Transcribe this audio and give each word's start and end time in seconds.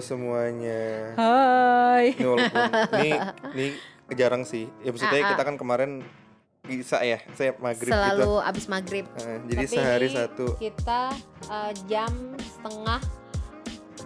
semuanya. 0.00 1.14
Hai. 1.14 2.12
Ini 2.12 2.26
walaupun 2.26 2.62
ini 2.98 3.10
ini 3.54 3.66
jarang 4.12 4.42
sih. 4.42 4.66
Ya 4.80 4.90
maksudnya 4.90 5.14
Ah, 5.14 5.22
ah. 5.22 5.30
kita 5.30 5.42
kan 5.44 5.54
kemarin 5.54 5.90
bisa 6.60 7.00
ya, 7.00 7.18
saya 7.32 7.56
maghrib 7.56 7.88
Selalu 7.88 8.20
gitu. 8.20 8.36
abis 8.44 8.64
maghrib. 8.66 9.04
Eh, 9.16 9.38
jadi 9.46 9.64
Tapi 9.64 9.74
sehari 9.74 10.08
satu 10.08 10.46
Kita 10.56 11.00
eh, 11.46 11.72
jam 11.86 12.12
setengah 12.36 13.00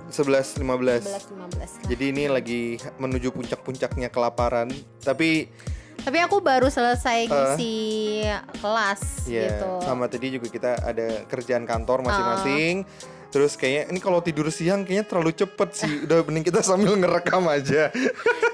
11.15 0.06 0.60
11.15 0.60 0.62
lah. 1.02 1.22
Jadi 1.84 2.04
ini 2.06 2.24
lagi 2.26 2.62
menuju 2.96 3.30
puncak-puncaknya 3.30 4.08
kelaparan. 4.08 4.70
Tapi 5.00 5.48
Tapi 5.96 6.18
aku 6.20 6.38
baru 6.38 6.68
selesai 6.68 7.26
ngisi 7.26 7.74
kelas 8.54 9.24
ya 9.24 9.48
gitu. 9.48 9.80
sama 9.80 10.04
tadi 10.04 10.36
juga 10.36 10.46
kita 10.46 10.76
ada 10.78 11.24
kerjaan 11.24 11.64
kantor 11.64 12.04
masing-masing. 12.04 12.84
Terus 13.34 13.58
kayaknya 13.58 13.90
ini 13.90 13.98
kalau 13.98 14.22
tidur 14.22 14.46
siang 14.46 14.86
kayaknya 14.86 15.02
terlalu 15.02 15.34
cepet 15.34 15.68
sih. 15.74 15.92
Udah 16.06 16.22
mending 16.22 16.46
kita 16.46 16.62
sambil 16.62 16.94
ngerekam 16.94 17.42
aja. 17.50 17.90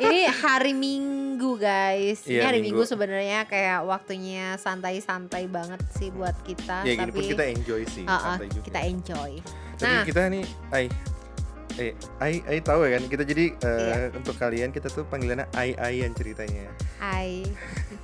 Ini 0.01 0.25
hari 0.33 0.73
Minggu 0.73 1.61
guys. 1.61 2.25
Ini 2.25 2.41
Iya, 2.41 2.49
hari 2.49 2.65
Minggu. 2.65 2.81
Minggu, 2.81 2.89
sebenarnya 2.89 3.45
kayak 3.45 3.85
waktunya 3.85 4.57
santai-santai 4.57 5.45
banget 5.53 5.85
sih 5.93 6.09
buat 6.09 6.33
kita. 6.41 6.89
ya 6.89 6.97
tapi 6.97 7.29
kita 7.29 7.45
enjoy 7.45 7.85
sih. 7.85 8.05
uh, 8.05 8.11
uh, 8.11 8.21
santai 8.33 8.49
juga. 8.49 8.65
kita 8.65 8.81
enjoy. 8.81 9.33
Tapi 9.77 9.93
Nah. 9.93 10.05
kita 10.05 10.21
nih, 10.29 10.45
Ai, 10.73 10.85
eh, 11.81 11.97
Ai, 12.21 12.45
Ai 12.45 12.61
tahu 12.61 12.85
ya 12.85 13.01
kan? 13.01 13.09
Kita 13.09 13.25
jadi 13.25 13.57
eh, 13.57 13.81
Iya. 13.81 13.97
untuk 14.13 14.37
kalian 14.37 14.71
kita 14.71 14.87
tuh 14.87 15.09
panggilannya 15.09 15.49
Ai 15.57 15.73
Aian 15.75 16.13
ceritanya. 16.13 16.69
Hai. 17.01 17.49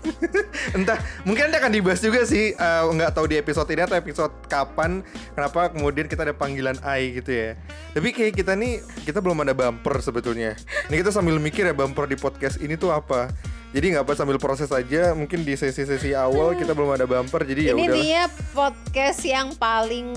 Entah, 0.76 0.96
mungkin 1.22 1.46
nanti 1.46 1.58
akan 1.60 1.72
dibahas 1.72 2.00
juga 2.00 2.24
sih. 2.24 2.56
eh, 2.56 2.82
nggak 2.88 3.12
tahu 3.12 3.28
di 3.28 3.36
episode 3.36 3.68
ini 3.68 3.84
atau 3.84 3.94
episode 3.94 4.32
kapan. 4.48 5.04
Kenapa 5.36 5.68
kemudian 5.70 6.08
kita 6.08 6.24
ada 6.24 6.32
panggilan 6.32 6.80
Ai 6.80 7.12
gitu 7.14 7.30
ya? 7.30 7.60
Tapi 7.92 8.08
kayak 8.10 8.32
kita 8.34 8.56
nih, 8.56 8.80
kita 9.04 9.20
belum 9.20 9.44
ada 9.44 9.52
bumper 9.52 10.00
sebetulnya. 10.00 10.56
Ini 10.88 10.96
kita 10.96 11.12
sambil 11.12 11.36
mikir 11.36 11.68
ya 11.68 11.76
bumper 11.76 12.08
di 12.08 12.16
podcast 12.16 12.56
ini 12.58 12.80
tuh 12.80 12.90
apa. 12.90 13.28
Jadi 13.76 13.92
nggak 13.92 14.08
apa 14.08 14.12
sambil 14.16 14.40
proses 14.40 14.72
aja. 14.72 15.12
Mungkin 15.12 15.44
di 15.44 15.52
sesi-sesi 15.52 16.16
awal 16.16 16.56
kita 16.56 16.72
belum 16.72 16.96
ada 16.96 17.04
bumper. 17.04 17.44
Jadi 17.44 17.68
ya 17.68 17.72
Ini 17.76 17.86
dia 17.92 18.22
podcast 18.56 19.20
yang 19.20 19.52
paling 19.52 20.16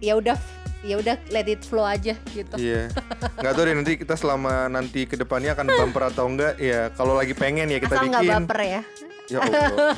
ya 0.00 0.16
udah 0.16 0.36
ya 0.80 0.96
udah 0.96 1.16
let 1.28 1.44
it 1.44 1.60
flow 1.60 1.84
aja 1.84 2.16
gitu. 2.28 2.54
Iya, 2.56 2.88
nggak 3.36 3.52
tahu 3.52 3.64
deh 3.64 3.74
nanti 3.74 3.92
kita 3.96 4.14
selama 4.14 4.66
nanti 4.66 5.04
ke 5.04 5.14
depannya 5.14 5.52
akan 5.52 5.66
bumper 5.68 6.08
atau 6.08 6.24
enggak. 6.24 6.56
Ya 6.56 6.88
kalau 6.90 7.12
lagi 7.12 7.32
pengen 7.32 7.68
ya 7.68 7.78
kita 7.78 7.94
Asal 7.94 8.08
bikin. 8.10 8.30
baper 8.40 8.60
ya. 8.62 8.82
Ya 9.26 9.38
Allah. 9.40 9.94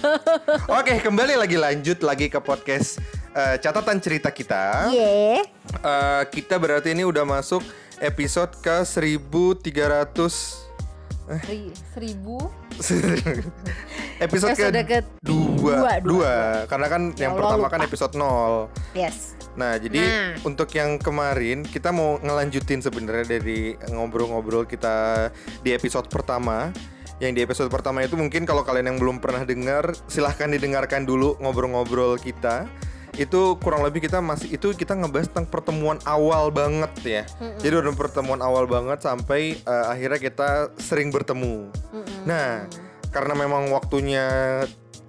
Oke, 0.75 1.01
kembali 1.01 1.35
lagi 1.35 1.57
lanjut 1.57 1.99
lagi 2.01 2.27
ke 2.27 2.37
podcast 2.37 3.01
eh, 3.33 3.57
catatan 3.57 3.97
cerita 3.97 4.29
kita. 4.29 4.93
Iya. 4.93 5.41
Eh, 5.81 6.23
kita 6.29 6.59
berarti 6.59 6.93
ini 6.93 7.01
udah 7.03 7.25
masuk 7.25 7.65
episode 7.97 8.53
ke 8.59 8.83
1300 8.83 10.69
Seri- 11.33 11.73
Seribu. 11.95 12.45
episode, 12.73 13.25
Episode 14.53 14.53
ke 14.53 15.01
ke- 15.01 15.07
dua, 15.23 15.75
dua, 15.79 15.93
dua. 16.03 16.35
karena 16.67 16.87
kan 16.89 17.03
Ya 17.15 17.25
yang 17.25 17.33
Allah, 17.33 17.41
pertama 17.49 17.63
lupa. 17.63 17.73
kan 17.73 17.81
episode 17.83 18.13
0 18.13 18.69
Yes. 18.93 19.33
Nah, 19.53 19.77
jadi 19.77 20.01
Nah. 20.01 20.49
untuk 20.49 20.69
yang 20.73 20.97
kemarin 20.97 21.61
kita 21.67 21.93
mau 21.93 22.17
ngelanjutin 22.21 22.81
sebenarnya 22.81 23.37
dari 23.37 23.77
ngobrol-ngobrol 23.93 24.65
kita 24.65 25.29
di 25.61 25.77
episode 25.77 26.09
pertama. 26.09 26.73
Yang 27.21 27.33
di 27.39 27.41
episode 27.47 27.71
pertama 27.71 28.03
itu 28.03 28.19
mungkin 28.19 28.43
kalau 28.43 28.67
kalian 28.67 28.91
yang 28.95 28.99
belum 28.99 29.23
pernah 29.23 29.47
dengar, 29.47 29.95
silahkan 30.11 30.51
didengarkan 30.51 31.07
dulu 31.07 31.39
ngobrol-ngobrol 31.39 32.19
kita. 32.19 32.67
Itu 33.13 33.61
kurang 33.61 33.85
lebih 33.85 34.09
kita 34.09 34.25
masih 34.25 34.57
itu 34.57 34.73
kita 34.73 34.97
ngebahas 34.97 35.29
tentang 35.29 35.47
pertemuan 35.47 36.01
awal 36.09 36.49
banget 36.49 36.93
ya. 37.05 37.23
Jadi 37.61 37.75
udah 37.77 37.93
pertemuan 37.93 38.41
awal 38.41 38.65
banget 38.65 39.05
sampai 39.05 39.61
eh, 39.61 39.85
akhirnya 39.87 40.19
kita 40.19 40.51
sering 40.81 41.13
bertemu. 41.13 41.69
Mm-mm. 41.93 42.25
Nah, 42.25 42.65
karena 43.13 43.37
memang 43.37 43.69
waktunya 43.69 44.27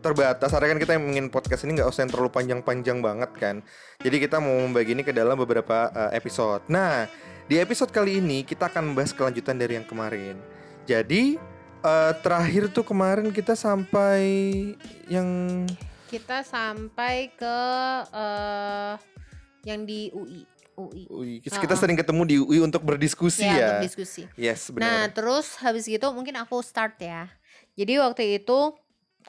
terbatas, 0.04 0.52
akhirnya 0.52 0.76
kan 0.76 0.82
kita 0.84 0.94
ingin 1.00 1.32
podcast 1.32 1.64
ini 1.64 1.80
nggak 1.80 1.88
usah 1.88 2.04
yang 2.04 2.12
terlalu 2.12 2.30
panjang-panjang 2.30 3.00
banget 3.00 3.32
kan. 3.34 3.56
Jadi 4.04 4.20
kita 4.20 4.38
mau 4.38 4.54
membagi 4.60 4.92
ini 4.92 5.02
ke 5.02 5.10
dalam 5.10 5.34
beberapa 5.34 5.88
uh, 5.90 6.12
episode. 6.12 6.68
Nah, 6.68 7.08
di 7.48 7.56
episode 7.58 7.90
kali 7.90 8.20
ini 8.20 8.44
kita 8.44 8.68
akan 8.68 8.92
membahas 8.92 9.16
kelanjutan 9.16 9.56
dari 9.56 9.80
yang 9.80 9.88
kemarin. 9.88 10.36
Jadi 10.84 11.40
uh, 11.82 12.12
terakhir 12.20 12.68
tuh 12.70 12.84
kemarin 12.84 13.32
kita 13.32 13.56
sampai 13.56 14.22
yang 15.08 15.64
Kita 16.06 16.46
sampai 16.46 17.34
ke 17.34 17.58
eh 18.14 18.94
yang 19.64 19.82
di 19.82 20.12
UI. 20.12 20.44
UI. 20.74 21.04
UI. 21.10 21.34
Kita 21.42 21.74
sering 21.74 21.94
ketemu 21.94 22.22
di 22.26 22.36
UI 22.38 22.60
untuk 22.62 22.82
berdiskusi 22.82 23.42
Ya, 23.42 23.54
ya. 23.54 23.66
untuk 23.78 23.86
diskusi. 23.90 24.22
Yes, 24.34 24.70
Nah, 24.74 25.08
benar. 25.08 25.14
terus 25.14 25.58
habis 25.58 25.86
gitu 25.86 26.06
mungkin 26.14 26.34
aku 26.38 26.62
start 26.62 26.98
ya. 26.98 27.30
Jadi 27.74 27.98
waktu 27.98 28.38
itu 28.38 28.78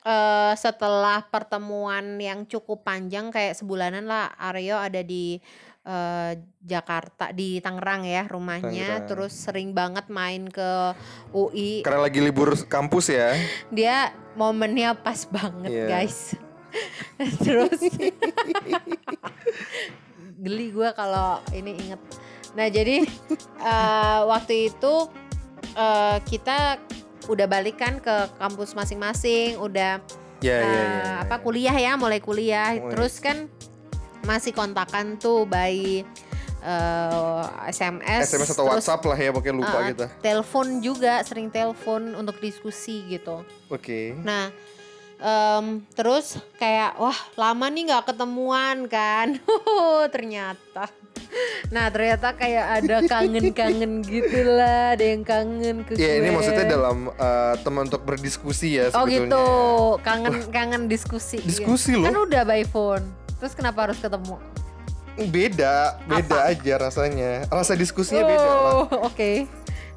eh 0.04 0.52
setelah 0.54 1.24
pertemuan 1.24 2.20
yang 2.20 2.44
cukup 2.44 2.84
panjang 2.84 3.32
kayak 3.32 3.56
sebulanan 3.56 4.04
lah 4.04 4.28
Aryo 4.36 4.76
ada 4.76 5.00
di 5.00 5.40
eh, 5.82 6.32
Jakarta 6.60 7.32
di 7.32 7.56
Tangerang 7.58 8.04
ya 8.04 8.24
rumahnya 8.24 8.68
Tangerang. 9.00 9.08
terus 9.08 9.32
sering 9.32 9.72
banget 9.72 10.04
main 10.08 10.44
ke 10.44 10.92
UI 11.32 11.80
Karena 11.80 12.04
lagi 12.04 12.20
libur 12.20 12.52
kampus 12.64 13.08
ya. 13.08 13.32
dia 13.68 14.12
momennya 14.34 14.92
pas 14.92 15.24
banget 15.24 15.72
Iya. 15.72 15.86
guys 15.88 16.36
terus 17.44 17.80
geli 20.36 20.68
gue 20.68 20.88
kalau 20.92 21.40
ini 21.50 21.72
inget 21.78 22.00
nah 22.52 22.68
jadi 22.68 23.02
eh, 23.62 24.20
waktu 24.24 24.68
itu 24.68 24.94
eh, 25.72 26.16
kita 26.22 26.76
udah 27.26 27.46
balik 27.46 27.76
kan 27.76 27.98
ke 27.98 28.14
kampus 28.36 28.72
masing-masing 28.72 29.56
udah 29.56 30.00
Ya, 30.42 30.60
ya, 30.60 30.60
eh, 30.60 30.68
ya, 30.68 30.84
ya. 30.84 31.12
apa 31.24 31.40
kuliah 31.40 31.72
ya 31.72 31.92
mulai 31.96 32.20
kuliah 32.20 32.76
Mulai. 32.76 32.90
terus 32.92 33.16
kan 33.16 33.48
masih 34.22 34.52
kontakan 34.52 35.16
tuh 35.16 35.48
by 35.48 36.04
eh, 36.60 37.44
SMS 37.72 38.28
SMS 38.28 38.52
atau 38.52 38.68
terus, 38.68 38.84
WhatsApp 38.84 39.02
lah 39.04 39.16
ya, 39.16 39.30
pokoknya 39.32 39.56
lupa 39.56 39.78
eh, 39.80 39.86
kita. 39.92 40.06
telepon 40.20 40.66
juga 40.80 41.24
sering 41.24 41.48
telepon 41.48 42.12
untuk 42.12 42.36
diskusi 42.38 43.08
gitu 43.08 43.40
Oke. 43.68 44.12
Nah, 44.20 44.52
em, 45.24 45.64
terus 45.96 46.36
kayak 46.60 47.00
wah 47.00 47.16
lama 47.34 47.66
nih 47.66 47.88
nggak 47.88 48.12
ketemuan 48.12 48.84
kan? 48.84 49.40
ternyata. 50.14 50.92
Nah 51.74 51.90
ternyata 51.90 52.30
kayak 52.30 52.64
ada 52.78 52.96
kangen-kangen 53.02 54.04
gitulah, 54.06 54.94
ada 54.94 55.02
yang 55.02 55.26
kangen 55.26 55.82
ke 55.82 55.98
Ya 55.98 56.22
ini 56.22 56.30
maksudnya 56.30 56.68
dalam 56.68 57.10
uh, 57.10 57.58
teman 57.58 57.90
untuk 57.90 58.06
berdiskusi 58.06 58.78
ya 58.78 58.94
Oh 58.94 59.02
sebetulnya. 59.02 59.34
gitu, 59.34 59.46
kangen-kangen 60.04 60.86
diskusi. 60.86 61.42
Diskusi 61.42 61.98
Kan 61.98 62.14
loh. 62.14 62.28
udah 62.28 62.46
by 62.46 62.62
phone. 62.62 63.02
Terus 63.42 63.56
kenapa 63.56 63.90
harus 63.90 63.98
ketemu? 63.98 64.38
Beda, 65.30 65.98
beda 66.06 66.50
aja 66.50 66.74
rasanya. 66.78 67.46
Rasa 67.46 67.74
diskusinya 67.74 68.22
beda. 68.26 68.46
Oh, 68.46 68.86
oke. 69.06 69.46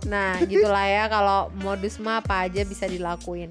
Nah, 0.05 0.38
gitulah 0.45 0.85
ya 0.85 1.09
kalau 1.09 1.49
modus 1.57 1.97
mah 1.97 2.21
apa 2.21 2.45
aja 2.45 2.61
bisa 2.61 2.85
dilakuin. 2.85 3.49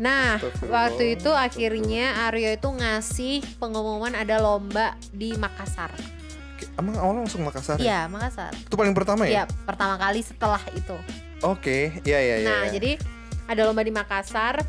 Nah, 0.00 0.40
waktu 0.64 1.20
itu 1.20 1.28
akhirnya 1.28 2.24
Aryo 2.24 2.56
itu 2.56 2.68
ngasih 2.72 3.44
pengumuman 3.60 4.16
ada 4.16 4.40
lomba 4.40 4.96
di 5.12 5.36
Makassar. 5.36 5.92
Emang 6.80 6.96
awalnya 6.96 7.28
langsung 7.28 7.44
Makassar? 7.44 7.76
ya? 7.76 7.84
Iya, 7.84 8.00
Makassar. 8.08 8.56
Itu 8.56 8.80
paling 8.80 8.96
pertama 8.96 9.28
ya? 9.28 9.30
Iya, 9.30 9.44
pertama 9.68 10.00
kali 10.00 10.24
setelah 10.24 10.60
itu. 10.72 10.96
Oke, 11.44 12.00
iya 12.08 12.16
iya 12.16 12.36
iya. 12.40 12.48
Nah, 12.48 12.62
iya. 12.64 12.72
jadi 12.80 12.92
ada 13.44 13.60
lomba 13.68 13.84
di 13.84 13.92
Makassar 13.92 14.64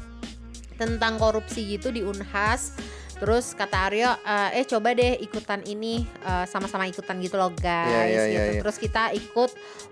tentang 0.76 1.16
korupsi 1.16 1.80
gitu 1.80 1.96
di 1.96 2.04
Unhas. 2.04 2.76
Terus 3.22 3.54
kata 3.54 3.78
Aryo, 3.86 4.10
eh, 4.18 4.58
eh 4.58 4.66
coba 4.66 4.98
deh 4.98 5.22
ikutan 5.22 5.62
ini 5.70 6.10
eh, 6.26 6.46
sama-sama 6.50 6.90
ikutan 6.90 7.22
gitu 7.22 7.38
loh 7.38 7.54
guys. 7.54 7.86
Iya, 7.86 8.02
iya, 8.02 8.24
gitu. 8.26 8.34
iya, 8.34 8.44
iya. 8.58 8.62
Terus 8.66 8.78
kita 8.82 9.04
ikut 9.14 9.52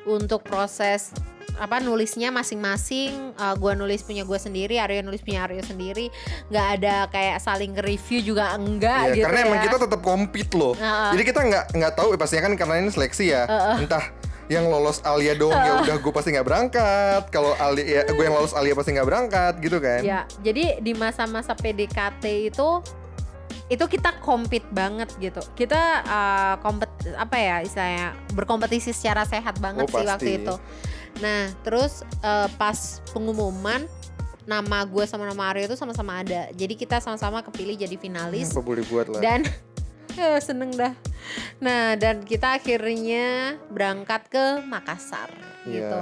untuk 0.09 0.41
proses 0.41 1.13
apa 1.59 1.77
nulisnya 1.77 2.33
masing-masing. 2.33 3.37
Eh, 3.37 3.55
gua 3.61 3.77
nulis 3.77 4.01
punya 4.01 4.25
gue 4.25 4.39
sendiri, 4.41 4.81
Aryo 4.81 5.05
nulis 5.05 5.21
punya 5.21 5.45
Aryo 5.45 5.61
sendiri. 5.61 6.09
nggak 6.49 6.67
ada 6.81 6.95
kayak 7.13 7.37
saling 7.37 7.77
nge-review 7.77 8.25
juga 8.25 8.57
enggak 8.57 9.13
Iya, 9.13 9.15
gitu 9.21 9.25
karena 9.29 9.39
ya. 9.39 9.45
emang 9.45 9.61
kita 9.61 9.77
tetap 9.77 10.01
compete 10.01 10.53
loh. 10.57 10.73
Heeh. 10.73 11.11
Jadi 11.13 11.23
kita 11.29 11.39
nggak 11.45 11.65
nggak 11.77 11.93
tahu 11.93 12.07
pastinya 12.17 12.49
kan 12.49 12.53
karena 12.57 12.73
ini 12.81 12.89
seleksi 12.89 13.25
ya. 13.29 13.45
Entah 13.77 14.09
yang 14.49 14.65
lolos 14.65 14.97
Alia 15.05 15.37
doang 15.37 15.61
ya 15.61 15.85
udah 15.85 15.95
gue 16.01 16.09
pasti 16.09 16.33
nggak 16.33 16.47
berangkat. 16.49 17.21
Kalau 17.29 17.53
Alia 17.61 17.85
ya, 17.85 18.01
gue 18.09 18.23
yang 18.25 18.33
lolos 18.33 18.57
Alia 18.57 18.73
pasti 18.73 18.97
nggak 18.97 19.05
berangkat 19.05 19.53
gitu 19.61 19.77
kan. 19.77 20.01
Ya, 20.01 20.25
jadi 20.41 20.81
di 20.81 20.97
masa-masa 20.97 21.53
PDKT 21.53 22.49
itu 22.49 22.81
itu 23.69 23.85
kita 23.85 24.17
compete 24.19 24.65
banget 24.73 25.09
gitu. 25.21 25.41
Kita 25.53 25.81
uh, 26.03 26.55
kompet 26.61 26.89
apa 27.15 27.35
ya 27.37 27.55
istilahnya 27.61 28.17
berkompetisi 28.33 28.91
secara 28.91 29.23
sehat 29.25 29.61
banget 29.61 29.85
Oh, 29.85 29.93
sih 29.93 30.05
pasti. 30.05 30.09
waktu 30.09 30.29
itu. 30.43 30.55
Nah, 31.21 31.51
terus 31.61 32.01
uh, 32.21 32.49
pas 32.57 33.01
pengumuman 33.13 33.85
nama 34.49 34.81
gue 34.81 35.05
sama 35.05 35.29
nama 35.29 35.53
Aryo 35.53 35.69
itu 35.69 35.77
sama-sama 35.77 36.25
ada. 36.25 36.49
Jadi 36.57 36.73
kita 36.73 36.97
sama-sama 36.97 37.45
kepilih 37.45 37.77
jadi 37.77 37.93
finalis 38.01 38.49
Apa 38.49 38.65
boleh 38.65 38.81
buat 38.89 39.05
lah. 39.13 39.21
dan 39.21 39.41
Ya, 40.17 40.41
seneng 40.49 40.73
dah. 40.73 40.97
Nah, 41.61 41.93
dan 41.93 42.25
kita 42.25 42.57
akhirnya 42.57 43.55
berangkat 43.69 44.25
ke 44.27 44.45
Makassar 44.65 45.29
gitu. 45.69 46.01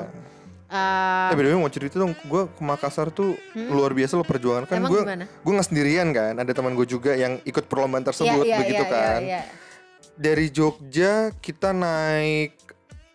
Iya. 0.67 1.31
Eh, 1.31 1.33
by 1.33 1.41
the 1.41 1.49
way, 1.49 1.57
mau 1.57 1.69
cerita 1.69 1.95
dong, 1.95 2.11
gue 2.13 2.41
ke 2.45 2.61
Makassar 2.61 3.07
tuh 3.09 3.33
luar 3.55 3.91
biasa 3.91 4.13
lo 4.13 4.23
perjuangan 4.23 4.63
kan 4.63 4.77
Hmm? 4.77 4.89
Gue 4.89 5.01
gue 5.17 5.51
nggak 5.53 5.67
sendirian 5.67 6.11
kan, 6.11 6.33
ada 6.35 6.51
teman 6.51 6.73
gue 6.73 6.83
juga 6.85 7.11
yang 7.13 7.39
ikut 7.41 7.65
perlombaan 7.65 8.03
tersebut 8.03 8.43
iya, 8.43 8.51
iya, 8.51 8.59
begitu 8.59 8.83
iya, 8.83 8.91
kan. 8.91 9.19
iya, 9.21 9.39
iya. 9.39 9.41
Dari 10.13 10.47
Jogja 10.49 11.11
kita 11.33 11.71
naik 11.71 12.57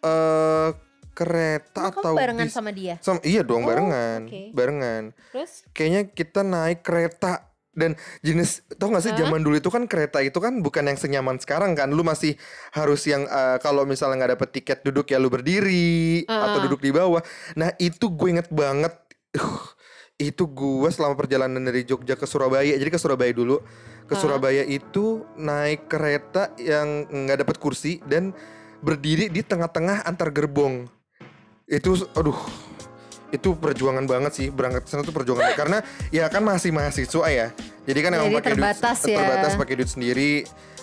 eh 0.01 0.71
kereta 1.13 1.81
Emang 1.83 1.93
kamu 1.93 2.01
atau 2.01 2.13
barengan 2.17 2.47
bis- 2.49 2.57
sama 2.57 2.71
dia? 2.73 2.95
Sam- 2.99 3.21
iya 3.23 3.45
dong 3.45 3.63
Oh, 3.63 3.69
barengan, 3.69 4.21
oke. 4.25 4.43
barengan. 4.51 5.03
Terus? 5.29 5.69
Kayaknya 5.71 6.03
kita 6.09 6.41
naik 6.41 6.81
kereta 6.81 7.52
dan 7.73 7.97
jenis 8.21 8.61
tau 8.77 8.93
gak 8.93 9.01
sih 9.01 9.17
zaman 9.17 9.41
dulu 9.41 9.57
itu 9.57 9.73
kan 9.73 9.89
kereta 9.89 10.21
itu 10.21 10.37
kan 10.37 10.61
bukan 10.61 10.85
yang 10.93 10.99
senyaman 11.01 11.41
sekarang 11.41 11.73
kan? 11.73 11.89
Lu 11.89 12.05
masih 12.05 12.37
harus 12.77 13.05
yang 13.09 13.25
eh, 13.25 13.57
kalau 13.65 13.89
misalnya 13.89 14.25
nggak 14.25 14.33
dapet 14.37 14.49
tiket 14.61 14.79
duduk 14.85 15.09
ya 15.09 15.17
lu 15.17 15.33
berdiri 15.33 16.29
atau 16.29 16.59
Ah. 16.61 16.65
duduk 16.69 16.85
di 16.85 16.93
bawah. 16.93 17.25
Nah 17.57 17.73
itu 17.81 18.13
gue 18.13 18.29
inget 18.29 18.49
banget 18.53 18.93
Uh, 19.33 19.65
itu 20.21 20.45
gue 20.45 20.93
selama 20.93 21.17
perjalanan 21.17 21.65
dari 21.65 21.89
Jogja 21.89 22.21
ke 22.21 22.29
Surabaya. 22.29 22.77
Jadi 22.77 22.93
ke 22.93 23.01
Surabaya 23.01 23.33
dulu. 23.33 23.65
Ke 24.05 24.13
Ah. 24.13 24.21
Surabaya 24.21 24.61
itu 24.61 25.25
naik 25.41 25.89
kereta 25.89 26.53
yang 26.61 27.09
nggak 27.09 27.41
dapet 27.41 27.57
kursi 27.57 28.05
dan 28.05 28.37
berdiri 28.85 29.33
di 29.33 29.41
tengah-tengah 29.41 30.05
antar 30.05 30.29
gerbong. 30.29 30.85
Itu 31.65 31.97
aduh 32.13 32.37
itu 33.33 33.57
perjuangan 33.57 34.05
banget 34.05 34.33
sih 34.37 34.47
berangkat 34.53 34.85
ke 34.85 34.89
sana 34.93 35.03
tuh 35.03 35.17
perjuangan 35.17 35.57
karena 35.57 35.79
ya 36.13 36.29
kan 36.29 36.45
masih 36.45 36.71
mahasiswa 36.71 37.27
ya. 37.33 37.49
Jadi 37.89 37.99
kan 38.05 38.11
emang 38.15 38.31
pakai 38.39 38.55
duit 38.55 38.61
terbatas 38.61 38.99
ya. 39.09 39.19
terbatas 39.19 39.53
pakai 39.57 39.75
duit 39.81 39.91
sendiri 39.91 40.33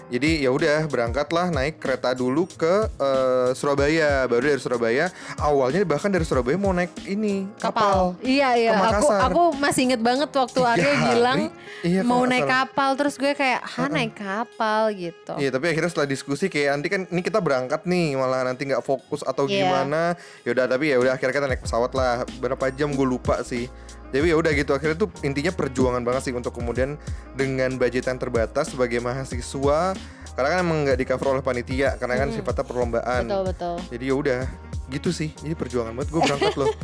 jadi 0.10 0.42
ya 0.42 0.50
udah 0.50 0.90
berangkatlah 0.90 1.54
naik 1.54 1.78
kereta 1.78 2.12
dulu 2.12 2.50
ke 2.50 2.90
eh, 2.90 3.50
Surabaya. 3.54 4.26
Baru 4.26 4.42
dari 4.44 4.58
Surabaya 4.58 5.06
awalnya 5.38 5.86
bahkan 5.86 6.10
dari 6.10 6.26
Surabaya 6.26 6.58
mau 6.58 6.74
naik 6.74 6.90
ini 7.06 7.46
kapal, 7.56 8.18
Iya 8.20 8.58
iya. 8.58 8.72
ke 8.74 8.98
Aku 8.98 9.08
aku 9.08 9.44
masih 9.56 9.90
inget 9.90 10.02
banget 10.02 10.30
waktu 10.30 10.60
Tiga 10.60 10.74
Arya 10.74 10.94
bilang 11.08 11.40
Iya, 11.80 12.02
mau 12.02 12.26
naik 12.26 12.44
kapal 12.44 12.98
terus 12.98 13.16
gue 13.16 13.32
kayak, 13.32 13.62
"Hah, 13.64 13.88
naik 13.88 14.18
kapal?" 14.18 14.92
gitu. 14.92 15.38
Iya 15.38 15.54
tapi 15.54 15.70
akhirnya 15.70 15.88
setelah 15.88 16.10
diskusi 16.10 16.50
kayak 16.50 16.70
nanti 16.76 16.88
kan 16.90 17.02
ini 17.08 17.22
kita 17.22 17.40
berangkat 17.40 17.86
nih 17.86 18.18
malah 18.18 18.44
nanti 18.44 18.66
nggak 18.66 18.84
fokus 18.84 19.22
atau 19.22 19.46
Iya. 19.46 19.64
gimana. 19.64 20.18
Ya 20.44 20.52
udah 20.52 20.66
tapi 20.66 20.90
ya 20.90 20.98
udah 20.98 21.16
akhirnya 21.16 21.36
kita 21.38 21.48
naik 21.48 21.62
pesawat 21.64 21.92
lah. 21.94 22.26
Berapa 22.42 22.68
jam? 22.74 22.92
Gue 22.92 23.06
lupa 23.06 23.40
sih 23.46 23.70
jadi 24.10 24.34
ya 24.34 24.38
udah 24.38 24.52
gitu 24.58 24.72
akhirnya 24.74 24.98
tuh 24.98 25.10
intinya 25.22 25.54
perjuangan 25.54 26.02
banget 26.02 26.30
sih 26.30 26.34
untuk 26.34 26.54
kemudian 26.54 26.98
dengan 27.38 27.78
budget 27.78 28.10
yang 28.10 28.18
terbatas 28.18 28.74
sebagai 28.74 28.98
mahasiswa 29.02 29.94
karena 30.40 30.48
kan 30.56 30.60
emang 30.64 30.78
nggak 30.88 30.98
di 30.98 31.06
cover 31.06 31.36
oleh 31.36 31.44
panitia 31.44 32.00
karena 32.00 32.16
kan 32.16 32.32
sifatnya 32.32 32.64
perlombaan. 32.64 33.28
Betul 33.28 33.44
betul. 33.52 33.76
jadi 33.92 34.04
ya 34.08 34.16
udah 34.16 34.42
gitu 34.90 35.10
sih. 35.14 35.30
Jadi 35.36 35.54
perjuangan 35.54 35.94
banget 35.94 36.10
gue 36.16 36.22
berangkat 36.24 36.56
loh. 36.58 36.68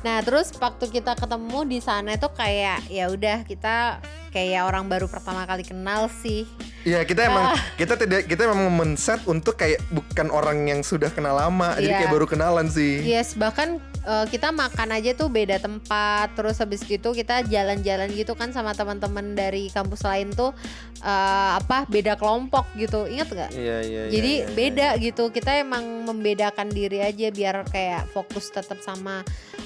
Nah, 0.00 0.24
terus 0.24 0.48
waktu 0.56 0.88
kita 0.88 1.12
ketemu 1.12 1.60
di 1.68 1.78
sana 1.84 2.16
itu 2.16 2.24
kayak 2.32 2.88
ya 2.88 3.12
udah 3.12 3.44
kita 3.44 4.00
kayak 4.30 4.62
orang 4.62 4.86
baru 4.86 5.06
pertama 5.06 5.42
kali 5.42 5.62
kenal 5.62 6.06
sih. 6.08 6.46
Iya 6.80 7.04
kita 7.04 7.28
emang 7.28 7.52
Ah. 7.52 7.58
kita 7.76 7.92
tidak 7.94 8.24
kita 8.24 8.48
emang 8.48 8.72
men-set 8.72 9.20
untuk 9.26 9.54
kayak 9.54 9.84
bukan 9.90 10.30
orang 10.30 10.64
yang 10.64 10.80
sudah 10.80 11.10
kenal 11.10 11.36
lama 11.36 11.76
jadi 11.76 11.92
Iya. 11.92 11.98
kayak 12.00 12.10
baru 12.10 12.24
kenalan 12.24 12.72
sih 12.72 13.04
Yes, 13.04 13.36
bahkan 13.36 13.76
eh, 14.00 14.24
kita 14.26 14.48
makan 14.48 14.96
aja 14.96 15.12
tuh 15.12 15.28
beda 15.28 15.60
tempat. 15.60 16.32
Terus 16.32 16.56
habis 16.56 16.80
gitu 16.80 17.12
kita 17.12 17.44
jalan-jalan 17.44 18.08
gitu 18.10 18.32
kan 18.32 18.48
sama 18.48 18.72
teman-teman 18.72 19.34
dari 19.34 19.68
kampus 19.68 20.00
lain 20.02 20.32
tuh 20.32 20.56
eh, 21.00 21.50
apa 21.54 21.84
beda 21.84 22.16
kelompok 22.16 22.64
gitu. 22.74 23.04
Ingat 23.04 23.28
gak? 23.28 23.50
Iya 23.52 23.84
iya. 23.84 24.02
iya, 24.08 24.10
Jadi 24.10 24.32
iya, 24.34 24.46
iya. 24.46 24.54
beda 24.56 24.88
gitu. 24.96 25.28
Kita 25.28 25.52
emang 25.52 25.84
membedakan 26.02 26.72
diri 26.72 27.04
aja 27.04 27.28
biar 27.28 27.68
kayak 27.68 28.08
fokus 28.10 28.48
tetap 28.48 28.80
sama 28.80 29.20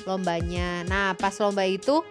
lombanya. 0.04 0.82
Nah, 0.84 1.14
pas 1.14 1.32
lomba 1.38 1.62
itu 1.62 2.02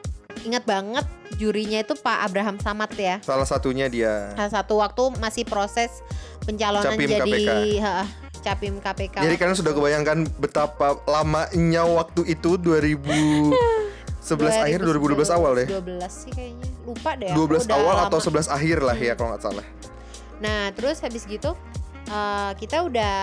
ingat 0.43 0.63
banget 0.67 1.05
jurinya 1.39 1.79
itu 1.81 1.95
Pak 1.97 2.29
Abraham 2.29 2.57
Samad 2.59 2.91
ya. 2.93 3.19
Salah 3.23 3.47
satunya 3.47 3.89
dia. 3.89 4.31
Salah 4.37 4.51
satu 4.61 4.79
waktu 4.79 5.03
masih 5.17 5.43
proses 5.47 6.03
pencalonan 6.43 6.93
Capim 6.93 7.09
jadi 7.09 7.23
KPK. 7.23 7.51
ha, 7.81 7.97
Capim 8.43 8.75
KPK. 8.77 9.15
Jadi 9.23 9.35
kalian 9.39 9.57
sudah 9.57 9.73
kebayangkan 9.73 10.17
betapa 10.37 10.99
lamanya 11.07 11.83
waktu 11.87 12.35
itu 12.35 12.59
2011 12.59 13.55
akhir 14.67 14.79
2012 14.83 15.35
awal 15.35 15.51
deh. 15.57 15.67
12 15.67 16.03
sih 16.11 16.31
kayaknya. 16.31 16.67
Lupa 16.83 17.11
deh. 17.15 17.31
aku, 17.31 17.47
12 17.47 17.65
udah 17.65 17.77
awal 17.79 17.95
lama. 17.97 18.07
atau 18.11 18.19
11 18.19 18.51
akhir 18.51 18.77
lah 18.83 18.97
ya 18.99 19.13
kalau 19.15 19.33
nggak 19.33 19.43
salah. 19.43 19.65
Nah, 20.43 20.75
terus 20.75 20.99
habis 20.99 21.23
gitu 21.23 21.55
eh, 22.11 22.51
kita 22.59 22.83
udah 22.83 23.13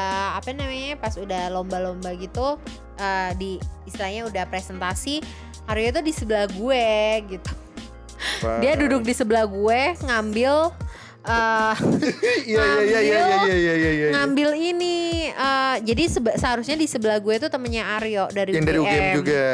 apa 0.41 0.57
namanya 0.57 0.97
pas 0.97 1.15
udah 1.21 1.53
lomba-lomba 1.53 2.17
gitu 2.17 2.57
eh, 2.97 3.31
di 3.37 3.61
istilahnya 3.85 4.25
udah 4.25 4.45
presentasi 4.49 5.21
Aryo 5.71 5.89
tuh 5.95 6.03
di 6.03 6.11
sebelah 6.11 6.47
gue 6.47 6.87
gitu. 7.31 7.53
Dia 8.59 8.73
duduk 8.75 9.01
di 9.01 9.15
sebelah 9.15 9.47
gue 9.47 9.81
ngambil 10.03 10.75
eh, 11.21 11.75
Iya 12.51 12.65
iya 12.83 13.01
iya 13.01 13.01
iya 13.01 13.01
iya 13.01 13.39
iya 13.39 13.55
iya 13.55 13.75
iya. 13.77 13.91
iya. 13.93 14.09
ngambil 14.13 14.51
ini 14.57 14.97
eh, 15.31 15.77
jadi 15.81 16.05
sebe- 16.11 16.37
seharusnya 16.37 16.75
di 16.75 16.85
sebelah 16.85 17.17
gue 17.17 17.39
tuh 17.39 17.49
temennya 17.49 17.87
Aryo 17.97 18.27
dari 18.29 18.51
Yang 18.53 18.67
dari 18.67 18.79
UGM 18.79 19.07
juga. 19.15 19.47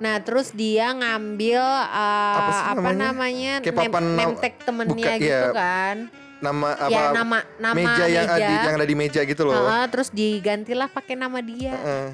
Nah, 0.00 0.16
terus 0.24 0.48
dia 0.50 0.96
ngambil 0.96 1.60
eh, 1.92 2.36
Apa 2.40 2.50
sih 2.50 2.64
apa 2.64 2.80
namanya? 2.80 3.04
namanya? 3.04 3.52
Nem, 3.60 3.74
papan 3.76 4.04
nam- 4.06 4.18
nemtek 4.32 4.54
temennya 4.64 5.12
buka- 5.12 5.20
gitu 5.20 5.28
iya, 5.28 5.52
kan. 5.52 5.96
Nama 6.40 6.68
apa? 6.72 6.88
ya 6.88 7.02
nama 7.12 7.38
nama 7.60 7.76
meja 7.76 8.04
yang 8.08 8.24
ada 8.24 8.40
meja. 8.40 8.64
yang 8.64 8.76
ada 8.80 8.86
di 8.88 8.96
meja 8.96 9.20
gitu 9.22 9.42
loh. 9.44 9.52
Heeh, 9.52 9.84
terus 9.92 10.08
digantilah 10.08 10.88
pakai 10.88 11.14
nama 11.14 11.38
dia. 11.44 11.76
Heeh. 11.76 12.08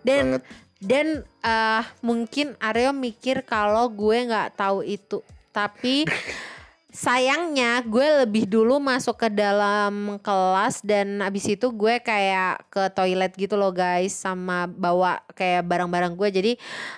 dan 0.00 0.24
banget. 0.26 0.42
dan 0.80 1.06
eh, 1.44 1.82
mungkin 2.04 2.56
Aryo 2.60 2.92
mikir 2.92 3.44
kalau 3.44 3.88
gue 3.88 4.28
nggak 4.28 4.56
tahu 4.56 4.84
itu. 4.84 5.20
Tapi 5.50 6.06
sayangnya 6.90 7.78
gue 7.86 8.26
lebih 8.26 8.50
dulu 8.50 8.82
masuk 8.82 9.26
ke 9.26 9.28
dalam 9.30 10.18
kelas 10.18 10.82
dan 10.82 11.22
abis 11.22 11.54
itu 11.54 11.70
gue 11.70 12.02
kayak 12.02 12.66
ke 12.66 12.82
toilet 12.90 13.30
gitu 13.38 13.54
loh 13.54 13.70
guys 13.70 14.10
sama 14.10 14.66
bawa 14.66 15.22
kayak 15.38 15.62
barang-barang 15.70 16.18
gue 16.18 16.28
jadi 16.34 16.52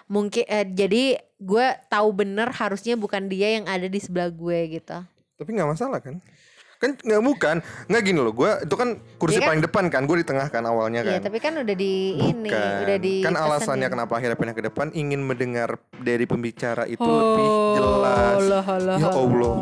mungkin 0.09 0.45
eh, 0.49 0.65
jadi 0.65 1.21
gue 1.37 1.67
tahu 1.93 2.09
bener 2.17 2.49
harusnya 2.57 2.97
bukan 2.97 3.29
dia 3.29 3.61
yang 3.61 3.69
ada 3.69 3.85
di 3.85 4.01
sebelah 4.01 4.33
gue 4.33 4.81
gitu. 4.81 4.99
Tapi 5.37 5.51
nggak 5.53 5.71
masalah 5.75 6.01
kan? 6.01 6.23
Kan 6.83 6.99
nggak 6.99 7.23
bukan, 7.23 7.57
nggak 7.87 8.03
gini 8.03 8.19
loh. 8.19 8.35
Gue 8.35 8.51
itu 8.59 8.75
kan 8.75 8.99
kursi 9.15 9.39
Iya 9.39 9.47
kan? 9.47 9.49
paling 9.55 9.63
depan 9.63 9.85
kan, 9.87 10.03
gue 10.03 10.17
di 10.19 10.27
tengah 10.27 10.51
kan 10.51 10.67
awalnya 10.67 11.07
Iya 11.07 11.23
kan. 11.23 11.31
tapi 11.31 11.39
kan 11.39 11.55
udah 11.55 11.77
di 11.79 11.95
ini 12.19 12.51
Bukan. 12.51 12.75
udah 12.83 12.97
di 12.99 13.15
kan 13.23 13.35
alasannya 13.39 13.87
kenapa 13.87 14.19
akhirnya 14.19 14.35
pindah 14.35 14.57
ke 14.59 14.65
depan 14.67 14.91
ingin 14.91 15.23
mendengar 15.23 15.79
dari 15.97 16.27
pembicara 16.27 16.83
itu 16.85 17.07
lebih 17.07 17.49
jelas. 17.79 18.35
Allah, 18.35 18.65
Allah, 18.67 18.97
Ya 18.99 19.09
Allah. 19.09 19.57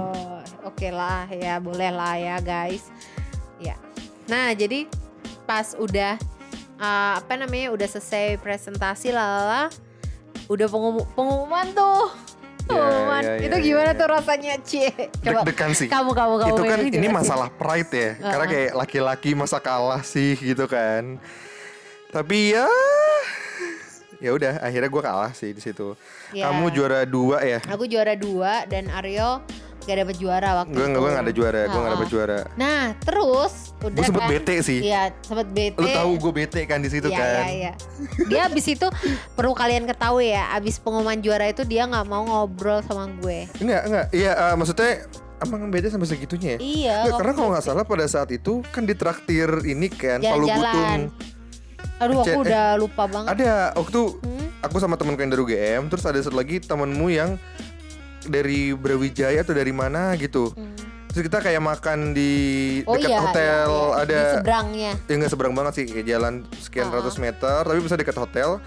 Oke 0.65 0.89
lah 0.89 1.29
ya 1.29 1.61
boleh 1.61 1.93
lah 1.93 2.17
ya 2.17 2.37
guys. 2.41 2.89
Ya. 3.61 3.77
Nah 4.25 4.57
jadi 4.57 4.89
pas 5.45 5.77
udah 5.77 6.17
uh, 6.77 7.21
apa 7.21 7.37
namanya 7.37 7.69
udah 7.69 7.85
selesai 7.87 8.41
presentasi 8.41 9.13
lalala 9.13 9.69
udah 10.49 10.67
pengum- 10.67 11.09
pengumuman 11.13 11.69
tuh. 11.71 12.09
Ya, 12.71 12.79
Pengumuman 12.79 13.23
ya, 13.23 13.35
itu 13.43 13.57
ya, 13.59 13.67
gimana 13.67 13.91
ya. 13.91 13.99
tuh 13.99 14.07
rasanya 14.09 14.55
cie? 14.63 14.91
Coba 15.21 15.43
Deg-degan 15.43 15.71
sih. 15.75 15.89
kamu 15.91 16.11
kamu 16.15 16.35
kamu 16.39 16.51
itu 16.55 16.63
kan 16.63 16.79
ini 16.87 17.09
masalah 17.11 17.49
pride 17.51 17.91
ya. 17.91 18.11
Karena 18.17 18.45
Uh-uh. 18.47 18.53
kayak 18.55 18.71
laki-laki 18.79 19.31
masa 19.35 19.59
kalah 19.59 20.03
sih 20.03 20.39
gitu 20.39 20.65
kan. 20.65 21.19
Tapi 22.11 22.55
ya 22.55 22.67
ya 24.21 24.31
udah 24.37 24.61
akhirnya 24.61 24.91
gue 24.93 25.03
kalah 25.03 25.33
sih 25.33 25.51
di 25.51 25.59
situ. 25.59 25.97
Ya. 26.31 26.47
Kamu 26.49 26.71
juara 26.71 27.03
dua 27.03 27.43
ya. 27.43 27.59
Aku 27.67 27.89
juara 27.89 28.15
dua 28.15 28.69
dan 28.69 28.87
Aryo 28.93 29.41
gak 29.91 29.99
dapet 30.01 30.17
juara 30.17 30.51
waktu 30.57 30.73
Gue 30.73 30.87
itu. 30.87 30.97
gue 30.97 31.11
gak 31.11 31.21
ada 31.21 31.33
juara, 31.33 31.61
gue 31.65 31.81
gak 31.81 31.93
dapet 31.93 32.09
juara. 32.09 32.39
Nah 32.55 32.83
terus 32.97 33.53
udah 33.77 33.91
Gue 33.93 34.05
sempet 34.07 34.23
kan, 34.23 34.31
bete 34.31 34.55
sih. 34.61 34.79
Iya 34.81 35.03
sempet 35.21 35.47
bete. 35.49 35.77
Lu 35.77 35.89
tahu 35.91 36.11
gue 36.17 36.33
bete 36.37 36.61
kan 36.65 36.79
di 36.79 36.87
situ 36.87 37.07
Iya, 37.07 37.17
kan. 37.17 37.27
iya, 37.27 37.45
iya. 37.51 37.73
Dia 38.25 38.41
abis 38.47 38.67
itu 38.69 38.87
perlu 39.33 39.51
kalian 39.53 39.85
ketahui 39.85 40.31
ya, 40.31 40.53
abis 40.53 40.77
pengumuman 40.77 41.19
juara 41.19 41.45
itu 41.45 41.63
dia 41.63 41.85
nggak 41.85 42.05
mau 42.05 42.23
ngobrol 42.23 42.79
sama 42.81 43.11
gue. 43.19 43.51
Enggak, 43.59 43.83
enggak. 43.85 44.07
Iya, 44.11 44.33
eh, 44.33 44.55
maksudnya 44.55 44.93
emang 45.41 45.67
bete 45.69 45.89
sampai 45.89 46.07
segitunya 46.07 46.51
ya? 46.55 46.59
Iya. 46.59 46.97
Nggak, 47.03 47.17
karena 47.19 47.33
kalau 47.35 47.49
nggak 47.51 47.65
itu. 47.65 47.71
salah 47.73 47.85
pada 47.85 48.05
saat 48.07 48.31
itu 48.31 48.53
kan 48.69 48.83
ditraktir 48.85 49.49
ini 49.65 49.89
kan 49.89 50.19
Palu 50.19 50.47
Jalan-jalan. 50.47 51.01
Butung. 51.09 51.39
Aduh 52.01 52.17
aku 52.19 52.31
eh, 52.33 52.45
udah 52.49 52.67
lupa 52.77 53.05
banget. 53.05 53.29
Ada 53.35 53.53
waktu 53.75 54.01
Hmm? 54.21 54.47
aku 54.61 54.77
sama 54.77 54.97
temanku 54.97 55.21
yang 55.21 55.29
dari 55.29 55.43
UGM, 55.43 55.83
terus 55.89 56.05
ada 56.05 56.17
satu 56.17 56.33
lagi 56.33 56.57
temanmu 56.59 57.09
yang 57.09 57.37
dari 58.23 58.73
Brawijaya 58.73 59.41
atau 59.41 59.53
dari 59.53 59.71
mana 59.71 60.13
gitu. 60.15 60.51
Hmm. 60.51 60.77
Terus 61.09 61.27
kita 61.27 61.39
kayak 61.41 61.59
makan 61.59 62.13
di 62.13 62.33
Oh 62.85 62.95
dekat 62.95 63.09
iya, 63.09 63.19
hotel 63.19 63.67
iya, 63.67 63.83
iya. 63.83 63.99
ada 63.99 64.19
di 64.21 64.35
seberangnya. 64.37 64.93
ya 65.03 65.15
nggak 65.17 65.31
seberang 65.31 65.55
banget 65.55 65.73
sih 65.75 65.85
kayak 65.85 66.07
jalan 66.09 66.33
sekian 66.57 66.87
Ah. 66.87 66.95
ratus 66.97 67.17
meter 67.17 67.61
tapi 67.61 67.79
bisa 67.79 67.95
dekat 67.95 68.15
hotel 68.15 68.63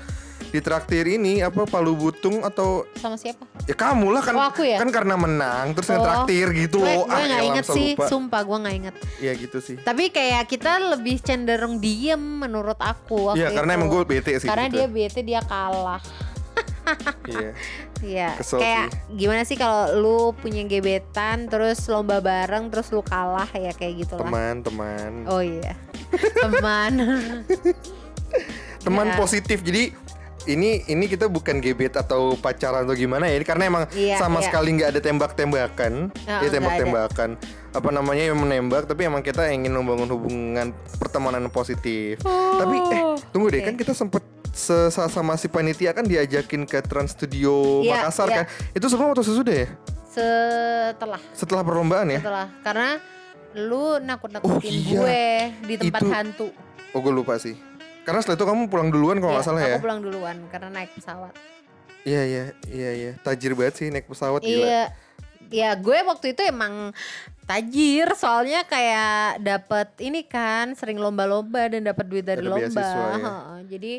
ditraktir 0.45 1.07
ini 1.09 1.39
apa 1.39 1.63
palu 1.63 1.95
butung 1.95 2.43
atau 2.43 2.83
Sama 2.93 3.15
siapa? 3.15 3.47
ya 3.63 3.73
kamu 3.73 4.11
lah 4.11 4.21
kan 4.21 4.35
Oh, 4.35 4.45
aku 4.45 4.61
ya? 4.61 4.75
kan 4.75 4.91
karena 4.91 5.15
menang 5.15 5.71
terus 5.71 5.87
Oh. 5.87 5.95
ngetraktir 5.95 6.45
gitu 6.59 6.77
Gue 6.77 6.93
loh 6.93 7.01
gue 7.01 7.15
nggak 7.15 7.25
elah, 7.31 7.47
inget 7.47 7.65
masa 7.65 7.73
sih, 7.73 7.87
lupa. 7.89 8.05
sumpah 8.05 8.41
gue 8.43 8.57
nggak 8.59 8.75
inget. 8.75 8.95
Iya 9.17 9.31
gitu 9.35 9.57
sih 9.59 9.75
Tapi 9.79 10.03
kayak 10.09 10.43
kita 10.45 10.71
lebih 10.91 11.15
cenderung 11.17 11.79
diem 11.79 12.19
menurut 12.19 12.77
aku 12.77 13.31
waktu 13.31 13.39
Iya 13.39 13.55
karena 13.55 13.71
itu. 13.71 13.77
emang 13.79 13.89
gue 13.89 14.01
bete 14.05 14.31
sih 14.35 14.45
Karena 14.45 14.67
gitu. 14.67 14.75
dia 14.75 14.87
bete 14.89 15.19
dia 15.23 15.41
kalah. 15.41 16.03
Iya 17.23 17.49
Iya. 18.03 18.29
Kayak 18.37 18.87
gimana 19.09 19.41
sih 19.41 19.55
kalau 19.55 19.95
lu 19.95 20.17
punya 20.33 20.61
gebetan 20.63 21.47
terus 21.47 21.87
lomba 21.87 22.19
bareng 22.19 22.67
terus 22.67 22.89
lu 22.89 22.99
kalah 22.99 23.47
ya 23.49 23.71
kayak 23.71 24.03
gitu 24.03 24.13
lah. 24.15 24.27
teman-teman 24.27 25.23
Oh 25.25 25.39
iya. 25.39 25.73
Teman. 26.43 26.93
teman 28.79 29.07
Ya. 29.07 29.15
positif 29.15 29.61
jadi 29.61 29.95
ini 30.43 30.83
ini 30.85 31.07
kita 31.07 31.25
bukan 31.25 31.63
gebet 31.63 31.95
atau 31.95 32.35
pacaran 32.35 32.83
atau 32.83 32.91
gimana 32.91 33.25
ya 33.25 33.39
ini 33.39 33.47
karena 33.47 33.63
emang 33.65 33.83
Iya, 33.89 34.19
sama 34.19 34.37
iya. 34.37 34.45
sekali 34.45 34.75
nggak 34.75 34.89
ada 34.91 34.99
tembak-tembakan 34.99 35.93
Oh, 36.11 36.41
ya 36.43 36.49
tembak-tembakan 36.51 37.29
apa 37.71 37.89
namanya 37.89 38.23
yang 38.25 38.37
menembak 38.37 38.83
tapi 38.83 39.07
emang 39.07 39.23
kita 39.23 39.47
ingin 39.49 39.71
membangun 39.71 40.11
hubungan 40.11 40.67
pertemanan 40.99 41.47
positif 41.47 42.19
tapi 42.53 42.75
eh 42.91 43.01
tunggu 43.31 43.47
deh 43.49 43.63
Oke. 43.63 43.67
kan 43.71 43.75
kita 43.79 43.95
sempet 43.95 44.19
se- 44.53 44.87
sama 44.89 45.33
si 45.33 45.47
panitia 45.47 45.91
kan 45.91 46.03
diajakin 46.03 46.63
ke 46.63 46.79
Trans 46.79 47.11
Studio 47.11 47.81
Iya, 47.81 47.99
Makassar 47.99 48.27
iya. 48.27 48.35
kan 48.35 48.45
itu 48.71 48.85
sebelum 48.85 49.11
atau 49.11 49.21
sesudah 49.21 49.55
ya 49.57 49.69
Setelah 50.07 51.21
setelah 51.33 51.61
perlombaan 51.61 52.07
ya 52.07 52.19
setelah 52.19 52.47
karena 52.61 52.89
lu 53.55 53.97
nakut-nakutin 53.99 54.53
Oh, 54.53 54.61
iya. 54.61 54.93
gue 54.95 55.25
di 55.63 55.75
tempat 55.79 55.99
Itu- 55.99 56.11
hantu. 56.11 56.47
oh 56.89 56.99
gue 56.99 57.11
lupa 57.11 57.35
sih 57.35 57.57
karena 58.03 58.19
setelah 58.19 58.35
itu 58.35 58.45
kamu 58.45 58.61
pulang 58.67 58.89
duluan 58.89 59.17
kalau 59.17 59.33
nggak 59.33 59.41
Iya, 59.41 59.49
salah 59.49 59.61
ya 59.63 59.75
Aku 59.75 59.83
pulang 59.83 59.99
duluan 59.99 60.37
karena 60.47 60.69
naik 60.71 60.91
pesawat. 60.93 61.33
iya 62.03 62.21
iya 62.21 62.43
iya 62.67 62.91
iya 62.93 63.11
tajir 63.19 63.53
banget 63.53 63.73
sih 63.75 63.87
naik 63.89 64.05
pesawat 64.05 64.39
gila 64.39 64.63
Iya. 64.63 64.83
Ya 65.49 65.69
gue 65.71 65.97
waktu 66.03 66.33
itu 66.33 66.41
emang 66.41 66.93
tajir 67.43 68.09
soalnya 68.13 68.63
kayak 68.63 69.37
dapat 69.39 69.93
ini 69.99 70.23
kan 70.23 70.73
sering 70.73 70.97
lomba-lomba 70.97 71.67
dan 71.67 71.83
dapat 71.83 72.05
duit 72.05 72.23
dari 72.23 72.41
Ada 72.41 72.49
lomba. 72.49 72.81
ya. 72.81 73.33
Jadi 73.67 73.93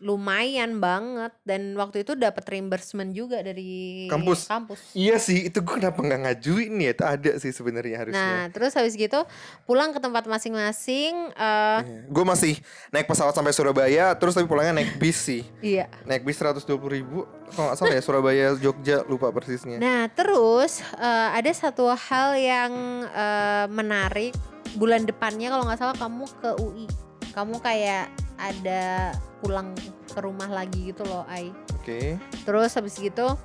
lumayan 0.00 0.80
banget 0.80 1.28
dan 1.44 1.76
waktu 1.76 2.00
itu 2.02 2.16
dapat 2.16 2.40
reimbursement 2.48 3.12
juga 3.12 3.44
dari 3.44 4.08
Kampus? 4.08 4.48
kampus. 4.48 4.80
Iya 4.96 5.20
sih, 5.20 5.52
itu 5.52 5.60
gue 5.60 5.76
kenapa 5.76 6.00
nggak 6.00 6.20
ngajuin 6.24 6.72
ya? 6.80 6.90
Itu 6.96 7.04
ada 7.04 7.32
sih 7.36 7.52
sebenarnya 7.52 7.96
harusnya. 8.00 8.16
Nah, 8.16 8.42
terus 8.48 8.72
habis 8.72 8.96
gitu 8.96 9.20
pulang 9.68 9.92
ke 9.92 10.00
tempat 10.00 10.24
masing-masing 10.24 11.12
eh 11.30 11.80
Gue 12.08 12.24
masih 12.24 12.56
naik 12.88 13.04
pesawat 13.04 13.36
sampai 13.36 13.52
Surabaya, 13.52 14.16
terus 14.16 14.32
tapi 14.32 14.48
pulangnya 14.48 14.80
naik 14.80 14.96
bis 14.96 15.20
sih. 15.20 15.44
iya. 15.60 15.84
Naik 16.08 16.24
bis 16.24 16.40
120 16.40 16.64
ribu, 16.88 17.28
kalau 17.52 17.68
nggak 17.68 17.76
salah 17.76 17.92
ya 17.92 18.02
Surabaya 18.02 18.46
Jogja 18.56 19.04
lupa 19.04 19.28
persisnya. 19.28 19.76
Nah, 19.76 20.08
terus 20.08 20.80
eh, 20.96 21.28
ada 21.36 21.52
satu 21.52 21.92
hal 21.92 22.40
yang 22.40 22.72
eh, 23.04 23.66
menarik 23.68 24.32
bulan 24.80 25.04
depannya 25.04 25.52
kalau 25.52 25.68
nggak 25.68 25.76
salah 25.76 25.96
kamu 26.00 26.24
ke 26.40 26.50
UI. 26.56 26.86
Kamu 27.30 27.60
kayak 27.60 28.08
ada 28.40 29.12
pulang 29.44 29.76
ke 30.08 30.18
rumah 30.18 30.48
lagi 30.48 30.90
gitu 30.90 31.04
loh, 31.04 31.28
Ai. 31.28 31.52
Oke. 31.76 32.16
Terus 32.44 32.72
habis 32.72 32.96
gitu 32.96 33.36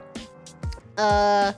eh 0.95 1.49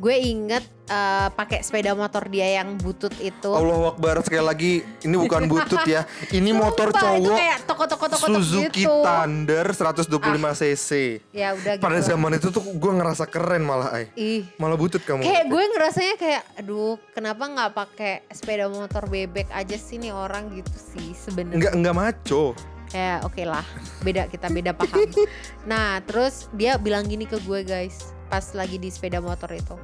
gue 0.00 0.16
inget 0.16 0.64
eh, 0.88 1.28
pakai 1.36 1.60
sepeda 1.60 1.92
motor 1.92 2.24
dia 2.32 2.64
yang 2.64 2.80
butut 2.80 3.12
itu. 3.20 3.52
Allah 3.52 3.92
Akbar 3.92 4.24
sekali 4.24 4.44
lagi, 4.48 4.72
ini 5.04 5.16
bukan 5.20 5.44
butut 5.44 5.84
ya, 5.84 6.08
ini 6.32 6.56
motor 6.56 6.88
Sumpah, 6.88 7.20
itu 7.20 7.28
cowok 7.28 7.36
kayak 7.36 7.58
toko-toko-toko 7.68 8.26
Suzuki 8.40 8.88
gitu. 8.88 9.04
Thunder 9.04 9.66
125 9.76 10.60
cc. 10.64 10.90
Ya 11.36 11.52
udah 11.52 11.72
gitu. 11.76 11.84
Pada 11.84 11.98
zaman 12.00 12.32
itu 12.40 12.48
tuh 12.48 12.64
gue 12.64 12.92
ngerasa 12.96 13.28
keren 13.28 13.62
malah, 13.62 13.92
ay. 13.92 14.08
Ih, 14.16 14.48
Malah 14.56 14.80
butut 14.80 15.04
kamu. 15.04 15.20
Kayak 15.20 15.44
gue 15.52 15.62
ngerasanya 15.76 16.14
kayak 16.16 16.42
aduh 16.56 16.96
kenapa 17.12 17.44
nggak 17.44 17.70
pakai 17.76 18.14
sepeda 18.32 18.72
motor 18.72 19.04
bebek 19.04 19.52
aja 19.52 19.76
sih 19.76 20.00
nih 20.00 20.16
orang 20.16 20.48
gitu 20.56 20.76
sih 20.96 21.12
sebenarnya. 21.12 21.60
Enggak 21.60 21.72
enggak 21.76 21.94
maco. 21.94 22.44
Kayak 22.90 23.18
oke 23.22 23.42
lah 23.46 23.62
beda 24.02 24.26
kita 24.32 24.48
beda 24.50 24.72
paham. 24.72 25.06
nah 25.70 26.00
terus 26.02 26.48
dia 26.56 26.80
bilang 26.80 27.04
gini 27.04 27.28
ke 27.28 27.36
gue 27.44 27.62
guys 27.62 28.16
pas 28.30 28.46
lagi 28.54 28.78
di 28.78 28.88
sepeda 28.88 29.18
motor 29.18 29.50
itu 29.50 29.74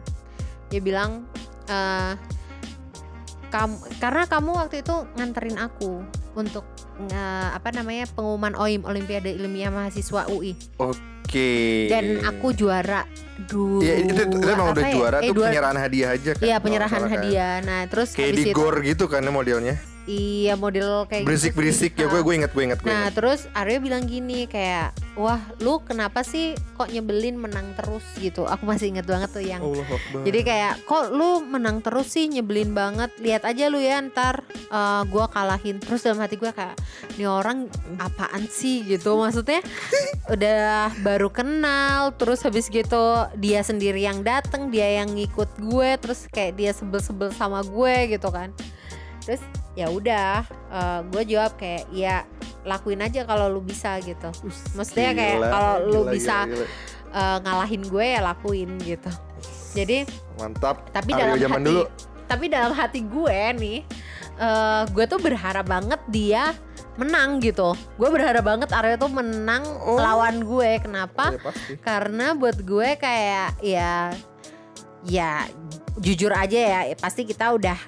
dia 0.66 0.78
bilang 0.78 1.26
eh 1.66 2.14
kamu 3.46 3.74
karena 3.98 4.22
kamu 4.26 4.50
waktu 4.54 4.82
itu 4.82 4.94
nganterin 5.14 5.56
aku 5.56 6.02
untuk 6.34 6.66
nge- 7.00 7.50
apa 7.52 7.68
namanya 7.72 8.06
pengumuman 8.08 8.54
OIM 8.54 8.82
Olimpiade 8.82 9.32
Ilmiah 9.32 9.70
Mahasiswa 9.70 10.26
UI 10.28 10.54
Oke. 10.78 11.86
dan 11.88 12.22
aku 12.22 12.52
juara 12.52 13.02
dulu. 13.46 13.82
Iya 13.82 13.94
itu, 13.98 14.12
itu, 14.14 14.22
itu 14.30 14.46
emang 14.46 14.70
udah 14.72 14.84
ya? 14.84 14.92
juara 14.94 15.18
Eh, 15.20 15.28
tuh 15.28 15.42
penyerahan 15.42 15.76
hadiah 15.76 16.08
aja 16.12 16.30
kan. 16.32 16.44
Iya 16.44 16.56
penyerahan 16.58 17.02
kan. 17.02 17.10
hadiah. 17.10 17.54
Nah 17.60 17.80
terus 17.86 18.14
Kayak 18.14 18.32
di 18.32 18.42
itu 18.46 18.54
gor 18.54 18.76
gitu 18.80 19.04
kan 19.06 19.26
modelnya. 19.26 19.74
Iya 20.06 20.54
model 20.54 21.04
kayak 21.04 21.22
berisik 21.22 21.52
gitu 21.52 21.58
berisik 21.58 21.92
sih. 21.92 22.00
ya 22.00 22.06
gue 22.06 22.20
gue 22.22 22.34
inget 22.34 22.50
gue 22.50 22.62
inget 22.62 22.78
gue 22.78 22.86
Nah 22.86 23.02
inget. 23.04 23.14
terus 23.14 23.40
Arya 23.52 23.78
bilang 23.78 24.06
gini 24.06 24.46
kayak 24.46 24.94
wah 25.14 25.38
lu 25.58 25.82
kenapa 25.82 26.22
sih 26.22 26.54
kok 26.74 26.86
nyebelin 26.86 27.34
menang 27.34 27.74
terus 27.74 28.06
gitu. 28.16 28.44
Aku 28.44 28.64
masih 28.64 28.94
inget 28.94 29.04
banget 29.04 29.30
tuh 29.30 29.42
yang 29.42 29.60
Allah 29.60 29.82
Akbar. 29.82 30.22
jadi 30.22 30.40
kayak 30.42 30.74
kok 30.84 31.10
lu 31.10 31.42
menang 31.42 31.82
terus 31.82 32.06
sih 32.08 32.26
nyebelin 32.26 32.70
banget. 32.70 33.10
Lihat 33.18 33.42
aja 33.44 33.66
lu 33.66 33.78
ya 33.78 33.98
ntar 34.00 34.46
eh, 34.70 35.02
gua 35.08 35.26
kalahin. 35.26 35.82
Terus 35.82 36.04
dalam 36.04 36.22
hati 36.22 36.36
gue 36.36 36.50
kayak 36.50 36.76
ini 37.16 37.26
orang 37.26 37.66
apaan 37.98 38.46
sih 38.46 38.86
gitu. 38.86 39.18
Maksudnya 39.18 39.58
udah 40.34 40.92
baru 41.00 41.30
kenal 41.30 42.14
terus 42.14 42.42
habis 42.42 42.68
gitu 42.68 43.26
dia 43.34 43.62
sendiri 43.62 44.02
yang 44.02 44.22
dateng 44.22 44.70
dia 44.70 45.02
yang 45.02 45.10
ngikut 45.10 45.48
gue 45.58 45.90
terus 45.98 46.26
kayak 46.28 46.54
dia 46.54 46.70
sebel-sebel 46.70 47.32
sama 47.32 47.64
gue 47.64 48.12
gitu 48.12 48.30
kan. 48.30 48.54
Terus 49.26 49.42
ya 49.74 49.90
udah 49.90 50.46
eh, 50.70 51.00
gue 51.10 51.22
jawab 51.26 51.58
kayak 51.58 51.90
ya 51.90 52.22
lakuin 52.62 53.02
aja 53.02 53.22
kalau 53.22 53.50
lu 53.50 53.60
bisa 53.60 53.98
gitu. 54.00 54.30
Maksudnya 54.72 55.10
kayak 55.12 55.38
kalau 55.44 55.74
lu 55.82 56.00
gila, 56.02 56.12
bisa 56.14 56.36
gila, 56.46 56.54
gila. 56.56 56.66
eh, 57.12 57.36
ngalahin 57.42 57.82
gue 57.84 58.06
ya 58.06 58.20
lakuin 58.22 58.70
gitu. 58.80 59.10
Jadi 59.74 60.06
mantap 60.36 60.88
tapi 60.88 61.10
Aryo 61.12 61.20
dalam 61.20 61.36
zaman 61.36 61.58
hati 61.58 61.68
dulu 61.68 61.82
tapi 62.26 62.44
dalam 62.50 62.72
hati 62.72 63.00
gue 63.02 63.38
nih 63.56 63.78
eh 64.36 64.82
gue 64.90 65.04
tuh 65.06 65.16
berharap 65.16 65.64
banget 65.64 66.00
dia 66.10 66.52
menang 66.96 67.38
gitu 67.40 67.72
gue 67.94 68.08
berharap 68.08 68.42
banget 68.42 68.68
Arya 68.72 68.96
tuh 68.96 69.08
menang 69.08 69.64
Oh. 69.80 69.96
lawan 69.96 70.42
gue 70.42 70.80
kenapa 70.80 71.32
ya 71.32 71.40
pasti 71.40 71.72
karena 71.80 72.26
buat 72.34 72.58
gue 72.58 72.88
kayak 72.98 73.62
ya 73.62 74.10
ya 75.06 75.46
jujur 75.96 76.34
aja 76.34 76.58
ya 76.82 76.96
pasti 76.98 77.24
kita 77.24 77.54
udah 77.54 77.78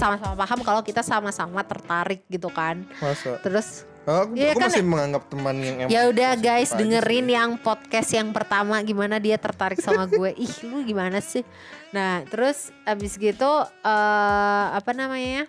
sama-sama 0.00 0.32
paham 0.32 0.60
kalau 0.64 0.80
kita 0.80 1.04
sama-sama 1.04 1.60
tertarik 1.60 2.24
gitu 2.32 2.48
kan. 2.48 2.80
Masa? 3.04 3.36
Terus 3.44 3.84
aku, 4.08 4.32
Iya 4.32 4.56
aku 4.56 4.60
kan, 4.64 4.70
masih 4.72 4.84
menganggap 4.84 5.22
teman 5.28 5.56
yang 5.60 5.88
ya 5.92 6.08
udah 6.08 6.30
guys 6.40 6.72
dengerin 6.72 7.26
sih. 7.28 7.36
yang 7.36 7.50
podcast 7.60 8.10
yang 8.16 8.28
pertama 8.32 8.80
gimana 8.80 9.20
dia 9.20 9.36
tertarik 9.36 9.78
sama 9.84 10.08
gue. 10.08 10.32
Ih 10.44 10.54
lu 10.64 10.80
gimana 10.88 11.20
sih? 11.20 11.44
Nah 11.92 12.24
terus 12.32 12.72
abis 12.88 13.20
gitu 13.20 13.50
eh 13.84 14.66
apa 14.72 14.90
namanya 14.96 15.44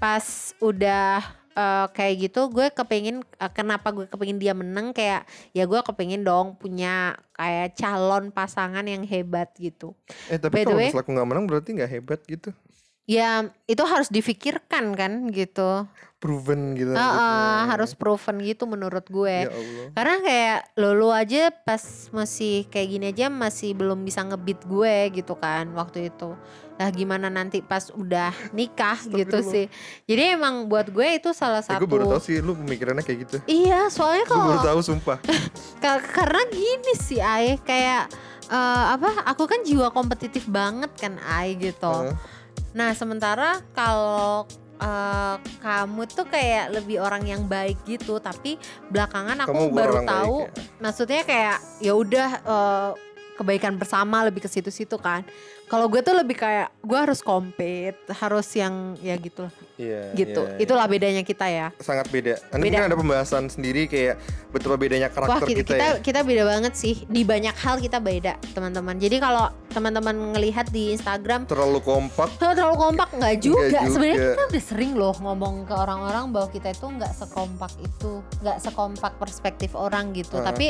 pas 0.00 0.56
udah 0.58 1.22
eh, 1.52 1.86
kayak 1.94 2.14
gitu 2.26 2.48
gue 2.48 2.72
kepingin 2.72 3.20
eh, 3.22 3.52
kenapa 3.52 3.92
gue 3.92 4.08
kepingin 4.08 4.40
dia 4.40 4.56
menang? 4.56 4.96
Kayak 4.96 5.28
ya 5.52 5.68
gue 5.68 5.80
kepingin 5.84 6.24
dong 6.24 6.56
punya 6.56 7.20
kayak 7.36 7.76
calon 7.76 8.32
pasangan 8.32 8.88
yang 8.88 9.04
hebat 9.04 9.52
gitu. 9.60 9.92
Eh 10.32 10.40
tapi 10.40 10.64
kalau 10.64 10.80
misalnya 10.80 11.04
aku 11.04 11.12
nggak 11.12 11.28
menang 11.28 11.44
berarti 11.44 11.68
nggak 11.76 11.92
hebat 11.92 12.20
gitu 12.24 12.56
ya 13.12 13.30
itu 13.66 13.82
harus 13.82 14.08
difikirkan 14.08 14.94
kan 14.94 15.12
gitu 15.28 15.84
proven 16.16 16.72
gitu 16.72 16.90
ah, 16.90 17.02
maksudnya. 17.02 17.66
harus 17.68 17.92
proven 17.92 18.36
gitu 18.40 18.64
menurut 18.64 19.02
gue 19.04 19.42
ya 19.42 19.50
Allah 19.50 19.86
Karena 19.92 20.16
kayak 20.20 20.58
lulu 20.76 21.10
aja 21.10 21.42
pas 21.50 21.82
masih 22.10 22.62
kayak 22.64 22.88
gini 22.88 23.06
aja 23.10 23.26
masih 23.26 23.74
belum 23.74 24.00
bisa 24.00 24.22
ngebit 24.22 24.62
gue 24.64 24.94
gitu 25.12 25.34
kan 25.34 25.66
waktu 25.72 26.08
itu. 26.08 26.30
Nah 26.72 26.88
gimana 26.90 27.26
nanti 27.28 27.58
pas 27.60 27.90
udah 27.92 28.30
nikah 28.52 29.02
gitu 29.04 29.42
sih. 29.44 29.66
Jadi 30.04 30.22
emang 30.32 30.64
buat 30.64 30.88
gue 30.88 31.18
itu 31.18 31.30
salah 31.32 31.58
Eh, 31.60 31.66
satu. 31.68 31.82
gue 31.82 31.90
baru 31.90 32.06
tahu 32.08 32.22
sih 32.22 32.38
lu 32.38 32.54
pemikirannya 32.56 33.02
kayak 33.02 33.18
gitu 33.20 33.36
Iya 33.44 33.90
soalnya 33.90 34.22
gue 34.24 34.38
baru 34.38 34.46
kalau 34.56 34.68
tahu 34.68 34.80
sumpah 34.84 35.18
ka- 35.82 36.06
karena 36.08 36.42
gini 36.48 36.92
sih 36.96 37.18
Ay 37.18 37.58
kayak 37.60 38.06
eh, 38.46 38.84
apa? 38.88 39.26
Aku 39.26 39.44
kan 39.44 39.58
jiwa 39.60 39.90
kompetitif 39.90 40.46
banget 40.46 40.94
kan 40.94 41.18
Ay 41.20 41.58
gitu. 41.58 41.90
Heeh. 42.06 42.14
Nah 42.72 42.90
sementara 42.96 43.60
kalau 43.76 44.48
eh, 44.80 45.36
kamu 45.60 46.02
tuh 46.10 46.26
kayak 46.26 46.72
lebih 46.74 46.98
orang 47.00 47.24
yang 47.28 47.44
baik 47.46 47.80
gitu, 47.86 48.18
tapi 48.18 48.56
belakangan 48.90 49.44
aku 49.46 49.52
Kamu 49.52 49.64
baru 49.72 49.92
orang 50.02 50.06
baik 50.06 50.12
tahu, 50.16 50.36
ya? 50.42 50.48
maksudnya 50.82 51.22
kayak 51.22 51.58
ya 51.78 51.92
udah 51.94 52.28
eh, 52.42 52.90
kebaikan 53.32 53.74
bersama 53.80 54.26
lebih 54.28 54.44
ke 54.44 54.48
situ-situ 54.50 54.96
kan. 55.00 55.24
Kalau 55.72 55.88
gue 55.88 56.04
tuh 56.04 56.12
lebih 56.12 56.36
kayak 56.36 56.68
gue 56.84 56.98
harus 57.00 57.24
compete, 57.24 57.96
harus 58.12 58.44
yang 58.52 58.92
ya 59.00 59.16
gitu 59.16 59.48
lah. 59.48 59.52
Iya. 59.80 60.00
gitu. 60.12 60.44
iya, 60.44 60.52
iya. 60.60 60.62
Itulah 60.68 60.84
bedanya 60.84 61.22
kita 61.24 61.48
ya. 61.48 61.72
sangat 61.80 62.12
beda. 62.12 62.36
Nanti 62.52 62.68
Beda. 62.68 62.76
mungkin 62.76 62.88
ada 62.92 62.96
pembahasan 63.00 63.44
sendiri 63.48 63.88
kayak 63.88 64.20
betapa 64.52 64.76
bedanya 64.76 65.08
Wah 65.08 65.16
karakter 65.16 65.48
kita, 65.48 65.60
kita, 65.64 65.72
kita 65.72 65.86
ya. 65.88 65.92
kita 66.04 66.20
beda 66.28 66.44
banget 66.44 66.72
sih 66.76 67.08
di 67.08 67.24
banyak 67.24 67.56
hal 67.56 67.80
kita 67.80 68.04
beda 68.04 68.36
teman-teman. 68.52 69.00
Jadi 69.00 69.16
kalau 69.16 69.48
teman-teman 69.72 70.36
ngelihat 70.36 70.68
di 70.68 70.92
Instagram 70.92 71.48
Terlalu 71.48 71.80
kompak. 71.80 72.28
"Oh, 72.44 72.52
terlalu 72.52 72.76
kompak 72.76 73.08
nggak 73.16 73.34
juga. 73.40 73.64
juga. 73.72 73.88
Sebenarnya 73.88 74.18
kita 74.36 74.42
udah 74.52 74.62
sering 74.62 74.92
loh 74.92 75.16
ngomong 75.16 75.64
ke 75.64 75.72
orang-orang 75.72 76.24
bahwa 76.28 76.52
kita 76.52 76.68
itu 76.76 76.84
nggak 76.84 77.12
sekompak 77.16 77.72
itu, 77.80 78.20
nggak 78.44 78.58
sekompak 78.60 79.12
perspektif 79.16 79.72
orang 79.72 80.12
gitu. 80.12 80.36
Heeh. 80.36 80.44
Tapi 80.44 80.66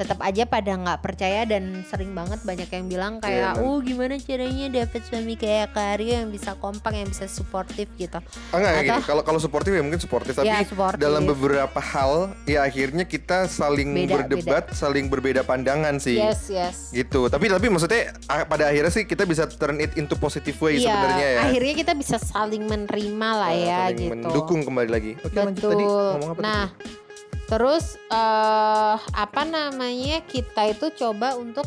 tetap 0.00 0.18
aja 0.24 0.48
pada 0.48 0.72
nggak 0.72 1.00
percaya 1.04 1.44
dan 1.44 1.84
sering 1.92 2.16
banget 2.16 2.40
banyak 2.40 2.68
yang 2.72 2.86
bilang 2.88 3.12
kayak, 3.20 3.60
Iya, 3.60 3.62
oh 3.62 3.84
gimana 3.84 4.16
caranya 4.46 4.86
dapet 4.86 5.02
suami 5.02 5.34
kayak 5.34 5.74
Karyo 5.74 6.22
yang 6.22 6.30
bisa 6.30 6.54
kompak, 6.54 6.94
yang 6.94 7.10
bisa 7.10 7.26
suportif 7.26 7.90
gitu. 7.98 8.22
Ah, 8.54 8.62
enggak, 8.62 8.72
Atau-. 8.78 9.02
Kalau 9.10 9.22
kalau 9.26 9.40
suportif 9.42 9.74
ya 9.74 9.82
mungkin 9.82 9.98
suportif, 9.98 10.38
tapi 10.38 10.46
Ya, 10.46 10.62
suportif. 10.62 11.02
dalam 11.02 11.26
beberapa 11.26 11.80
hal 11.82 12.30
ya 12.46 12.62
akhirnya 12.62 13.02
kita 13.02 13.50
saling 13.50 13.90
Beda, 13.90 14.22
berdebat, 14.22 14.64
saling 14.70 15.10
berbeda 15.10 15.42
pandangan 15.42 15.98
sih. 15.98 16.14
Yes 16.14 16.46
yes. 16.46 16.94
Gitu. 16.94 17.26
Tapi 17.26 17.50
tapi 17.50 17.66
maksudnya 17.66 18.14
ah, 18.30 18.46
pada 18.46 18.70
akhirnya 18.70 18.92
sih 18.94 19.02
kita 19.02 19.26
bisa 19.26 19.50
turn 19.50 19.82
it 19.82 19.98
into 19.98 20.14
positive 20.14 20.54
way 20.62 20.78
Iya, 20.78 20.86
sebenarnya 20.86 21.26
ya. 21.26 21.40
akhirnya 21.50 21.74
kita 21.74 21.92
bisa 21.98 22.16
saling 22.22 22.62
menerima 22.70 23.28
lah 23.34 23.50
Eh, 23.50 23.66
ya 23.66 23.80
saling 23.90 23.98
gitu. 23.98 24.12
Mendukung 24.30 24.60
kembali 24.62 24.90
lagi. 24.94 25.12
Oke, 25.26 25.34
lanjut 25.34 25.58
Betul. 25.58 25.70
tadi 25.74 25.84
ngomong 25.84 26.30
apa 26.30 26.40
nah, 26.40 26.66
tadi? 26.70 27.04
terus 27.46 27.84
eh 28.10 28.96
apa 28.98 29.42
namanya 29.46 30.18
kita 30.26 30.66
itu 30.66 30.86
coba 30.94 31.34
untuk 31.34 31.66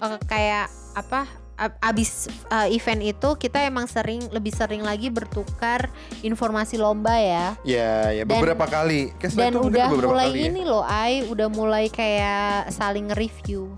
eh, 0.00 0.18
kayak 0.24 0.68
apa 0.94 1.43
abis 1.56 2.26
eh, 2.50 2.74
event 2.74 2.98
itu 3.00 3.28
kita 3.38 3.62
emang 3.62 3.86
sering 3.86 4.26
lebih 4.34 4.50
sering 4.50 4.82
lagi 4.82 5.06
bertukar 5.08 5.86
informasi 6.20 6.76
lomba 6.76 7.14
ya. 7.14 7.54
Ya, 7.62 8.10
ya 8.10 8.24
Dan- 8.26 8.42
beberapa 8.42 8.66
kali. 8.66 9.14
Kayak 9.16 9.30
setelah 9.30 9.50
Dan 9.50 9.54
udah 9.62 9.86
mulai 9.90 10.28
kali 10.30 10.40
ya. 10.40 10.46
ini 10.50 10.62
loh, 10.66 10.84
Ai 10.84 11.22
udah 11.24 11.48
mulai 11.48 11.86
kayak 11.88 12.74
saling 12.74 13.08
review 13.14 13.70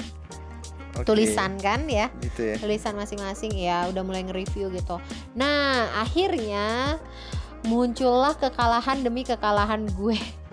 Oke, 0.97 1.05
tulisan 1.05 1.61
kan 1.61 1.85
ya. 1.85 2.09
Gitu 2.25 2.53
ya. 2.53 2.57
tulisan 2.57 2.97
masing-masing 2.97 3.53
ya 3.53 3.85
udah 3.93 4.01
mulai 4.01 4.25
nge-review 4.25 4.73
gitu. 4.73 4.97
Nah 5.37 5.93
akhirnya 6.01 6.97
muncullah 7.67 8.33
kekalahan 8.39 9.05
demi 9.05 9.21
kekalahan 9.21 9.85
gue. 9.93 10.17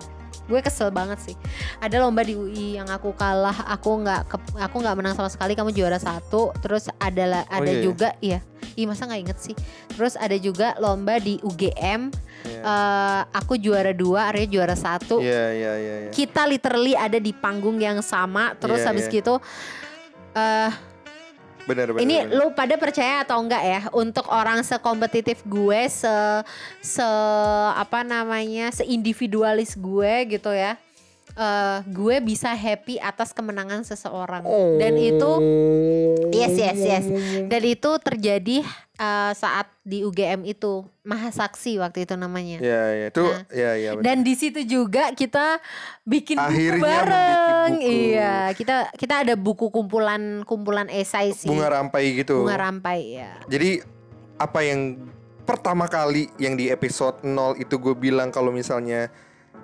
Gue 0.44 0.60
kesel 0.60 0.90
banget 0.90 1.18
sih. 1.20 1.36
Ada 1.78 1.98
lomba 1.98 2.20
di 2.20 2.34
UI 2.34 2.76
yang 2.76 2.86
aku 2.86 3.12
kalah, 3.12 3.64
aku 3.64 4.04
nggak 4.04 4.28
aku 4.60 4.76
nggak 4.78 4.96
menang 4.96 5.14
sama 5.14 5.28
sekali. 5.28 5.52
Kamu 5.52 5.70
juara 5.70 5.96
satu. 5.96 6.52
Terus 6.60 6.92
ada 6.96 7.24
Oh, 7.24 7.56
ada 7.56 7.66
iya 7.66 7.80
ya? 7.80 7.82
juga, 7.82 8.08
iya. 8.20 8.38
Ih 8.74 8.84
masa 8.84 9.06
nggak 9.06 9.20
inget 9.20 9.38
sih. 9.40 9.54
Terus 9.90 10.14
ada 10.14 10.34
juga 10.34 10.76
lomba 10.76 11.16
di 11.16 11.40
UGM. 11.40 12.12
Iya. 12.44 12.60
eh, 12.60 13.22
aku 13.32 13.56
juara 13.56 13.96
dua, 13.96 14.28
Arya 14.28 14.44
juara 14.44 14.76
satu 14.76 15.16
Iya, 15.16 15.48
iya, 15.50 15.72
iya, 15.80 15.94
iya. 16.04 16.10
kita 16.12 16.44
literally 16.44 16.92
ada 16.92 17.16
di 17.16 17.32
panggung 17.32 17.80
yang 17.80 18.04
sama 18.04 18.52
terus 18.54 18.84
Iya, 18.84 18.92
habis 18.92 19.08
iya. 19.08 19.16
gitu 19.16 19.34
eh 20.34 20.70
Benar, 21.64 21.96
benar. 21.96 22.02
ini 22.04 22.16
benar. 22.20 22.36
lu 22.36 22.46
pada 22.52 22.74
percaya 22.76 23.24
atau 23.24 23.40
enggak 23.40 23.62
ya 23.64 23.80
untuk 23.96 24.28
orang 24.28 24.60
sekompetitif 24.60 25.40
gue 25.48 25.80
se 25.88 26.14
se 26.84 27.08
apa 27.72 28.04
namanya 28.04 28.68
seindividualis 28.72 29.72
gue 29.76 30.12
gitu 30.36 30.52
ya 30.52 30.76
eh 31.34 31.78
gue 31.84 32.16
bisa 32.20 32.50
happy 32.50 32.96
atas 32.96 33.30
kemenangan 33.30 33.82
seseorang 33.82 34.46
dan 34.76 34.94
itu 34.94 35.30
yes 36.30 36.54
yes 36.54 36.78
yes 36.78 37.04
dan 37.44 37.62
itu 37.62 37.90
terjadi 37.98 38.62
eh, 38.94 39.32
saat 39.34 39.66
di 39.82 40.00
UGM 40.00 40.44
itu 40.44 40.86
Mahasaksi 41.04 41.76
waktu 41.76 42.08
itu 42.08 42.14
namanya 42.14 42.56
Iya, 42.58 42.82
iya. 42.94 43.06
Itu 43.12 43.24
Nah. 43.26 43.44
ya, 43.50 43.70
ya. 43.76 43.90
dan 43.98 44.22
di 44.22 44.32
situ 44.32 44.64
juga 44.64 45.12
kita 45.12 45.60
bikin 46.02 46.38
buku 46.38 46.48
Akhirnya 46.48 46.80
bareng. 46.80 47.12
membuat 47.12 47.68
buku. 47.68 47.90
Iya, 47.92 48.34
kita 48.56 48.76
kita 48.94 49.14
ada 49.20 49.34
buku 49.34 49.66
kumpulan 49.68 50.22
kumpulan 50.42 50.88
esai 50.88 51.30
sih. 51.30 51.44
bunga 51.44 51.68
rampai 51.68 52.16
gitu. 52.16 52.40
Bunga 52.40 52.56
rampai 52.58 53.20
ya. 53.20 53.36
Jadi 53.44 53.84
apa 54.34 54.64
yang 54.64 54.96
pertama 55.42 55.84
kali 55.84 56.32
yang 56.38 56.56
di 56.56 56.72
episode 56.72 57.20
0 57.20 57.28
itu 57.54 57.76
gue 57.76 57.92
bilang 57.92 58.30
kalau 58.30 58.48
misalnya 58.48 59.12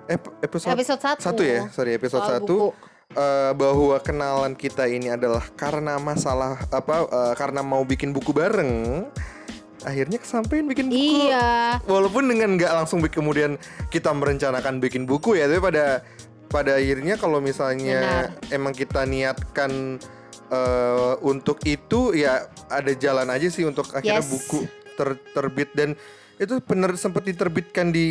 episode 0.07 0.71
Episode 0.71 1.01
1. 1.17 1.21
satu 1.21 1.41
ya, 1.41 1.67
sorry 1.69 1.93
episode 1.93 2.21
Soal 2.21 2.39
1 2.39 2.45
buku. 2.45 2.69
eh, 3.11 3.51
bahwa 3.53 3.97
kenalan 3.99 4.53
kita 4.53 4.85
ini 4.85 5.09
adalah 5.09 5.43
karena 5.51 5.97
masalah 5.97 6.57
apa 6.67 6.95
eh, 7.03 7.33
karena 7.35 7.61
mau 7.61 7.83
bikin 7.83 8.09
buku 8.09 8.31
bareng. 8.31 9.05
Akhirnya 9.81 10.17
kesampaian 10.17 10.63
bikin 10.63 10.87
buku. 10.87 11.01
Iya. 11.25 11.81
Walaupun 11.83 12.29
dengan 12.29 12.53
nggak 12.53 12.69
langsung 12.71 13.01
kemudian 13.01 13.57
kita 13.89 14.13
merencanakan 14.13 14.77
bikin 14.77 15.03
buku 15.03 15.33
ya, 15.35 15.49
tapi 15.49 15.57
pada 15.59 16.05
pada 16.47 16.77
akhirnya 16.77 17.15
kalau 17.15 17.39
misalnya 17.39 18.29
emang 18.49 18.71
kita 18.71 19.03
niatkan 19.03 19.97
eh, 20.47 21.13
untuk 21.23 21.63
itu 21.65 22.13
ya 22.13 22.45
ada 22.67 22.91
jalan 22.93 23.25
aja 23.27 23.47
sih 23.47 23.65
untuk 23.65 23.89
akhirnya 23.89 24.21
Yes. 24.21 24.29
buku 24.29 24.59
ter- 24.93 25.23
terbit 25.31 25.71
dan 25.73 25.95
itu 26.41 26.57
bener 26.59 26.89
sempat 26.95 27.21
diterbitkan 27.21 27.87
di 27.87 28.07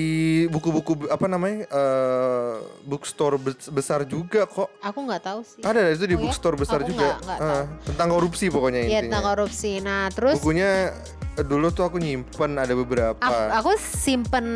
buku-buku 0.46 1.10
apa 1.10 1.26
namanya 1.26 1.66
eh, 1.66 2.54
bookstore 2.80 3.34
bes- 3.36 3.66
besar 3.68 4.06
juga 4.06 4.46
kok 4.46 4.70
Aku 4.80 5.02
nggak 5.02 5.18
tahu 5.20 5.40
sih. 5.42 5.58
ada 5.60 5.90
itu 5.90 6.06
di 6.06 6.14
Oh 6.14 6.16
ya? 6.16 6.22
bookstore 6.22 6.54
besar 6.54 6.78
Aku 6.78 6.88
juga 6.88 7.18
nggak- 7.18 7.20
nggak 7.26 7.38
Eh, 7.42 7.64
tentang 7.84 8.08
korupsi 8.08 8.46
pokoknya 8.46 8.80
Iya 8.80 8.86
intinya 8.86 9.02
tentang 9.02 9.24
korupsi. 9.26 9.70
Nah 9.80 10.06
terus 10.08 10.38
bukunya 10.38 10.94
eh, 11.32 11.42
dulu 11.42 11.66
tuh 11.68 11.84
aku 11.84 11.98
nyimpen 11.98 12.54
ada 12.54 12.70
beberapa 12.72 13.18
aku, 13.18 13.34
aku 13.52 13.70
simpen 13.76 14.46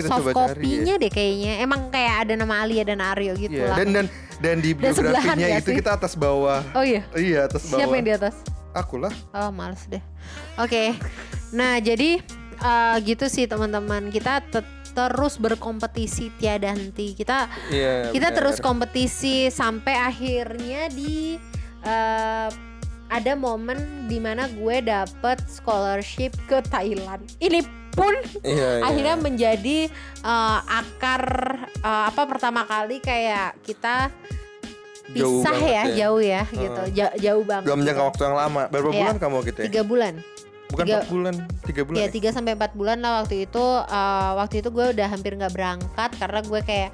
soft 0.00 0.30
cari 0.30 0.62
kopinya 0.62 0.94
deh 0.96 1.10
kayaknya. 1.10 1.52
Emang 1.58 1.90
kayak 1.90 2.14
ada 2.22 2.34
nama 2.36 2.62
Alia 2.62 2.82
dan 2.84 3.02
Aryo 3.02 3.34
gitu 3.34 3.52
Iya, 3.52 3.68
lah. 3.68 3.76
dan 3.76 3.88
dan 3.92 4.06
dan 4.38 4.56
di 4.56 4.70
Dan 4.70 4.80
biografinya 4.88 5.34
nggak 5.50 5.60
itu 5.60 5.68
sih? 5.68 5.76
kita 5.76 5.90
atas 5.92 6.14
bawah. 6.14 6.62
Oh 6.72 6.82
iya. 6.82 7.02
Iya, 7.12 7.46
atas 7.46 7.66
bawah. 7.66 7.78
Siapa 7.78 7.94
yang 7.96 8.06
di 8.06 8.14
atas? 8.14 8.34
Aku 8.72 8.96
lah. 8.96 9.10
Oh 9.32 9.50
males 9.50 9.82
deh. 9.84 10.00
Oke. 10.56 10.94
Nah 11.52 11.76
jadi 11.78 12.24
eh, 12.62 12.96
gitu 13.02 13.26
sih 13.26 13.44
teman-teman. 13.44 14.08
Kita 14.08 14.40
te- 14.40 14.64
terus 14.88 15.36
berkompetisi 15.36 16.28
tiada 16.34 16.68
henti. 16.68 17.12
Kita 17.12 17.48
Iya. 17.68 18.10
kita 18.10 18.28
benar. 18.28 18.36
terus 18.38 18.56
kompetisi 18.58 19.48
sampai 19.48 19.94
akhirnya 19.96 20.88
di 20.88 21.36
eh, 21.80 22.48
ada 23.08 23.32
momen 23.34 23.76
di 24.06 24.16
mana 24.16 24.46
gue 24.46 24.80
dapet 24.80 25.42
scholarship 25.44 26.32
ke 26.46 26.62
Thailand. 26.62 27.20
Ini 27.36 27.60
pun 27.90 28.12
Iya, 28.40 28.78
iya. 28.78 28.82
akhirnya 28.82 29.16
menjadi 29.18 29.78
eh, 30.22 30.60
akar 30.64 31.24
eh, 31.74 32.04
apa 32.06 32.22
pertama 32.24 32.62
kali 32.62 32.98
kayak 32.98 33.60
kita 33.60 34.08
Jauh 35.12 35.42
pisah 35.42 35.52
banget 35.52 35.68
ya, 35.68 35.82
jauh 35.98 36.22
ya 36.22 36.42
gitu 36.48 36.82
Ja- 36.94 37.12
jauh 37.14 37.42
banget 37.42 37.66
Dalam 37.66 37.82
jangka 37.82 37.92
gitu. 37.94 38.08
waktu 38.08 38.22
yang 38.22 38.36
lama. 38.38 38.62
Berapa 38.66 38.88
Iya. 38.88 39.00
bulan 39.02 39.16
kamu 39.18 39.36
gitu 39.42 39.58
ya? 39.58 39.66
tiga 39.66 39.82
bulan 39.82 40.14
Bukan 40.72 40.84
tiga- 40.84 40.98
empat 40.98 41.10
bulan, 41.12 41.34
tiga 41.62 41.82
bulan. 41.84 41.96
ya 42.00 42.02
ya? 42.02 42.08
tiga 42.08 42.28
sampai 42.32 42.52
empat 42.56 42.72
bulan 42.72 42.98
lah 42.98 43.20
waktu 43.20 43.44
itu 43.44 43.64
eh, 43.84 44.30
waktu 44.34 44.54
itu 44.58 44.68
gue 44.68 44.86
udah 44.96 45.06
hampir 45.06 45.32
nggak 45.36 45.52
berangkat 45.52 46.10
karena 46.16 46.40
gue 46.40 46.60
kayak 46.64 46.90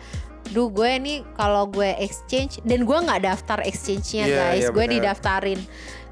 duh 0.49 0.67
gue 0.67 0.91
nih 0.99 1.19
kalau 1.33 1.69
gue 1.69 1.93
exchange 1.99 2.59
dan 2.65 2.83
gue 2.83 2.99
nggak 2.99 3.21
daftar 3.23 3.61
exchange-nya 3.63 4.25
Iya, 4.25 4.37
guys 4.37 4.65
iya, 4.65 4.69
gue 4.73 4.85
didaftarin 4.91 5.61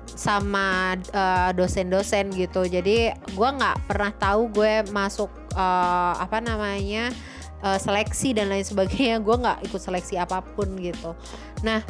sama 0.06 0.94
eh, 0.96 1.50
dosen-dosen 1.52 2.32
gitu 2.32 2.64
jadi 2.64 3.12
gue 3.16 3.48
nggak 3.50 3.76
pernah 3.84 4.12
tahu 4.12 4.48
gue 4.50 4.86
masuk 4.88 5.28
eh, 5.52 6.14
apa 6.16 6.38
namanya 6.38 7.10
eh, 7.60 7.78
seleksi 7.80 8.32
dan 8.32 8.48
lain 8.48 8.62
sebagainya 8.62 9.18
gue 9.18 9.36
nggak 9.36 9.58
ikut 9.66 9.80
seleksi 9.80 10.16
apa 10.16 10.44
pun 10.44 10.68
gitu 10.78 11.16
nah 11.60 11.80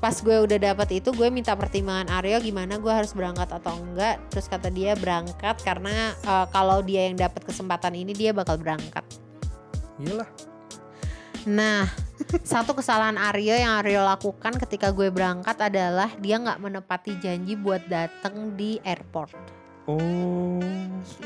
pas 0.00 0.16
gue 0.16 0.32
udah 0.32 0.58
dapat 0.72 1.04
itu 1.04 1.12
gue 1.12 1.28
minta 1.28 1.52
pertimbangan 1.52 2.08
Aryo 2.08 2.40
gimana 2.40 2.80
gue 2.80 2.88
harus 2.88 3.12
berangkat 3.12 3.52
atau 3.52 3.76
enggak 3.76 4.16
terus 4.32 4.48
kata 4.48 4.72
dia 4.72 4.96
berangkat 4.96 5.60
karena 5.60 6.16
eh, 6.24 6.46
kalau 6.48 6.80
dia 6.80 7.04
yang 7.12 7.20
dapat 7.20 7.44
kesempatan 7.44 7.92
ini 7.92 8.16
dia 8.16 8.32
bakal 8.32 8.56
berangkat 8.56 9.04
Iyalah. 10.00 10.28
nah 11.44 11.84
satu 12.40 12.72
kesalahan 12.72 13.20
Aryo 13.20 13.52
yang 13.52 13.76
Aryo 13.84 14.00
lakukan 14.00 14.56
ketika 14.56 14.88
gue 14.88 15.12
berangkat 15.12 15.60
adalah 15.60 16.08
dia 16.16 16.40
nggak 16.40 16.64
menepati 16.64 17.20
janji 17.20 17.52
buat 17.60 17.84
datang 17.86 18.56
di 18.56 18.80
airport 18.82 19.36
Oh. 19.88 20.62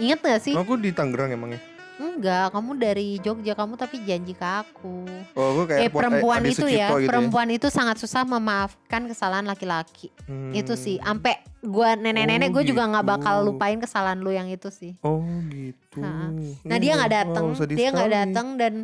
inget 0.00 0.24
gak 0.24 0.40
sih 0.40 0.54
Aku 0.56 0.80
di 0.80 0.88
Tangerang 0.88 1.28
emangnya. 1.36 1.60
Enggak 1.96 2.50
kamu 2.50 2.70
dari 2.74 3.06
Jogja 3.18 3.52
kamu 3.52 3.74
tapi 3.74 4.02
janji 4.02 4.32
ke 4.32 4.42
aku 4.42 5.06
Oh, 5.32 5.46
aku 5.52 5.62
kayak 5.66 5.80
eh 5.80 5.90
perempuan 5.90 6.40
Adi 6.40 6.50
itu 6.50 6.66
ya 6.66 6.90
gitu 6.90 7.06
perempuan 7.06 7.48
itu 7.48 7.66
sangat 7.68 7.96
susah 7.96 8.22
memaafkan 8.24 9.06
kesalahan 9.06 9.44
laki-laki 9.44 10.10
Hmm. 10.24 10.50
itu 10.50 10.74
sih 10.74 10.96
ampe 10.98 11.36
gua 11.60 11.94
nenek-nenek 11.94 12.48
Oh, 12.48 12.54
gue 12.54 12.64
juga 12.66 12.82
nggak 12.84 13.06
bakal 13.06 13.34
gitu. 13.36 13.46
lupain 13.46 13.78
kesalahan 13.78 14.18
lu 14.18 14.30
yang 14.30 14.48
itu 14.48 14.68
sih 14.68 14.96
Oh 15.00 15.20
gitu. 15.46 16.00
Ha. 16.00 16.32
nah 16.62 16.76
dia 16.76 16.92
nggak 16.94 17.12
datang 17.12 17.44
sedih 17.52 17.76
dia 17.76 17.88
nggak 17.90 18.10
datang 18.10 18.46
dan 18.56 18.74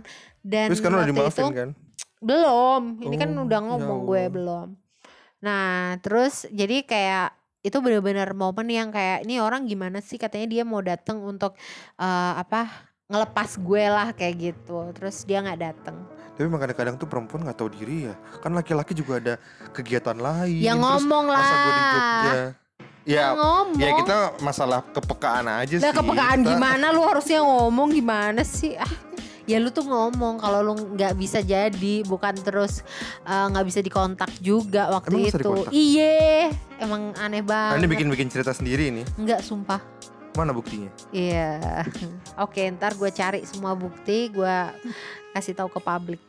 dan 0.41 0.67
Terus 0.69 0.79
sekarang 0.79 0.97
udah 0.97 1.05
waktu 1.05 1.15
dimaafin 1.17 1.43
itu 1.43 1.57
kan? 1.57 1.71
belum 2.21 2.83
ini 3.01 3.17
kan 3.17 3.31
Oh, 3.33 3.43
udah 3.43 3.59
ya 3.59 3.67
ngomong 3.67 3.99
gue 4.05 4.19
Allah. 4.19 4.31
belum 4.31 4.69
Nah, 5.41 5.69
terus 5.99 6.45
jadi 6.47 6.85
kayak 6.85 7.33
itu 7.61 7.77
bener-bener 7.79 8.29
momen 8.31 8.69
yang 8.69 8.89
kayak 8.89 9.25
ini 9.25 9.37
orang 9.37 9.65
gimana 9.65 9.99
sih 9.99 10.17
katanya 10.17 10.45
dia 10.47 10.63
mau 10.63 10.81
datang 10.81 11.17
untuk 11.19 11.57
eh, 11.97 12.33
apa 12.37 12.90
ngelepas 13.11 13.59
gue 13.59 13.85
lah 13.85 14.09
kayak 14.11 14.35
gitu. 14.41 14.79
Terus 14.95 15.27
dia 15.27 15.43
nggak 15.43 15.61
datang. 15.61 15.97
Tapi 16.31 16.47
emang 16.47 16.57
kadang-kadang 16.59 16.95
tuh 16.97 17.05
perempuan 17.05 17.43
nggak 17.43 17.59
tahu 17.59 17.69
diri 17.69 18.07
ya. 18.07 18.15
Kan 18.39 18.55
laki-laki 18.55 18.95
juga 18.95 19.19
ada 19.19 19.35
kegiatan 19.71 20.15
lain. 20.15 20.57
Ya 20.57 20.73
terus 20.73 20.81
ngomong 20.81 21.25
lah. 21.27 21.37
Masa 21.37 21.55
gue 21.57 21.73
di 21.73 21.85
Jogja. 21.85 22.43
Ya, 23.01 23.33
ngomong. 23.33 23.81
ya 23.81 23.91
kita 23.97 24.17
masalah 24.39 24.85
kepekaan 24.87 25.49
aja 25.49 25.77
Lah 25.79 25.91
sih. 25.91 25.99
kepekaan 25.99 26.39
Kita- 26.39 26.51
gimana 26.53 26.87
lu 26.91 27.03
harusnya 27.03 27.41
ngomong 27.41 27.89
gimana 27.91 28.45
sih? 28.45 28.77
Ah, 28.77 28.93
ya 29.45 29.57
lu 29.57 29.69
tuh 29.69 29.83
ngomong 29.83 30.37
kalau 30.37 30.61
lu 30.63 30.75
nggak 30.95 31.17
bisa 31.17 31.41
jadi 31.41 32.05
bukan 32.05 32.37
terus 32.39 32.85
eh, 33.23 33.47
nggak 33.51 33.67
bisa 33.67 33.81
dikontak 33.81 34.31
juga 34.39 34.93
waktu 34.93 35.17
Emang 35.17 35.33
itu. 35.33 35.53
Iye, 35.73 36.53
emang 36.77 37.17
aneh 37.17 37.41
Nah, 37.41 37.49
banget. 37.73 37.83
ini 37.83 37.89
bikin-bikin 37.89 38.29
cerita 38.29 38.53
sendiri 38.53 38.93
nih. 38.93 39.05
Enggak 39.17 39.41
sumpah. 39.43 39.81
Mana 40.39 40.55
buktinya? 40.55 40.91
Iya. 41.11 41.59
Oke, 42.45 42.63
ntar 42.71 42.95
gue 42.95 43.11
cari 43.11 43.43
semua 43.43 43.75
bukti, 43.75 44.31
gue 44.31 44.57
kasih 45.35 45.59
tahu 45.59 45.69
ke 45.69 45.81
publik. 45.83 46.23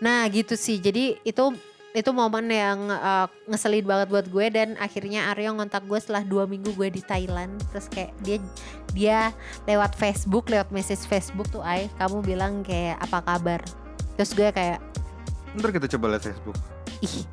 Nah, 0.00 0.24
gitu 0.32 0.56
sih. 0.56 0.80
Jadi 0.80 1.20
itu 1.22 1.44
itu 1.92 2.08
momen 2.08 2.48
yang 2.48 2.88
uh, 2.88 3.28
ngeselin 3.44 3.84
banget 3.84 4.08
buat 4.08 4.26
gue 4.32 4.46
dan 4.48 4.80
akhirnya 4.80 5.28
Aryo 5.28 5.52
ngontak 5.52 5.84
gue 5.84 6.00
setelah 6.00 6.24
dua 6.24 6.48
minggu 6.48 6.72
gue 6.72 6.88
di 6.88 7.04
Thailand. 7.04 7.60
Terus 7.68 7.86
kayak 7.92 8.16
dia 8.24 8.36
dia 8.96 9.18
lewat 9.68 9.92
Facebook, 9.94 10.48
lewat 10.48 10.72
message 10.72 11.04
Facebook 11.04 11.52
tuh, 11.52 11.60
ay 11.60 11.92
kamu 12.00 12.24
bilang 12.24 12.64
kayak 12.64 12.96
apa 12.98 13.20
kabar? 13.20 13.60
Terus 14.16 14.32
gue 14.32 14.48
kayak 14.48 14.80
Ntar 15.52 15.68
kita 15.68 15.84
coba 15.92 16.16
lihat 16.16 16.24
Facebook. 16.24 16.56
ih 17.04 17.28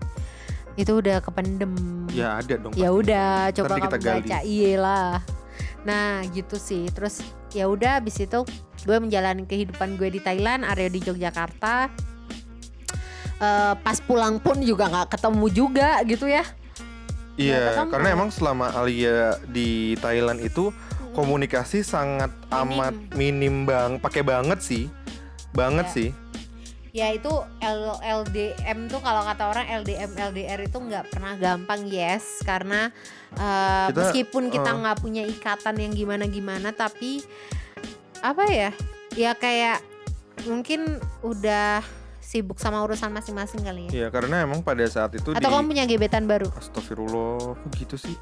itu 0.76 0.92
udah 0.96 1.20
kependem. 1.20 1.72
Ya 2.12 2.36
ada 2.36 2.56
dong. 2.56 2.72
ya 2.76 2.92
udah 2.92 3.52
coba 3.56 3.68
Nanti 3.68 3.82
kita 3.88 3.98
gali. 4.00 4.20
baca 4.28 4.38
iyalah 4.44 5.16
nah 5.88 6.24
gitu 6.32 6.60
sih. 6.60 6.88
Terus 6.92 7.24
ya 7.56 7.68
udah 7.68 8.00
abis 8.04 8.24
itu 8.24 8.46
gue 8.86 8.98
menjalani 9.00 9.44
kehidupan 9.44 10.00
gue 10.00 10.10
di 10.14 10.20
Thailand 10.24 10.64
Aryo 10.68 10.90
di 10.92 11.00
Yogyakarta. 11.04 11.90
Eh, 13.40 13.74
pas 13.80 13.98
pulang 14.04 14.36
pun 14.36 14.60
juga 14.60 14.92
nggak 14.92 15.16
ketemu 15.16 15.46
juga 15.48 16.04
gitu 16.04 16.28
ya. 16.28 16.44
Iya, 17.40 17.88
karena 17.88 18.12
emang 18.12 18.36
selama 18.36 18.68
Alia 18.76 19.40
di 19.48 19.96
Thailand 20.04 20.44
itu 20.44 20.76
komunikasi 21.16 21.88
sangat 21.88 22.28
amat 22.52 22.92
minim 23.16 23.64
bang, 23.64 23.96
pakai 23.96 24.28
banget 24.28 24.60
sih, 24.60 24.92
banget 25.56 25.88
Iya. 25.88 25.96
sih. 25.96 26.10
Ya 26.90 27.14
itu 27.14 27.30
L- 27.62 28.02
LDM 28.02 28.90
tuh 28.90 29.02
kalau 29.02 29.22
kata 29.22 29.44
orang 29.50 29.66
LDM 29.86 30.10
LDR 30.18 30.60
itu 30.66 30.78
nggak 30.82 31.14
pernah 31.14 31.38
gampang 31.38 31.86
yes 31.86 32.42
karena 32.42 32.90
eh, 33.38 33.88
Kita, 33.94 33.98
meskipun 34.10 34.50
kita 34.50 34.72
eh. 34.74 34.78
nggak 34.82 34.98
punya 34.98 35.24
ikatan 35.26 35.76
yang 35.78 35.94
gimana 35.94 36.26
gimana 36.26 36.74
tapi 36.74 37.22
apa 38.26 38.44
ya 38.50 38.72
ya 39.14 39.32
kayak 39.38 39.86
mungkin 40.50 40.98
udah 41.22 41.86
sibuk 42.20 42.62
sama 42.62 42.82
urusan 42.86 43.10
masing-masing 43.10 43.66
kali 43.66 43.90
ya 43.90 44.06
Iya, 44.06 44.08
karena 44.14 44.46
emang 44.46 44.62
pada 44.62 44.86
saat 44.86 45.14
itu 45.18 45.34
atau 45.34 45.42
di 45.42 45.46
kamu 45.46 45.66
punya 45.66 45.84
gebetan 45.90 46.30
baru 46.30 46.46
Astagfirullah, 46.54 47.58
kok 47.58 47.70
gitu 47.74 47.98
sih? 47.98 48.14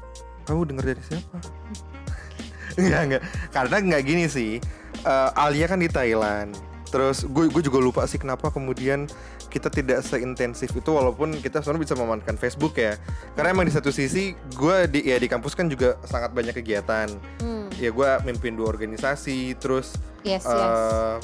Kamu 0.48 0.64
denger 0.64 0.96
dari 0.96 1.02
siapa? 1.04 1.36
Enggak, 2.78 3.00
enggak. 3.04 3.22
Karena 3.50 3.76
enggak 3.82 4.02
gini 4.06 4.24
sih. 4.30 4.62
Eh, 5.02 5.30
Alia 5.34 5.66
kan 5.66 5.82
di 5.82 5.90
Thailand. 5.90 6.54
Terus 6.88 7.22
gue 7.22 7.46
gue 7.46 7.62
juga 7.62 7.78
lupa 7.78 8.02
sih 8.04 8.16
kenapa 8.16 8.48
kemudian 8.48 9.04
kita 9.46 9.68
tidak 9.68 10.00
seintensif 10.00 10.68
itu 10.70 10.88
walaupun 10.88 11.36
kita 11.36 11.60
sebenarnya 11.60 11.84
bisa 11.84 11.94
memanfaatkan 11.94 12.36
Facebook 12.36 12.74
ya. 12.74 12.96
Karena 13.32 13.52
emang 13.52 13.64
di 13.64 13.72
satu 13.72 13.88
sisi 13.88 14.32
gue 14.52 14.76
di 14.86 15.04
ya 15.04 15.16
di 15.16 15.26
kampus 15.26 15.52
kan 15.52 15.66
juga 15.66 16.00
sangat 16.02 16.32
banyak 16.32 16.52
kegiatan. 16.54 17.08
hmm, 17.38 17.76
Ya 17.76 17.88
gue 17.88 18.10
mimpin 18.24 18.52
dua 18.52 18.68
organisasi, 18.68 19.54
terus 19.56 19.94
yes 20.20 20.42
yes. 20.42 20.48
eh 20.48 21.16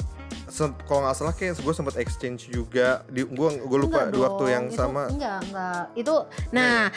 sem- 0.45 0.77
kalau 0.85 1.03
nggak 1.03 1.15
salah 1.15 1.33
kayak 1.33 1.57
gue 1.57 1.73
sempat 1.73 1.97
exchange 1.97 2.47
juga 2.47 3.01
di 3.07 3.21
gue 3.21 3.49
gue 3.59 3.79
lupa 3.79 4.05
Enggak 4.05 4.13
di 4.13 4.19
waktu 4.21 4.43
dong, 4.43 4.53
yang 4.53 4.65
itu 4.65 4.77
sama. 4.77 5.03
enggak 5.09 5.39
enggak. 5.43 5.83
Itu 5.93 6.15
nah 6.49 6.87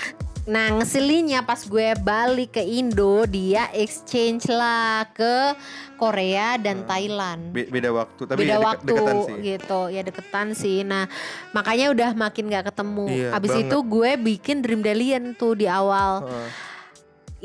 nah 0.48 0.72
ngeselinnya 0.72 1.40
pas 1.40 1.60
gue 1.60 1.92
balik 1.98 2.50
ke 2.50 2.62
Indo 2.62 3.22
dia 3.24 3.68
exchange 3.70 4.48
lah 4.48 5.04
ke 5.10 5.52
Korea 5.94 6.56
dan 6.56 6.78
Hmm. 6.78 6.88
Thailand 6.88 7.40
Be- 7.50 7.68
beda 7.68 7.92
waktu 7.92 8.22
tapi 8.24 8.38
beda 8.40 8.50
ya 8.50 8.58
waktu 8.58 8.88
deketan 8.88 9.16
sih 9.20 9.36
gitu 9.44 9.80
ya 9.88 10.00
deketan 10.00 10.48
sih 10.52 10.78
nah 10.82 11.04
makanya 11.50 11.90
udah 11.90 12.10
makin 12.14 12.48
gak 12.48 12.64
ketemu 12.66 13.06
Iya, 13.06 13.28
abis 13.30 13.50
banget. 13.52 13.66
itu 13.66 13.76
gue 13.84 14.10
bikin 14.16 14.56
Dream 14.58 14.80
Dalian 14.80 15.24
tuh 15.32 15.52
di 15.52 15.66
awal 15.66 16.24
Heeh. 16.24 16.48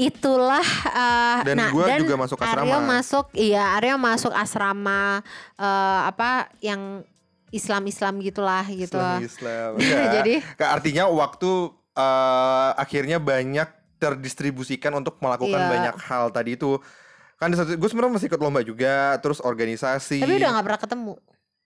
itulah 0.08 0.66
eh, 0.88 1.40
Dan 1.44 1.56
nah 1.56 1.70
gue 1.70 1.84
dan 1.84 2.00
juga 2.00 2.16
masuk 2.18 2.38
asrama. 2.40 2.64
Aryo 2.64 2.78
masuk 2.80 3.26
iya 3.36 3.64
Aryo 3.76 3.96
masuk 3.96 4.34
asrama 4.34 5.02
eh, 5.56 6.00
apa 6.04 6.30
yang 6.60 7.04
Islam-Islam 7.50 8.18
gitulah 8.20 8.66
gitu 8.66 8.98
Islam 8.98 9.20
Islam. 9.22 9.70
Jadi- 9.78 10.10
Jadi 10.10 10.34
artinya 10.58 11.04
waktu 11.06 11.52
eh, 11.94 12.72
akhirnya 12.76 13.18
banyak 13.18 13.70
terdistribusikan 13.98 14.92
untuk 14.94 15.16
melakukan 15.18 15.56
Iya. 15.58 15.70
banyak 15.70 15.96
hal 16.02 16.28
tadi 16.30 16.54
itu. 16.54 16.76
Kan 17.36 17.50
di 17.50 17.58
satu 17.58 17.74
gue 17.74 17.90
sebenarnya 17.90 18.14
masih 18.14 18.28
ikut 18.28 18.40
lomba 18.40 18.62
juga, 18.62 19.16
terus 19.18 19.40
organisasi. 19.40 20.20
Tapi 20.20 20.36
udah 20.36 20.50
gak 20.54 20.66
pernah 20.66 20.82
ketemu 20.82 21.14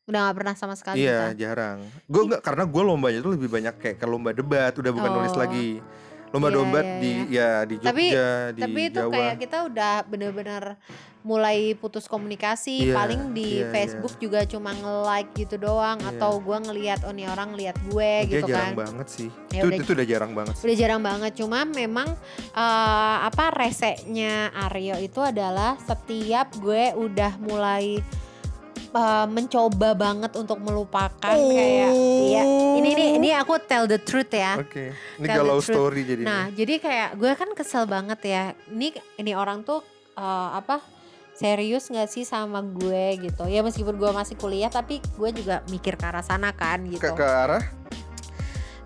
Udah 0.08 0.20
gak 0.24 0.36
pernah 0.40 0.54
sama 0.56 0.72
sekali 0.72 1.04
Iya, 1.04 1.36
kita. 1.36 1.52
jarang. 1.52 1.84
Gue 2.08 2.22
nggak 2.26 2.40
karena 2.40 2.64
gue 2.64 2.80
lombanya 2.82 3.20
tuh 3.20 3.36
lebih 3.36 3.52
banyak 3.52 3.76
kayak 3.76 3.98
ke 3.98 4.08
lomba 4.08 4.32
debat, 4.32 4.72
udah 4.72 4.92
bukan 4.94 5.12
nulis 5.12 5.36
Oh. 5.36 5.42
lagi. 5.42 5.84
Lomba 6.28 6.48
Iya, 6.48 6.58
debat 6.58 6.84
iya, 6.84 7.00
di 7.00 7.12
ya 7.30 7.50
di 7.64 7.76
Jogja, 7.76 7.88
Tapi- 7.88 8.12
di 8.52 8.62
Tapi 8.62 8.82
itu 8.86 9.00
Jawa. 9.00 9.12
kayak 9.12 9.36
kita 9.40 9.58
udah 9.64 9.94
bener-bener 10.04 10.64
mulai 11.22 11.58
putus 11.74 12.04
komunikasi 12.06 12.88
Iya, 12.88 12.96
Paling 12.96 13.22
di 13.32 13.60
iya, 13.60 13.68
Facebook 13.68 14.16
juga 14.16 14.44
cuma 14.44 14.72
nge-like 14.72 15.32
gitu 15.36 15.56
doang 15.58 16.00
Iya. 16.00 16.12
Atau 16.14 16.40
gue 16.40 16.58
ngeliat 16.58 17.00
oh 17.04 17.12
nih 17.12 17.28
orang 17.28 17.52
ngeliat 17.52 17.76
gue 17.86 18.12
Dia 18.24 18.32
gitu 18.34 18.48
jarang 18.48 18.72
kan 18.72 18.80
banget 18.80 19.08
sih. 19.08 19.30
Ya 19.52 19.60
itu 19.60 19.68
udah. 19.68 19.78
itu 19.80 19.92
udah 19.92 20.08
jarang 20.08 20.32
banget. 20.32 20.54
sih. 20.56 20.64
Udah 20.68 20.76
jarang 20.78 21.02
banget 21.02 21.32
Cuma 21.36 21.60
memang 21.64 22.08
eh, 22.54 23.18
apa 23.24 23.46
reseknya 23.52 24.34
Aryo 24.68 24.96
itu 24.98 25.20
adalah 25.20 25.76
Setiap 25.80 26.48
gue 26.60 26.96
udah 26.96 27.40
mulai 27.40 28.00
eh, 28.94 29.28
mencoba 29.28 29.90
banget 29.98 30.32
untuk 30.38 30.60
melupakan 30.64 31.36
kayak 31.36 31.92
ya 32.32 32.44
ini 32.78 32.90
ini 32.94 33.06
ini 33.20 33.30
aku 33.36 33.60
tell 33.64 33.90
the 33.90 34.00
truth 34.00 34.32
ya 34.32 34.58
Oke. 34.58 34.94
Ini 35.18 35.26
Tell 35.26 35.38
galau 35.42 35.60
story 35.62 36.02
jadi. 36.06 36.22
Nah, 36.26 36.50
jadi 36.54 36.78
kayak 36.82 37.10
gue 37.18 37.32
kan 37.34 37.50
kesel 37.54 37.86
banget 37.86 38.20
ya. 38.26 38.44
Ini 38.70 38.94
ini 39.22 39.32
orang 39.34 39.62
tuh 39.66 39.82
eh, 40.18 40.50
apa? 40.54 40.82
Serius 41.38 41.94
nggak 41.94 42.10
sih 42.10 42.26
sama 42.26 42.66
gue 42.66 43.22
gitu? 43.22 43.46
Ya 43.46 43.62
meskipun 43.62 43.94
gue 43.98 44.10
masih 44.10 44.34
kuliah, 44.34 44.74
tapi 44.74 44.98
gue 44.98 45.30
juga 45.38 45.62
mikir 45.70 45.94
ke 45.94 46.06
arah 46.10 46.26
sana 46.26 46.50
kan 46.50 46.82
ke, 46.82 46.98
gitu. 46.98 47.14
ke 47.14 47.26
arah 47.26 47.62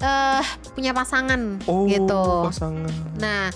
Eh 0.02 0.46
punya 0.74 0.98
pasangan 0.98 1.62
oh 1.70 1.86
gitu. 1.86 2.24
pasangan. 2.50 2.90
Nah, 3.22 3.54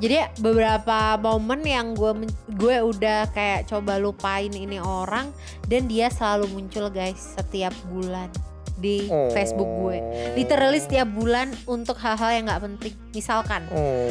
jadi 0.00 0.32
beberapa 0.40 1.14
momen 1.16 1.60
yang 1.60 1.92
gue 1.92 2.24
gue 2.50 2.76
udah 2.80 3.28
kayak 3.30 3.68
coba 3.68 3.96
lupain 3.96 4.48
ini 4.48 4.80
orang 4.80 5.28
dan 5.68 5.86
dia 5.86 6.08
selalu 6.08 6.48
muncul 6.50 6.88
guys 6.88 7.36
setiap 7.36 7.70
bulan 7.86 8.32
di 8.80 9.12
Oh. 9.12 9.28
Facebook 9.28 9.68
gue. 9.84 10.00
Literally 10.34 10.80
setiap 10.80 11.04
bulan 11.06 11.52
untuk 11.68 12.00
hal-hal 12.00 12.32
yang 12.32 12.48
nggak 12.48 12.64
penting. 12.64 12.94
Misalkan 13.12 13.68
Oh. 13.68 14.08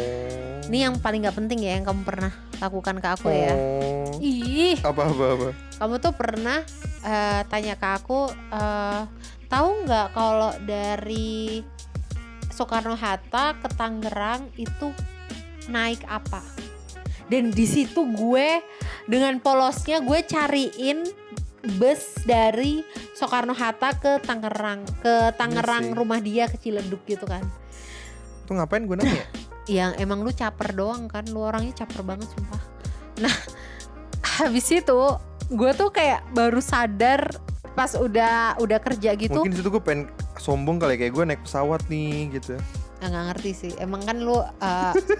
Ini 0.70 0.86
yang 0.86 1.02
paling 1.02 1.26
gak 1.26 1.34
penting 1.34 1.66
ya 1.66 1.74
yang 1.74 1.86
kamu 1.90 2.06
pernah 2.06 2.30
lakukan 2.62 3.02
ke 3.02 3.08
aku 3.10 3.34
ya. 3.34 3.58
Oh. 3.58 4.14
Ih, 4.22 4.78
Apa 4.86 5.10
apa 5.10 5.26
apa. 5.34 5.50
kamu 5.82 5.96
tuh 5.98 6.14
pernah 6.14 6.62
eh, 7.02 7.42
tanya 7.50 7.74
ke 7.74 7.88
aku, 7.90 8.30
eh, 8.30 9.02
tahu 9.50 9.90
nggak 9.90 10.08
kalau 10.14 10.54
dari 10.62 11.66
Soekarno 12.52 12.94
Hatta 12.94 13.58
ke 13.58 13.66
Tangerang 13.74 14.54
itu 14.54 14.94
naik 15.70 16.04
apa? 16.10 16.42
Dan 17.30 17.54
di 17.54 17.66
situ 17.70 18.10
gue 18.10 18.60
dengan 19.06 19.38
polosnya 19.38 20.02
gue 20.02 20.26
cariin 20.26 21.06
bus 21.78 22.26
dari 22.26 22.82
Soekarno 23.14 23.54
Hatta 23.54 23.94
ke 23.94 24.18
Tangerang, 24.26 24.82
ke 25.06 25.32
Tangerang 25.38 25.94
sih. 25.94 25.96
rumah 25.96 26.20
dia 26.20 26.50
ke 26.50 26.58
Ciledug 26.58 27.06
gitu 27.06 27.30
kan. 27.30 27.46
Tuh 28.50 28.58
ngapain 28.58 28.84
gue 28.90 28.98
nanya? 28.98 29.30
yang 29.70 29.94
emang 30.04 30.26
lu 30.26 30.34
caper 30.34 30.74
doang 30.74 31.06
kan 31.06 31.24
lu 31.30 31.46
orangnya 31.46 31.86
caper 31.86 32.02
banget 32.02 32.26
sumpah 32.34 32.62
nah 33.22 33.36
habis 34.42 34.66
itu 34.74 35.00
gue 35.50 35.72
tuh 35.78 35.90
kayak 35.94 36.26
baru 36.34 36.58
sadar 36.58 37.30
pas 37.78 37.94
udah 37.96 38.60
udah 38.60 38.80
kerja 38.82 39.16
gitu 39.16 39.40
Mungkin 39.40 39.56
situ 39.56 39.70
gue 39.72 39.80
pengen 39.80 40.10
sombong 40.36 40.82
kali 40.82 41.00
kayak 41.00 41.14
gue 41.16 41.24
naik 41.32 41.42
pesawat 41.48 41.80
nih 41.88 42.28
gitu. 42.36 42.60
Ah, 43.00 43.08
nggak 43.08 43.24
ngerti 43.32 43.52
sih 43.56 43.72
emang 43.80 44.04
kan 44.04 44.20
lu 44.20 44.36
uh, 44.36 44.44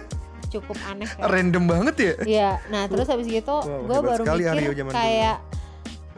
cukup 0.50 0.76
aneh 0.90 1.06
kan 1.06 1.30
Random 1.30 1.64
banget 1.64 1.94
ya. 1.96 2.14
Iya, 2.26 2.50
nah 2.68 2.90
terus 2.90 3.06
habis 3.06 3.30
gitu 3.30 3.56
Wow, 3.62 3.86
gue 3.86 3.98
baru 4.02 4.22
mikir 4.26 4.90
kayak 4.90 5.36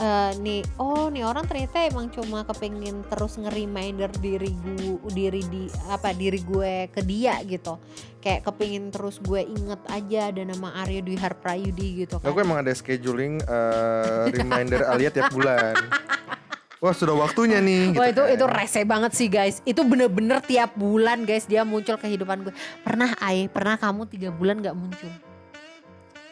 eh, 0.00 0.32
nih 0.40 0.60
oh 0.80 1.12
nih 1.12 1.22
orang 1.22 1.44
ternyata 1.46 1.84
emang 1.86 2.08
cuma 2.10 2.42
kepengen 2.42 3.04
terus 3.06 3.38
nge-reminder 3.38 4.10
diri 4.18 4.50
gue 4.50 4.98
diri 5.12 5.42
di 5.46 5.68
apa 5.92 6.10
diri 6.16 6.40
gue 6.42 6.88
ke 6.90 7.00
dia 7.04 7.38
gitu 7.44 7.78
kayak 8.18 8.42
kepingin 8.42 8.90
terus 8.90 9.20
gue 9.22 9.42
inget 9.44 9.78
aja 9.92 10.32
ada 10.32 10.42
nama 10.42 10.74
Aryo 10.82 11.04
Dwi 11.04 11.16
Harprayudi 11.20 12.06
gitu 12.06 12.18
kan 12.18 12.32
Aku 12.32 12.40
emang 12.40 12.64
ada 12.64 12.72
scheduling 12.74 13.38
eh, 13.44 14.32
reminder 14.32 14.88
Alia 14.88 15.10
tiap 15.12 15.30
bulan. 15.30 15.76
Wah 16.82 16.90
sudah 16.90 17.14
waktunya 17.14 17.62
nih. 17.62 17.94
Wah 17.94 18.10
gitu 18.10 18.26
itu 18.26 18.42
itu 18.42 18.46
kan. 18.50 18.56
rese 18.58 18.80
banget 18.82 19.12
sih 19.14 19.30
guys. 19.30 19.62
Itu 19.62 19.86
bener-bener 19.86 20.42
tiap 20.42 20.74
bulan 20.74 21.22
guys 21.22 21.46
dia 21.46 21.62
muncul 21.62 21.94
ke 21.94 22.10
kehidupan 22.10 22.42
gue. 22.42 22.54
Pernah 22.82 23.14
ay, 23.22 23.46
pernah 23.46 23.78
kamu 23.78 24.10
tiga 24.10 24.34
bulan 24.34 24.58
nggak 24.58 24.74
muncul. 24.74 25.06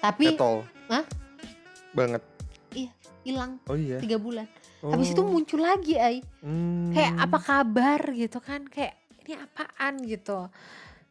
Tapi 0.02 0.34
Etol. 0.34 0.66
Hah? 0.90 1.06
Banget. 1.94 2.22
hilang 3.20 3.60
Oh 3.68 3.76
iya. 3.76 4.00
tiga 4.00 4.16
bulan. 4.16 4.48
Habis 4.80 5.12
itu 5.12 5.20
Oh. 5.20 5.28
muncul 5.28 5.60
lagi 5.60 5.94
ay. 6.00 6.24
Hmm. 6.40 6.88
Kayak 6.90 7.14
apa 7.20 7.38
kabar 7.38 8.00
gitu 8.16 8.40
kan? 8.40 8.64
Kayak 8.64 8.96
ini 9.22 9.36
apaan 9.36 9.94
gitu. 10.08 10.48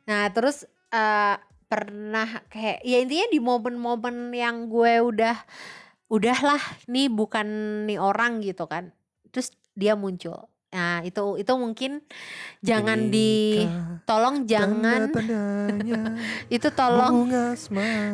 Nah 0.09 0.25
terus 0.33 0.65
eh, 0.89 1.35
pernah 1.69 2.43
kayak 2.49 2.81
ya 2.81 2.97
intinya 2.97 3.29
di 3.29 3.39
momen-momen 3.39 4.33
yang 4.33 4.65
gue 4.67 4.93
udah 5.05 5.37
udahlah 6.09 6.59
nih 6.89 7.07
bukan 7.13 7.47
nih 7.85 8.01
orang 8.01 8.41
gitu 8.41 8.65
kan. 8.65 8.89
Terus 9.29 9.47
dia 9.71 9.93
muncul. 9.93 10.37
Nah 10.69 11.01
itu 11.01 11.33
itu 11.35 11.49
mungkin 11.55 11.97
jangan 12.61 13.09
di 13.09 13.57
Inikah 13.59 14.05
tolong 14.05 14.45
jangan 14.45 15.09
itu 16.55 16.67
tolong 16.69 17.25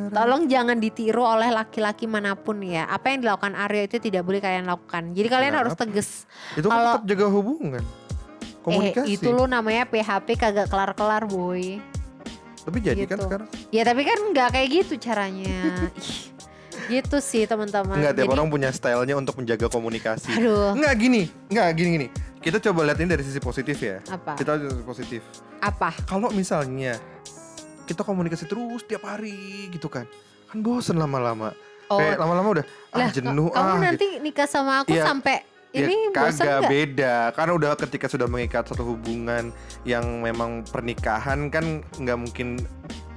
tolong 0.08 0.44
jangan 0.46 0.78
ditiru 0.78 1.20
oleh 1.20 1.52
laki-laki 1.52 2.04
mana 2.06 2.32
pun 2.34 2.60
ya 2.60 2.88
apa 2.88 3.12
yang 3.12 3.24
dilakukan 3.24 3.56
Aryo 3.56 3.84
itu 3.84 4.00
tidak 4.00 4.24
boleh 4.24 4.40
kalian 4.40 4.64
lakukan 4.64 5.12
jadi 5.12 5.28
kalian 5.28 5.52
Kenapa? 5.52 5.62
harus 5.62 5.76
tegas 5.76 6.10
Itu 6.54 6.68
kan 6.68 6.74
kalau- 6.74 6.96
tetap 6.96 7.06
jaga 7.06 7.28
hubungan. 7.28 7.84
Komunikasi. 8.62 9.06
eh 9.06 9.14
itu 9.14 9.30
lu 9.30 9.46
namanya 9.46 9.84
PHP 9.86 10.28
kagak 10.36 10.68
kelar-kelar 10.68 11.28
boy 11.28 11.78
Tapi 12.64 12.78
jadi 12.80 13.04
kan 13.04 13.14
gitu. 13.14 13.26
sekarang. 13.26 13.48
ya 13.70 13.84
tapi 13.84 14.02
kan 14.02 14.18
nggak 14.32 14.50
kayak 14.50 14.68
gitu 14.74 14.94
caranya 14.98 15.60
Ih, 16.02 16.34
gitu 16.88 17.18
sih 17.18 17.44
teman-teman 17.44 17.96
Enggak, 17.96 18.14
tiap 18.14 18.26
Jadi, 18.26 18.34
orang 18.34 18.48
punya 18.48 18.70
stylenya 18.70 19.16
untuk 19.16 19.36
menjaga 19.36 19.68
komunikasi. 19.68 20.32
aduh 20.34 20.74
Enggak 20.74 20.94
gini, 20.96 21.22
enggak 21.48 21.68
gini 21.74 21.90
gini. 21.96 22.08
Kita 22.38 22.58
coba 22.62 22.86
lihat 22.86 23.00
ini 23.00 23.10
dari 23.10 23.24
sisi 23.26 23.40
positif 23.40 23.78
ya. 23.78 23.98
apa 24.06 24.38
Kita 24.38 24.54
lihat 24.54 24.62
dari 24.64 24.74
sisi 24.76 24.86
positif. 24.86 25.22
apa 25.58 25.90
Kalau 26.06 26.30
misalnya 26.30 27.00
kita 27.84 28.02
komunikasi 28.02 28.46
terus 28.46 28.82
tiap 28.84 29.02
hari 29.04 29.70
gitu 29.70 29.86
kan, 29.86 30.06
kan 30.48 30.58
bosen 30.60 30.98
lama-lama. 30.98 31.54
oh 31.86 31.98
Kayak 31.98 32.18
lama-lama 32.18 32.50
udah 32.58 32.66
ah 32.92 32.98
lah 32.98 33.10
jenuh 33.10 33.50
kamu 33.50 33.70
ah. 33.70 33.78
nanti 33.80 34.08
nikah 34.18 34.46
sama 34.46 34.82
aku 34.82 34.90
Iya. 34.90 35.06
sampai 35.06 35.46
Ya, 35.70 35.86
ini 35.86 36.08
kagak 36.10 36.40
nggak 36.40 36.62
beda 36.72 37.16
karena 37.36 37.52
udah 37.52 37.70
ketika 37.76 38.08
sudah 38.08 38.26
mengikat 38.26 38.64
satu 38.64 38.96
hubungan 38.96 39.52
yang 39.84 40.24
memang 40.24 40.64
pernikahan 40.64 41.52
kan 41.52 41.84
nggak 42.00 42.16
mungkin 42.16 42.64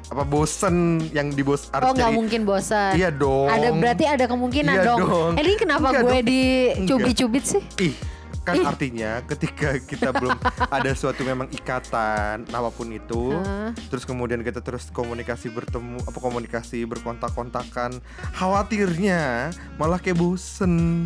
apa 0.08 0.24
bosen 0.24 0.76
yang 1.12 1.28
dibos 1.28 1.68
harus 1.68 1.84
oh 1.84 1.92
nggak 1.92 2.12
mungkin 2.12 2.40
bosan 2.42 2.96
iya 2.96 3.12
dong 3.12 3.44
ada 3.46 3.68
berarti 3.70 4.04
ada 4.04 4.24
kemungkinan 4.24 4.74
Iya 4.74 4.84
dong. 4.88 4.98
dong. 5.04 5.32
Eh, 5.36 5.42
ini 5.42 5.54
kenapa 5.54 5.86
Enggak 5.86 6.02
gue 6.02 6.08
dong. 6.10 6.24
dicubit-cubit 6.24 7.44
sih? 7.44 7.62
ih 7.82 7.94
kan 8.40 8.56
Ih. 8.56 8.64
artinya 8.64 9.20
ketika 9.28 9.76
kita 9.76 10.08
belum 10.08 10.32
ada 10.80 10.90
suatu 10.92 11.20
memang 11.20 11.52
ikatan 11.52 12.48
apa 12.48 12.70
pun 12.72 12.88
itu 12.88 13.36
Hah? 13.36 13.76
terus 13.92 14.08
kemudian 14.08 14.40
kita 14.40 14.64
terus 14.64 14.88
komunikasi 14.88 15.52
bertemu 15.52 16.00
apa 16.00 16.16
komunikasi 16.16 16.88
berkontak-kontakan 16.88 18.00
khawatirnya 18.32 19.52
malah 19.76 20.00
kayak 20.00 20.16
bosen 20.16 21.04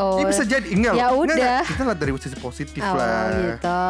oh, 0.00 0.20
ini 0.20 0.24
bisa 0.28 0.44
jadi 0.44 0.68
enggak 0.68 0.94
Ya 0.96 1.06
loh. 1.10 1.22
Enggak, 1.22 1.22
udah. 1.22 1.36
enggak. 1.36 1.62
kita 1.66 1.82
lihat 1.82 1.98
dari 1.98 2.12
sisi 2.20 2.36
positif 2.38 2.82
oh, 2.84 2.94
lah 2.96 3.24
gitu. 3.36 3.80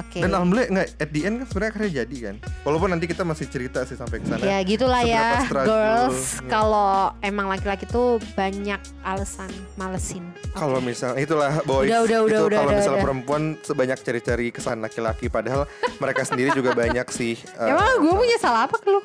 Oke. 0.00 0.18
Dan 0.20 0.30
alhamdulillah 0.34 0.68
nggak 0.70 0.88
at 1.00 1.10
the 1.10 1.20
end 1.24 1.34
kan 1.40 1.46
sebenarnya 1.48 1.70
akhirnya 1.72 1.92
jadi 2.04 2.16
kan. 2.20 2.34
Walaupun 2.66 2.88
nanti 2.92 3.06
kita 3.08 3.22
masih 3.24 3.46
cerita 3.48 3.78
sih 3.84 3.96
sampai 3.96 4.16
ke 4.20 4.26
sana. 4.28 4.42
Ya 4.42 4.58
gitulah 4.64 5.02
ya, 5.02 5.44
girls. 5.50 6.40
Ya. 6.40 6.48
Kalau 6.48 7.14
emang 7.20 7.46
laki-laki 7.48 7.84
tuh 7.88 8.18
banyak 8.34 8.80
alasan 9.04 9.50
malesin. 9.76 10.24
Oke. 10.50 10.58
Kalau 10.58 10.78
misal 10.82 11.14
itulah 11.16 11.62
boys. 11.64 11.88
Udah, 11.88 12.00
udah, 12.04 12.18
udah, 12.24 12.38
itu 12.38 12.44
udah, 12.46 12.58
kalau 12.58 12.70
udah, 12.70 12.78
misalnya 12.78 12.98
udah. 12.98 13.06
perempuan 13.06 13.42
sebanyak 13.62 13.98
cari-cari 14.02 14.46
kesan 14.50 14.78
laki-laki 14.82 15.26
padahal 15.30 15.64
mereka 16.02 16.22
sendiri 16.26 16.50
juga 16.52 16.74
banyak 16.74 17.06
sih. 17.12 17.38
eh, 17.60 17.70
emang 17.70 18.02
gue 18.02 18.14
punya 18.14 18.36
salah 18.40 18.66
apa 18.66 18.76
ke 18.80 18.88
lu? 18.90 19.00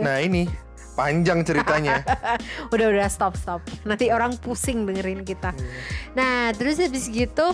Nah, 0.00 0.18
ini 0.24 0.63
panjang 0.94 1.42
ceritanya. 1.42 2.00
Udah 2.74 2.86
udah 2.88 3.06
stop 3.06 3.34
stop. 3.34 3.60
Nanti 3.82 4.08
orang 4.08 4.38
pusing 4.38 4.86
dengerin 4.86 5.22
kita. 5.22 5.50
Nah 6.14 6.50
terus 6.50 6.78
habis 6.78 7.06
gitu 7.06 7.50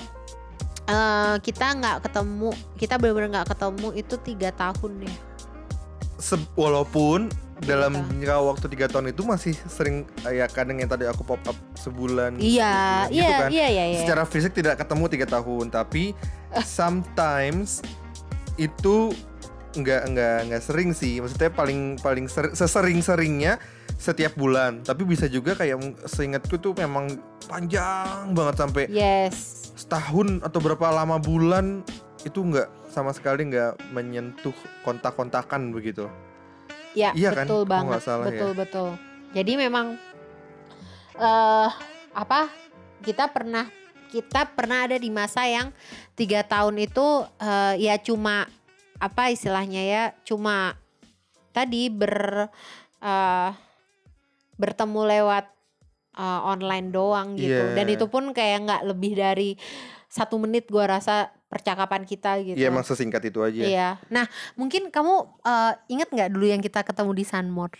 eh, 0.84 1.36
kita 1.40 1.66
nggak 1.72 1.96
ketemu, 2.04 2.50
kita 2.76 2.94
benar-benar 2.96 3.28
nggak 3.40 3.48
ketemu 3.50 3.88
itu 3.94 4.14
tiga 4.20 4.50
tahun 4.50 4.92
ya. 5.04 5.14
Se- 6.20 6.52
walaupun 6.52 7.32
dalam 7.60 7.92
Iya. 7.92 8.04
jangka 8.24 8.36
waktu 8.40 8.66
tiga 8.72 8.86
tahun 8.88 9.12
itu 9.12 9.20
masih 9.20 9.52
sering 9.68 10.08
eh, 10.24 10.40
ya 10.40 10.48
kadang 10.48 10.80
yang 10.80 10.88
tadi 10.88 11.04
aku 11.04 11.20
pop 11.20 11.40
up 11.44 11.56
sebulan 11.76 12.40
Iya, 12.40 13.04
gitu 13.08 13.20
iya, 13.20 13.36
kan. 13.36 13.48
iya, 13.52 13.66
iya, 13.68 13.84
iya. 13.92 14.00
secara 14.00 14.24
fisik 14.24 14.52
tidak 14.52 14.80
ketemu 14.80 15.04
tiga 15.08 15.26
tahun 15.28 15.68
tapi 15.68 16.16
sometimes 16.64 17.84
itu 18.56 19.12
nggak 19.72 20.02
nggak 20.08 20.36
nggak 20.46 20.62
sering 20.62 20.90
sih 20.90 21.18
maksudnya 21.18 21.48
paling 21.48 21.94
paling 21.96 22.26
ser- 22.26 22.52
sesering 22.52 22.98
seringnya 22.98 23.62
setiap 23.94 24.34
bulan 24.34 24.80
tapi 24.80 25.04
bisa 25.04 25.26
juga 25.26 25.54
kayak 25.54 25.78
seingatku 26.04 26.56
tuh 26.56 26.74
memang 26.74 27.06
panjang 27.46 28.32
banget 28.32 28.56
sampai 28.56 28.84
Yes. 28.88 29.70
setahun 29.76 30.40
atau 30.40 30.58
berapa 30.58 30.90
lama 30.90 31.16
bulan 31.16 31.86
itu 32.20 32.40
nggak 32.40 32.66
sama 32.88 33.10
sekali 33.10 33.46
nggak 33.46 33.78
menyentuh 33.90 34.52
kontak-kontakan 34.82 35.70
begitu 35.70 36.10
Ya, 36.90 37.14
Iya 37.14 37.30
kan? 37.30 37.46
betul 37.46 37.62
Kalau 37.62 37.70
banget. 37.70 38.00
salah 38.02 38.24
ya. 38.24 38.28
betul, 38.28 38.50
betul. 38.52 38.88
Jadi 39.30 39.52
memang 39.54 39.94
eh 41.14 41.68
apa? 42.10 42.50
Kita 42.98 43.30
pernah 43.30 43.70
kita 44.10 44.42
pernah 44.50 44.90
ada 44.90 44.98
di 44.98 45.06
masa 45.06 45.46
yang 45.46 45.70
tiga 46.12 46.42
tahun 46.42 46.82
itu 46.82 47.06
eh, 47.38 47.74
ya 47.80 47.94
cuma 47.96 48.50
apa 49.00 49.28
istilahnya 49.28 49.82
ya 49.82 50.04
cuma 50.22 50.76
tadi 51.50 51.88
ber 51.88 52.46
eh, 52.98 53.50
bertemu 54.54 55.00
lewat 55.10 55.44
eh, 56.14 56.40
online 56.44 56.88
doang 56.90 57.28
gitu 57.34 57.48
Iya. 57.64 57.74
dan 57.74 57.86
itu 57.88 58.06
pun 58.06 58.30
kayak 58.30 58.58
nggak 58.62 58.82
lebih 58.86 59.12
dari 59.14 59.50
satu 60.06 60.36
menit 60.36 60.66
gua 60.66 60.90
rasa 60.90 61.30
percakapan 61.46 62.02
kita 62.02 62.38
gitu 62.40 62.54
ya 62.54 62.68
emang 62.68 62.82
sesingkat 62.82 63.24
itu 63.24 63.40
aja 63.40 63.58
Iya. 63.60 63.90
Nah, 64.08 64.26
mungkin 64.54 64.86
kamu 64.88 65.14
eh, 65.40 65.72
ingat 65.88 66.08
nggak 66.08 66.30
dulu 66.30 66.46
yang 66.46 66.60
kita 66.60 66.82
ketemu 66.82 67.10
di 67.12 67.24
Sunmore? 67.24 67.74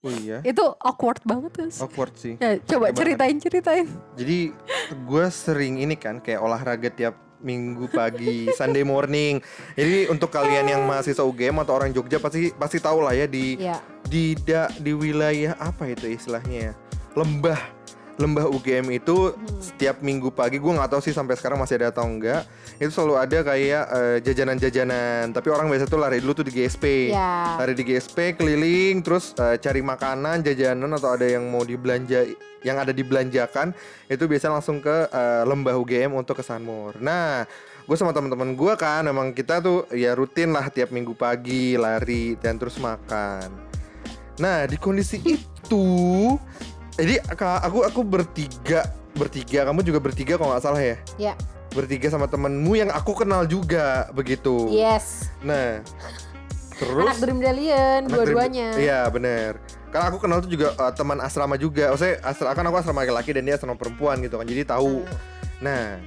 oh 0.00 0.12
iya 0.12 0.38
Itu 0.40 0.62
awkward 0.78 1.18
banget 1.22 1.50
guys. 1.56 1.78
awkward 1.78 2.14
sih 2.14 2.36
Ya, 2.36 2.60
coba 2.60 2.92
ceritain 2.92 3.36
ceritain. 3.36 3.90
Jadi 4.14 4.54
gue 4.96 5.24
sering 5.28 5.78
ini 5.78 5.94
kan 5.94 6.20
kayak 6.20 6.38
olahraga 6.38 6.86
tiap 6.88 7.14
minggu 7.46 7.86
pagi 7.94 8.50
Sunday 8.58 8.82
morning. 8.82 9.38
Jadi 9.78 10.10
untuk 10.10 10.34
kalian 10.34 10.66
yang 10.66 10.82
mahasiswa 10.82 11.22
UGM 11.22 11.62
atau 11.62 11.78
orang 11.78 11.94
Jogja 11.94 12.18
pasti 12.18 12.50
pasti 12.50 12.82
tahu 12.82 13.06
lah 13.06 13.14
ya 13.14 13.30
di 13.30 13.54
Iya. 13.56 13.78
di 14.02 14.34
da, 14.34 14.66
di 14.74 14.90
wilayah 14.90 15.54
apa 15.62 15.86
itu 15.86 16.10
istilahnya 16.10 16.70
ya 16.70 16.72
lembah 17.14 17.56
lembah 18.16 18.48
UGM 18.48 18.88
itu 18.92 19.30
Hmm. 19.30 19.44
setiap 19.58 20.00
minggu 20.00 20.30
pagi 20.30 20.56
gue 20.56 20.68
nggak 20.68 20.88
tahu 20.88 21.00
sih 21.00 21.12
sampai 21.12 21.34
sekarang 21.34 21.56
masih 21.56 21.76
ada 21.76 21.90
atau 21.90 22.02
enggak 22.02 22.48
itu 22.76 22.88
selalu 22.88 23.14
ada 23.16 23.38
kayak 23.42 23.84
eh, 23.86 24.16
jajanan-jajanan 24.20 25.30
tapi 25.30 25.48
orang 25.48 25.66
biasa 25.66 25.84
tuh 25.84 25.96
lari 25.96 26.18
dulu 26.18 26.32
tuh 26.34 26.44
di 26.44 26.52
GSP 26.54 27.12
Ya. 27.12 27.56
lari 27.56 27.72
di 27.72 27.84
GSP 27.84 28.34
keliling 28.34 29.00
terus 29.00 29.36
eh, 29.36 29.56
cari 29.56 29.80
makanan 29.80 30.40
jajanan 30.42 30.88
atau 30.92 31.12
ada 31.12 31.24
yang 31.24 31.44
mau 31.44 31.60
dibelanja 31.60 32.24
yang 32.62 32.76
ada 32.76 32.90
dibelanjakan 32.90 33.76
itu 34.06 34.24
biasa 34.24 34.48
langsung 34.48 34.78
ke 34.78 35.06
eh, 35.06 35.42
lembah 35.44 35.76
UGM 35.76 36.12
untuk 36.12 36.36
ke 36.36 36.42
Sunmore 36.42 36.96
nah 36.98 37.44
gue 37.82 37.94
sama 37.94 38.10
teman-teman 38.10 38.52
gue 38.52 38.72
kan 38.74 39.02
memang 39.02 39.30
kita 39.30 39.60
tuh 39.60 39.86
ya 39.90 40.10
rutin 40.12 40.50
lah 40.50 40.66
tiap 40.68 40.88
minggu 40.88 41.12
pagi 41.12 41.76
lari 41.76 42.34
dan 42.34 42.56
terus 42.56 42.76
makan 42.76 43.52
nah 44.36 44.64
di 44.64 44.74
kondisi 44.74 45.16
itu 45.22 45.86
jadi 46.96 47.20
aku 47.28 47.84
aku 47.84 48.00
bertiga 48.02 48.88
bertiga 49.16 49.68
kamu 49.68 49.80
juga 49.84 50.00
bertiga 50.00 50.34
kalau 50.36 50.52
nggak 50.52 50.64
salah 50.64 50.80
ya? 50.80 50.96
Ya. 51.16 51.34
bertiga 51.76 52.08
sama 52.08 52.24
temenmu 52.24 52.72
yang 52.72 52.88
aku 52.88 53.12
kenal 53.12 53.44
juga 53.44 54.08
begitu. 54.16 54.72
Yes. 54.72 55.28
nah 55.44 55.84
terus? 56.80 57.04
Anak 57.04 57.20
Dream 57.20 57.40
Dalian 57.40 58.08
dua-duanya. 58.08 58.76
Iya 58.76 59.00
bener. 59.12 59.60
Karena 59.92 60.08
aku 60.08 60.18
kenal 60.24 60.40
tuh 60.40 60.48
juga 60.52 60.72
uh, 60.76 60.92
teman 60.92 61.20
asrama 61.20 61.60
juga. 61.60 61.92
Maksudnya 61.92 62.20
asra, 62.24 62.52
kan 62.56 62.64
aku 62.68 62.76
asrama 62.80 63.04
laki-laki 63.04 63.32
dan 63.36 63.44
dia 63.44 63.60
asrama 63.60 63.76
perempuan 63.76 64.20
gitu 64.24 64.40
kan 64.40 64.48
Jadi 64.48 64.62
tahu. 64.64 65.04
Nah 65.60 66.00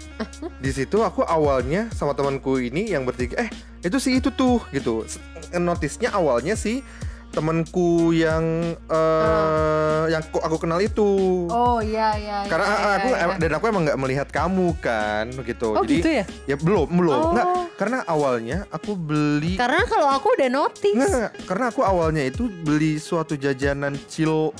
di 0.63 0.71
situ 0.73 1.01
aku 1.05 1.21
awalnya 1.25 1.89
sama 1.93 2.17
temanku 2.17 2.57
ini 2.61 2.89
yang 2.93 3.05
bertiga 3.05 3.45
Eh 3.45 3.49
itu 3.85 3.97
sih 4.01 4.17
itu 4.17 4.33
tuh 4.33 4.61
gitu. 4.73 5.05
Notisnya 5.53 6.13
awalnya 6.13 6.57
sih 6.57 6.81
temanku 7.29 8.09
yang 8.09 8.41
eh 8.85 10.03
yang 10.09 10.23
ku- 10.25 10.39
aku 10.39 10.57
kenal 10.57 10.77
itu. 10.77 11.45
Oh 11.47 11.77
iya 11.77 12.13
iya. 12.15 12.37
Karena 12.43 12.65
iya, 12.67 12.89
aku 12.97 13.09
iya, 13.09 13.25
iya. 13.27 13.35
dan 13.37 13.51
aku 13.53 13.65
emang 13.65 13.83
nggak 13.85 13.99
melihat 13.99 14.27
kamu 14.27 14.73
kan 14.77 15.29
begitu. 15.33 15.71
Oh 15.71 15.81
Jadi 15.81 15.95
gitu 15.95 16.09
ya? 16.11 16.25
ya 16.45 16.55
belum 16.55 16.87
belum 16.89 17.13
Oh. 17.15 17.31
nggak 17.31 17.47
karena 17.75 17.99
awalnya 18.03 18.57
aku 18.69 18.91
beli 18.93 19.55
Karena 19.55 19.85
kalau 19.85 20.09
aku 20.09 20.33
udah 20.33 20.49
notice. 20.49 20.95
Nggak, 20.95 21.31
karena 21.45 21.65
aku 21.67 21.81
awalnya 21.81 22.23
itu 22.23 22.49
beli 22.49 22.97
suatu 22.97 23.33
jajanan 23.33 23.95
cil 24.05 24.51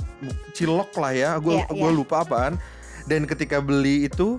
cilok 0.51 0.93
lah 0.95 1.11
ya, 1.11 1.29
gue 1.37 1.55
Iya, 1.55 1.65
gue 1.67 1.89
iya. 1.89 1.95
lupa 1.95 2.21
apaan. 2.21 2.55
Dan 3.03 3.25
ketika 3.25 3.57
beli 3.57 4.05
itu 4.05 4.37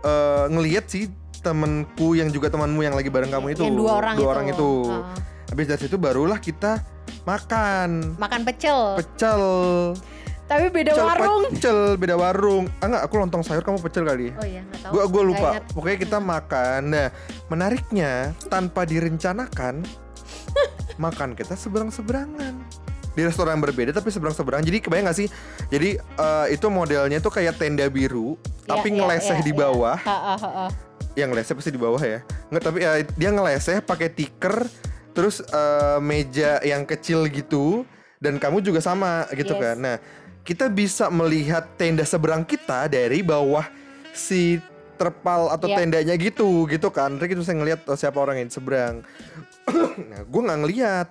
eh 0.00 0.46
ngelihat 0.46 0.86
sih 0.86 1.10
temenku 1.36 2.14
yang 2.14 2.26
juga 2.28 2.46
temanmu 2.46 2.80
yang 2.80 2.92
lagi 2.92 3.06
bareng 3.06 3.28
kamu 3.28 3.52
itu, 3.52 3.62
Yang 3.62 3.76
dua 3.76 3.92
orang 3.96 4.14
itu. 4.14 4.24
orang 4.24 4.46
itu. 4.48 4.70
Heeh. 4.84 5.34
Habis 5.46 5.66
dari 5.66 5.80
situ 5.80 5.96
barulah 5.96 6.36
kita 6.36 6.82
makan 7.22 8.14
Makan 8.16 8.40
pecel. 8.42 8.96
pecel, 8.96 9.42
Tapi 10.46 10.70
beda 10.70 10.94
pecel, 10.94 11.06
warung. 11.06 11.42
pecel 11.50 11.78
beda 11.96 12.14
warung. 12.14 12.64
Ah 12.78 12.86
nggak, 12.86 13.02
aku 13.02 13.14
lontong 13.16 13.42
sayur 13.42 13.62
kamu 13.62 13.78
pecel 13.78 14.02
kali. 14.02 14.30
Oh 14.34 14.46
iya 14.46 14.62
nggak 14.62 14.80
tahu. 14.80 14.92
Gue 14.92 15.02
Nggak 15.04 15.24
lupa. 15.24 15.48
Pokoknya 15.72 15.98
kita 15.98 16.18
makan. 16.18 16.80
Nah, 16.86 17.08
menariknya 17.46 18.12
tanpa 18.46 18.82
direncanakan 18.82 19.82
makan 21.02 21.34
kita 21.34 21.54
seberang-seberangan 21.54 22.54
di 23.12 23.24
restoran 23.24 23.56
yang 23.56 23.64
berbeda 23.64 23.90
tapi 23.90 24.12
seberang-seberangan. 24.12 24.62
Jadi 24.62 24.78
kebayang 24.78 25.08
gak 25.08 25.18
sih? 25.18 25.28
Jadi 25.66 25.96
eh, 25.98 26.46
itu 26.52 26.66
modelnya 26.68 27.18
tuh 27.18 27.32
kayak 27.32 27.56
tenda 27.56 27.88
biru 27.88 28.36
Iya, 28.66 28.76
tapi 28.76 28.88
iya, 28.90 28.98
ngeleseh 28.98 29.38
iya, 29.40 29.46
di 29.46 29.52
iya. 29.54 29.60
bawah. 29.62 29.98
Heeh, 29.98 30.38
heeh. 30.42 30.70
Yang 31.16 31.28
ngeleseh 31.32 31.54
pasti 31.54 31.70
di 31.70 31.80
bawah 31.80 32.02
ya. 32.02 32.18
Nggak 32.50 32.62
tapi 32.62 32.78
eh, 32.82 33.02
dia 33.14 33.30
ngeleseh 33.32 33.76
pakai 33.80 34.08
tikar 34.10 34.68
terus 35.16 35.40
eh, 35.40 35.98
meja 35.98 36.60
yang 36.60 36.84
kecil 36.84 37.24
gitu 37.26 37.88
dan 38.20 38.36
kamu 38.36 38.60
juga 38.60 38.78
sama 38.78 39.24
gitu 39.32 39.56
Yes. 39.56 39.62
kan. 39.64 39.76
Nah, 39.80 39.96
kita 40.44 40.68
bisa 40.68 41.08
melihat 41.08 41.64
tenda 41.74 42.04
seberang 42.04 42.44
kita 42.44 42.86
dari 42.86 43.24
bawah 43.24 43.64
si 44.12 44.60
terpal 44.96 45.48
atau 45.48 45.68
Iya. 45.68 45.76
tendanya 45.80 46.14
gitu 46.16 46.68
gitu 46.68 46.88
kan. 46.88 47.16
Terus 47.16 47.28
kita 47.32 47.40
bisa 47.40 47.52
ngelihat 47.52 47.80
oh, 47.84 47.96
siapa 47.96 48.16
orang 48.16 48.40
yang 48.40 48.48
di 48.48 48.54
seberang. 48.54 48.94
nah, 50.12 50.20
gue 50.22 50.40
nggak 50.44 50.60
ngelihat 50.62 51.06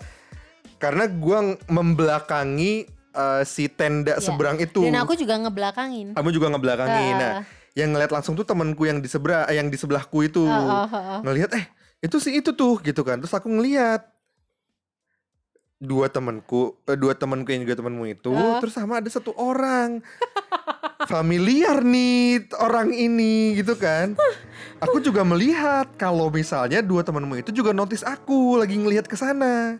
karena 0.78 1.06
gue 1.06 1.38
membelakangi 1.68 2.74
eh, 3.16 3.44
si 3.44 3.66
tenda 3.68 4.18
Iya. 4.18 4.24
seberang 4.24 4.62
itu. 4.62 4.86
Dan 4.86 5.02
aku 5.02 5.18
juga 5.18 5.34
ngebelakangin. 5.38 6.14
Kamu 6.14 6.30
juga 6.30 6.48
ngebelakangi. 6.52 7.06
Ah. 7.10 7.18
Nah, 7.18 7.32
yang 7.76 7.92
ngeliat 7.92 8.12
langsung 8.12 8.36
tuh 8.36 8.48
temanku 8.48 8.88
yang 8.88 9.04
di 9.04 9.08
seberang, 9.08 9.48
yang 9.52 9.68
di 9.68 9.76
sebelahku 9.76 10.24
itu 10.24 10.48
Heeh, 10.48 10.88
heeh. 10.88 11.20
ngelihat 11.28 11.52
eh 11.60 11.66
itu 12.00 12.18
sih 12.18 12.34
itu 12.36 12.52
tuh 12.52 12.80
gitu 12.80 13.02
kan. 13.02 13.18
Terus 13.18 13.32
aku 13.32 13.48
ngeliat 13.48 14.04
dua 15.76 16.08
temanku 16.08 16.80
eh, 16.84 16.96
dua 16.96 17.14
temanku 17.14 17.52
yang 17.52 17.62
juga 17.62 17.78
temanmu 17.78 18.08
itu 18.10 18.32
Ah. 18.32 18.58
terus 18.58 18.74
sama 18.74 18.98
ada 18.98 19.08
satu 19.08 19.32
orang. 19.34 20.00
Familiar 21.06 21.80
nih 21.80 22.50
orang 22.58 22.90
ini 22.90 23.54
gitu 23.54 23.76
kan. 23.76 24.18
Aku 24.80 24.98
juga 25.00 25.22
melihat 25.22 25.86
kalau 25.96 26.28
misalnya 26.28 26.82
dua 26.82 27.02
temanmu 27.02 27.38
itu 27.38 27.52
juga 27.52 27.70
notice 27.72 28.02
aku 28.02 28.58
lagi 28.58 28.74
ngelihat 28.74 29.06
ke 29.06 29.14
sana. 29.14 29.78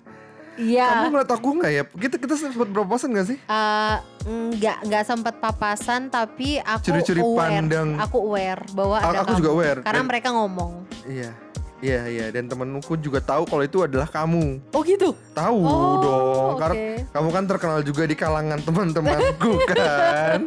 Iya. 0.56 0.88
kamu 0.88 1.08
ngeliat 1.12 1.32
aku 1.34 1.50
nggak 1.54 1.72
ya? 1.74 1.84
Kita 1.84 2.16
kita 2.16 2.34
sempat 2.34 2.70
berpapasan 2.70 3.12
gak 3.12 3.28
sih? 3.28 3.36
Eh, 3.42 3.96
nggak 4.26 4.78
nggak 4.86 5.04
sempat 5.04 5.36
papasan 5.36 6.08
tapi 6.08 6.62
aku 6.62 6.80
Curi-curi 6.86 7.20
aware. 7.20 7.40
pandang. 7.52 7.90
aku 7.98 8.18
aware 8.22 8.64
bahwa 8.72 8.96
A- 8.96 9.04
ada 9.06 9.18
aku 9.20 9.32
kamu. 9.34 9.38
juga 9.38 9.50
aware, 9.52 9.80
karena 9.82 10.00
dan- 10.00 10.08
mereka 10.08 10.28
ngomong. 10.32 10.72
iya 11.06 11.32
iya 11.78 12.06
iya. 12.06 12.26
Dan 12.30 12.46
temenku 12.46 12.96
juga 12.96 13.20
tahu 13.20 13.44
kalau 13.44 13.62
itu 13.62 13.82
adalah 13.82 14.06
kamu. 14.06 14.60
Oh 14.70 14.82
gitu? 14.82 15.12
Tahu 15.32 15.60
Oh, 15.60 15.94
dong. 15.98 16.48
Oke. 16.52 16.60
karena 16.60 16.76
kamu 17.10 17.30
kan 17.30 17.44
terkenal 17.46 17.80
juga 17.82 18.04
di 18.04 18.14
kalangan 18.14 18.60
teman-temanku 18.60 19.52
kan? 19.72 20.40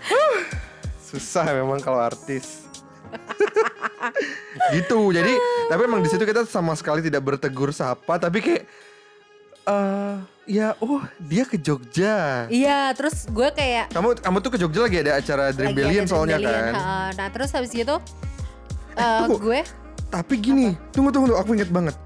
Huh, 0.00 0.38
susah 1.00 1.46
memang 1.52 1.78
kalau 1.78 1.98
artis. 1.98 2.66
Gitu. 4.70 4.98
Jadi 5.10 5.32
tapi 5.66 5.82
emang 5.82 5.98
di 5.98 6.08
situ 6.08 6.22
kita 6.22 6.42
sama 6.44 6.72
sekali 6.72 7.00
tidak 7.00 7.22
bertegur 7.22 7.70
sapa 7.70 8.16
tapi 8.16 8.38
kayak 8.38 8.62
eh 9.60 10.16
ya 10.48 10.72
oh 10.78 10.98
dia 11.20 11.44
ke 11.44 11.54
Jogja. 11.56 12.46
Iya 12.46 12.90
terus 12.92 13.26
gue 13.26 13.48
kayak 13.50 13.90
kamu 13.90 14.18
kamu 14.18 14.36
tuh 14.40 14.50
ke 14.50 14.58
Jogja 14.58 14.80
lagi 14.82 14.96
ada 15.00 15.12
acara 15.16 15.44
Dream 15.50 15.70
lagi 15.70 15.76
Billion 15.76 16.04
ada 16.04 16.10
soalnya 16.10 16.36
Dream 16.36 16.48
Billion, 16.48 16.64
kan? 16.64 16.74
ha. 16.74 16.98
nah 17.12 17.28
terus 17.28 17.50
habis 17.50 17.70
gitu 17.70 17.96
eh, 18.94 19.26
gue 19.28 19.60
tapi 20.10 20.34
gini 20.36 20.74
tunggu 20.90 21.14
tunggu 21.14 21.32
tunggu. 21.32 21.40
Aku 21.40 21.50
inget 21.54 21.70
banget. 21.70 21.96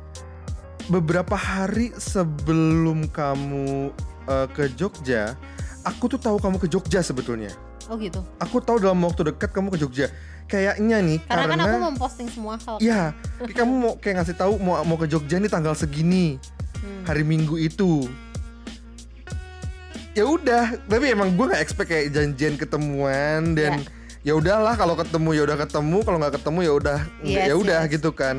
Beberapa 0.93 1.33
hari 1.35 1.97
sebelum 1.97 3.09
kamu 3.09 3.89
eh, 4.29 4.47
ke 4.53 4.69
Jogja 4.77 5.33
aku 5.85 6.09
tuh 6.13 6.21
tahu 6.21 6.37
kamu 6.41 6.57
ke 6.61 6.69
Jogja 6.69 7.05
sebetulnya. 7.05 7.53
Oh 7.93 8.01
gitu? 8.01 8.25
Aku 8.41 8.65
tahu 8.65 8.81
dalam 8.81 9.01
waktu 9.05 9.33
dekat 9.33 9.53
kamu 9.53 9.73
ke 9.77 9.79
Jogja. 9.81 10.09
Kayaknya 10.45 11.01
nih 11.01 11.19
karena, 11.25 11.45
karena, 11.49 11.65
kan 11.65 11.73
aku 11.73 11.79
memposting 11.93 12.29
semua 12.29 12.61
hal. 12.61 12.77
Ya 12.81 13.17
kayak 13.41 13.57
kamu 13.65 13.73
mau 13.81 13.93
kayak 13.97 14.15
ngasih 14.21 14.37
tahu 14.37 14.53
mau 14.61 14.81
mau 14.85 14.97
ke 15.01 15.09
Jogja 15.09 15.41
nih 15.41 15.49
tanggal 15.49 15.73
segini 15.73 16.37
Hmm. 16.85 17.05
hari 17.09 17.25
Minggu 17.25 17.57
itu. 17.57 18.05
Ya 20.15 20.29
udah 20.29 20.79
tapi 20.87 21.11
emang 21.11 21.33
gue 21.33 21.49
nggak 21.49 21.63
expect 21.65 21.91
kayak 21.91 22.13
janjian 22.13 22.55
ketemuan 22.61 23.57
dan 23.57 23.83
ya 24.25 24.33
udahlah 24.35 24.75
kalau 24.75 24.97
ketemu 24.97 25.37
ya 25.37 25.43
udah 25.45 25.59
ketemu 25.61 25.99
kalau 26.01 26.17
nggak 26.19 26.35
ketemu 26.41 26.59
ya 26.61 26.73
udah 26.73 26.99
Yes, 27.21 27.47
ya 27.47 27.55
udah 27.55 27.81
yes. 27.85 27.93
gitu 27.93 28.11
kan 28.11 28.37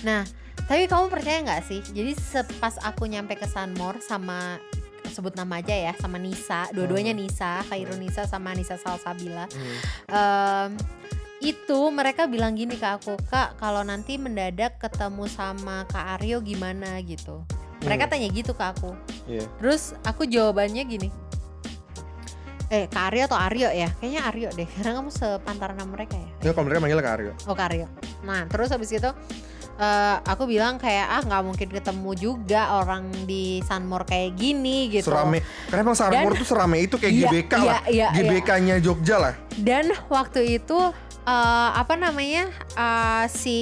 Nah, 0.00 0.24
tapi 0.64 0.88
kamu 0.88 1.12
percaya 1.12 1.44
nggak 1.44 1.62
sih? 1.62 1.84
Jadi 1.84 2.16
sepas 2.16 2.80
aku 2.80 3.04
nyampe 3.04 3.36
ke 3.36 3.44
Sunmore 3.44 4.00
sama 4.00 4.56
sebut 5.12 5.36
nama 5.36 5.60
aja 5.60 5.76
ya 5.76 5.92
sama 6.00 6.16
Nisa, 6.16 6.72
dua-duanya 6.72 7.12
Hmm. 7.12 7.20
Nisa, 7.20 7.60
Khairul 7.68 8.00
Nisa 8.00 8.24
sama 8.24 8.56
Nisa 8.56 8.80
Salsabila. 8.80 9.44
Hmm. 9.44 9.76
Em, 10.08 10.70
itu 11.40 11.78
mereka 11.92 12.24
bilang 12.24 12.56
gini 12.56 12.76
ke 12.76 12.88
aku, 12.88 13.20
Kak, 13.28 13.60
kalau 13.60 13.84
nanti 13.84 14.16
mendadak 14.16 14.80
ketemu 14.80 15.28
sama 15.28 15.84
Kak 15.84 16.16
Aryo 16.16 16.40
gimana 16.40 16.96
gitu. 17.04 17.44
Mereka 17.84 18.08
Hmm. 18.08 18.12
tanya 18.16 18.28
gitu 18.32 18.56
ke 18.56 18.64
aku. 18.64 18.96
Iya. 19.28 19.44
Terus 19.60 19.92
aku 20.00 20.24
jawabannya 20.24 20.80
gini. 20.84 21.08
Eh, 22.70 22.86
Kak 22.86 23.10
Aryo 23.10 23.26
atau 23.26 23.34
Aryo 23.34 23.66
ya? 23.68 23.90
Kayaknya 23.98 24.20
Aryo 24.24 24.48
deh, 24.54 24.68
karena 24.78 24.90
kamu 24.96 25.10
sepantaran 25.10 25.74
sama 25.74 25.90
mereka 25.90 26.14
ya. 26.14 26.30
Ya 26.40 26.50
kalau 26.54 26.64
mereka 26.70 26.78
manggil 26.78 27.02
Kak 27.02 27.14
Aryo. 27.18 27.32
Oh 27.44 27.56
Karyo. 27.58 27.86
Nah 28.22 28.46
terus 28.46 28.70
habis 28.70 28.94
itu 28.94 29.10
eh, 29.74 30.16
aku 30.22 30.46
bilang 30.46 30.78
kayak 30.78 31.06
ah 31.10 31.18
nggak 31.20 31.42
mungkin 31.42 31.68
ketemu 31.68 32.10
juga 32.14 32.78
orang 32.78 33.10
di 33.26 33.58
Sunmore 33.66 34.06
kayak 34.06 34.38
gini 34.38 34.86
gitu. 34.86 35.10
Serame. 35.10 35.42
Karena 35.66 35.82
emang 35.82 35.98
Sarmur 35.98 36.32
tuh 36.32 36.46
serame 36.46 36.78
itu 36.78 36.94
kayak 36.94 37.10
Iya, 37.10 37.26
GBK 37.26 37.52
iya, 37.52 37.58
lah. 37.58 37.80
iya, 37.90 37.90
iya. 37.90 38.08
GBK-nya 38.14 38.74
Jogja 38.78 39.16
lah. 39.18 39.34
Dan 39.58 39.90
waktu 40.06 40.62
itu 40.62 40.78
eh, 41.26 41.70
apa 41.74 41.98
namanya 41.98 42.46
eh, 42.78 43.26
si 43.26 43.58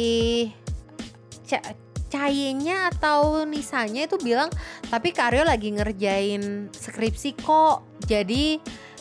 Ca- 1.49 1.64
Cayenya 2.09 2.88
atau 2.90 3.44
Nisanya 3.44 4.05
itu 4.05 4.16
bilang 4.16 4.49
tapi 4.88 5.12
Karyo 5.12 5.44
lagi 5.44 5.73
ngerjain 5.73 6.68
skripsi 6.73 7.37
kok. 7.37 7.88
Jadi 8.05 8.57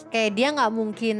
kayak 0.07 0.31
dia 0.33 0.47
nggak 0.55 0.71
mungkin 0.71 1.17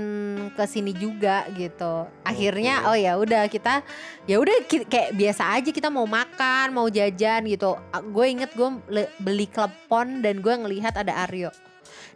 ke 0.56 0.64
sini 0.64 0.96
juga 0.96 1.44
gitu. 1.54 2.08
Akhirnya 2.24 2.88
Oke. 2.88 2.90
oh 2.92 2.98
ya 2.98 3.14
udah 3.20 3.44
kita 3.52 3.84
ya 4.26 4.40
udah 4.40 4.56
kayak 4.68 5.12
biasa 5.16 5.44
aja 5.60 5.70
kita 5.72 5.92
mau 5.92 6.08
makan, 6.08 6.72
mau 6.72 6.88
jajan 6.88 7.44
gitu. 7.48 7.76
Gue 8.12 8.26
inget 8.32 8.52
gue 8.56 8.70
beli 9.20 9.48
klepon 9.48 10.24
dan 10.24 10.40
gue 10.40 10.54
ngelihat 10.54 10.96
ada 10.96 11.28
Aryo. 11.28 11.52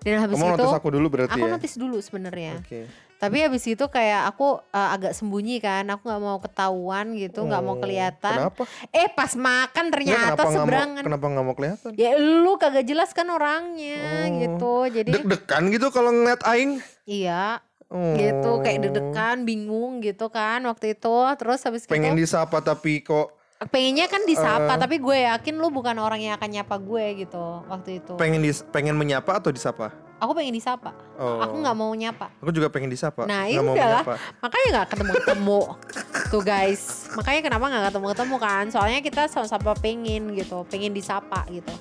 Dan 0.02 0.18
habis 0.18 0.36
Kamu 0.40 0.58
itu 0.58 0.64
notice 0.66 0.78
aku 0.82 0.90
dulu 0.90 1.08
berarti 1.14 1.38
aku 1.38 1.46
ya. 1.46 1.52
notice 1.54 1.76
dulu 1.78 1.98
sebenarnya. 2.02 2.58
Oke. 2.58 3.11
Tapi 3.22 3.38
habis 3.40 3.62
itu 3.64 3.86
kayak 3.86 4.26
aku 4.28 4.58
uh, 4.66 4.90
agak 4.90 5.14
sembunyi 5.14 5.62
kan, 5.62 5.86
aku 5.86 6.10
nggak 6.10 6.20
mau 6.20 6.42
ketahuan 6.42 7.14
gitu, 7.14 7.46
nggak 7.46 7.62
mau 7.62 7.78
Oh, 7.78 7.80
kelihatan. 7.80 8.50
Kenapa? 8.50 8.66
Eh 8.90 9.08
pas 9.08 9.30
makan 9.32 9.86
Ya, 9.86 9.92
ternyata 9.94 10.42
mau 10.42 10.54
seberangan. 10.58 11.04
kenapa 11.06 11.26
nggak 11.30 11.46
mau 11.46 11.54
kelihatan? 11.54 11.90
Ya 11.96 12.18
lu 12.18 12.58
kagak 12.58 12.82
jelas 12.84 13.14
kan 13.14 13.30
orangnya 13.30 14.26
Oh. 14.26 14.42
gitu. 14.42 14.74
Jadi 14.92 15.12
Deg-degan 15.14 15.70
gitu 15.70 15.88
kalau 15.88 16.10
ngeliat 16.10 16.42
aing. 16.44 16.82
iya 17.06 17.62
Oh. 17.88 18.16
gitu 18.16 18.52
kayak 18.60 18.90
deg-degan, 18.90 19.44
bingung 19.44 20.02
gitu 20.02 20.28
kan 20.28 20.66
waktu 20.66 20.96
itu. 20.96 21.14
Terus 21.38 21.62
habis 21.62 21.86
Pengen 21.86 22.14
gitu 22.14 22.26
disapa 22.26 22.58
tapi 22.60 23.00
kok 23.00 23.38
pengennya 23.64 24.10
kan 24.10 24.26
disapa, 24.26 24.74
Eh. 24.74 24.80
tapi 24.80 24.98
gue 24.98 25.18
yakin 25.24 25.56
lu 25.56 25.70
bukan 25.70 25.94
orang 25.96 26.18
yang 26.18 26.34
akan 26.34 26.50
nyapa 26.52 26.82
gue 26.82 27.22
gitu 27.22 27.62
waktu 27.70 28.02
itu. 28.02 28.18
pengen 28.18 28.42
dis 28.42 28.66
pengen 28.66 28.98
menyapa 28.98 29.38
atau 29.38 29.54
disapa? 29.54 29.94
Aku 30.22 30.38
pengen 30.38 30.54
disapa. 30.54 30.94
Oh. 31.18 31.42
Aku 31.42 31.58
nggak 31.66 31.74
mau 31.74 31.90
nyapa. 31.98 32.30
Aku 32.46 32.54
juga 32.54 32.70
pengen 32.70 32.94
disapa. 32.94 33.26
Nah, 33.26 33.50
udahlah. 33.50 34.06
menyapa. 34.06 34.16
makanya 34.38 34.68
nggak 34.70 34.88
ketemu 34.94 35.14
ketemu 35.18 35.60
tuh 36.32 36.42
guys 36.42 37.12
makanya 37.20 37.42
kenapa 37.44 37.66
nggak 37.68 37.86
ketemu 37.92 38.08
ketemu 38.16 38.36
kan 38.40 38.66
soalnya 38.72 39.00
kita 39.04 39.22
sama-sama 39.28 39.76
pengen 39.76 40.32
gitu 40.32 40.64
pengen 40.72 40.96
disapa 40.96 41.44
gitu 41.52 41.74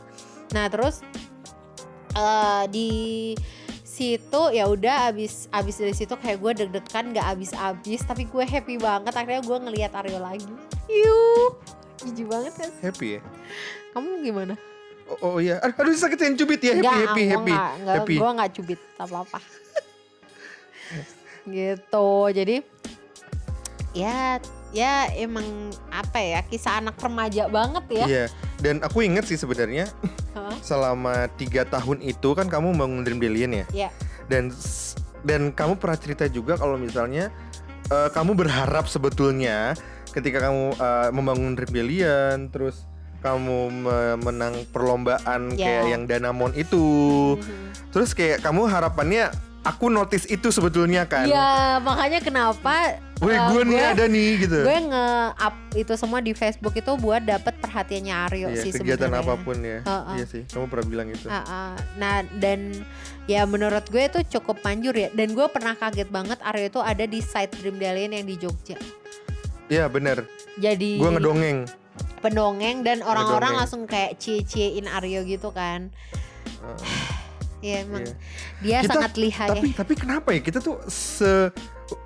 nah 0.51 0.67
terus 0.67 1.07
eh 2.19 2.65
di 2.67 2.91
situ 3.87 4.43
ya 4.51 4.67
udah 4.67 5.13
abis 5.13 5.47
abis 5.55 5.77
dari 5.79 5.95
situ 5.95 6.15
kayak 6.17 6.41
gue 6.41 6.53
deg-degan 6.65 7.15
nggak 7.15 7.27
abis-abis 7.37 8.01
tapi 8.03 8.27
gue 8.27 8.43
happy 8.43 8.81
banget 8.81 9.13
akhirnya 9.15 9.43
gue 9.45 9.59
ngelihat 9.61 9.93
Aryo 9.95 10.19
lagi 10.19 10.51
yuk 10.89 11.61
jijik 12.01 12.27
banget 12.27 12.53
kan 12.57 12.71
Happy 12.81 13.19
ya? 13.19 13.21
kamu 13.93 14.25
gimana 14.25 14.55
Oh, 15.11 15.35
oh 15.35 15.37
iya. 15.43 15.59
Aduh, 15.59 15.91
sakitin 15.91 16.39
cubit 16.39 16.63
ya. 16.63 16.79
Happy 16.79 16.87
Enggak, 16.87 16.95
happy 17.03 17.23
happy. 17.27 17.55
nggak- 17.55 17.99
happy. 17.99 18.15
Gua 18.23 18.31
nggak 18.39 18.51
cubit 18.55 18.81
apa-apa. 18.95 19.39
gitu. 21.59 22.11
Jadi 22.31 22.57
ya 23.91 24.39
ya 24.71 25.11
emang 25.19 25.75
apa 25.91 26.23
ya 26.23 26.47
kisah 26.47 26.79
anak 26.79 26.95
remaja 27.03 27.51
banget 27.51 27.85
ya. 27.91 28.07
Iya. 28.07 28.25
Dan 28.63 28.79
aku 28.87 29.03
inget 29.03 29.27
sih 29.27 29.35
sebenarnya 29.35 29.91
selama 30.69 31.27
tiga 31.35 31.67
tahun 31.67 31.99
itu 32.07 32.31
kan 32.39 32.47
kamu 32.47 32.79
bangun 32.79 33.03
Dream 33.03 33.19
Billion 33.19 33.51
ya. 33.51 33.67
Iya. 33.75 33.91
Dan 34.31 34.55
dan 35.27 35.51
kamu 35.51 35.77
pernah 35.83 35.99
cerita 35.99 36.31
juga 36.31 36.55
kalau 36.55 36.79
misalnya 36.79 37.35
eh, 37.91 38.09
kamu 38.15 38.39
berharap 38.39 38.87
sebetulnya 38.87 39.75
ketika 40.15 40.39
kamu 40.47 40.79
eh, 40.79 41.09
membangun 41.11 41.59
Dream 41.59 41.73
Billion 41.75 42.47
terus 42.55 42.87
kamu 43.21 43.59
me- 43.71 44.19
menang 44.21 44.55
perlombaan 44.69 45.53
Ya. 45.55 45.65
kayak 45.81 45.85
yang 45.89 46.03
Danamon 46.05 46.53
itu. 46.53 46.85
Mhm. 47.37 47.93
Terus 47.93 48.11
kayak 48.11 48.41
kamu 48.41 48.65
harapannya 48.65 49.29
aku 49.61 49.87
notice 49.87 50.25
itu 50.27 50.49
sebetulnya 50.49 51.05
kan. 51.05 51.25
Iya, 51.25 51.79
makanya 51.79 52.19
kenapa 52.19 52.97
Wih, 53.21 53.37
eh, 53.37 53.41
gue 53.53 53.63
nih 53.67 53.81
ada 53.85 54.05
nih 54.09 54.31
gitu. 54.41 54.65
gue 54.65 54.79
nge-up 54.89 55.55
itu 55.77 55.93
semua 55.93 56.19
di 56.19 56.33
Facebook 56.33 56.73
itu 56.73 56.89
buat 56.97 57.21
dapet 57.21 57.53
perhatiannya 57.61 58.15
Aryo 58.17 58.49
Iya, 58.49 58.63
sih 58.63 58.73
kegiatan 58.73 59.13
apa 59.13 59.37
pun 59.37 59.61
ya. 59.61 59.85
Heeh. 59.85 60.17
Iya 60.17 60.25
sih, 60.25 60.43
kamu 60.49 60.65
pernah 60.67 60.87
bilang 60.89 61.09
itu. 61.11 61.29
Ah. 61.29 61.77
Nah 61.95 62.25
dan 62.35 62.73
ya 63.29 63.45
menurut 63.45 63.85
gue 63.87 64.01
itu 64.03 64.25
cukup 64.33 64.59
manjur 64.61 64.91
ya 64.93 65.13
Dan 65.13 65.37
gue 65.37 65.47
pernah 65.47 65.77
kaget 65.77 66.09
banget 66.09 66.41
Aryo 66.41 66.67
itu 66.67 66.81
ada 66.81 67.05
di 67.05 67.21
site 67.21 67.53
Dream 67.55 67.77
Dalian 67.77 68.11
yang 68.13 68.25
di 68.25 68.35
Jogja 68.35 68.81
Iya, 69.69 69.87
bener. 69.87 70.25
Jadi 70.57 70.97
Gue 70.97 71.11
ngedongeng. 71.13 71.69
Pendongeng 72.21 72.83
dan 72.83 73.01
orang-orang 73.01 73.57
langsung 73.57 73.85
kayak 73.85 74.17
cie-ciein 74.17 74.87
Aryo 74.87 75.25
gitu 75.25 75.51
kan. 75.51 75.89
Heeh. 76.61 77.19
Iya 77.61 77.85
emang. 77.85 78.01
Iya. 78.01 78.17
dia 78.65 78.79
Kita- 78.81 78.93
sangat 78.97 79.13
lihai. 79.21 79.49
tapi 79.53 79.69
tapi 79.77 79.93
kenapa 79.93 80.33
ya? 80.33 80.41
Kita 80.41 80.65
tuh 80.65 80.81
se 80.89 81.53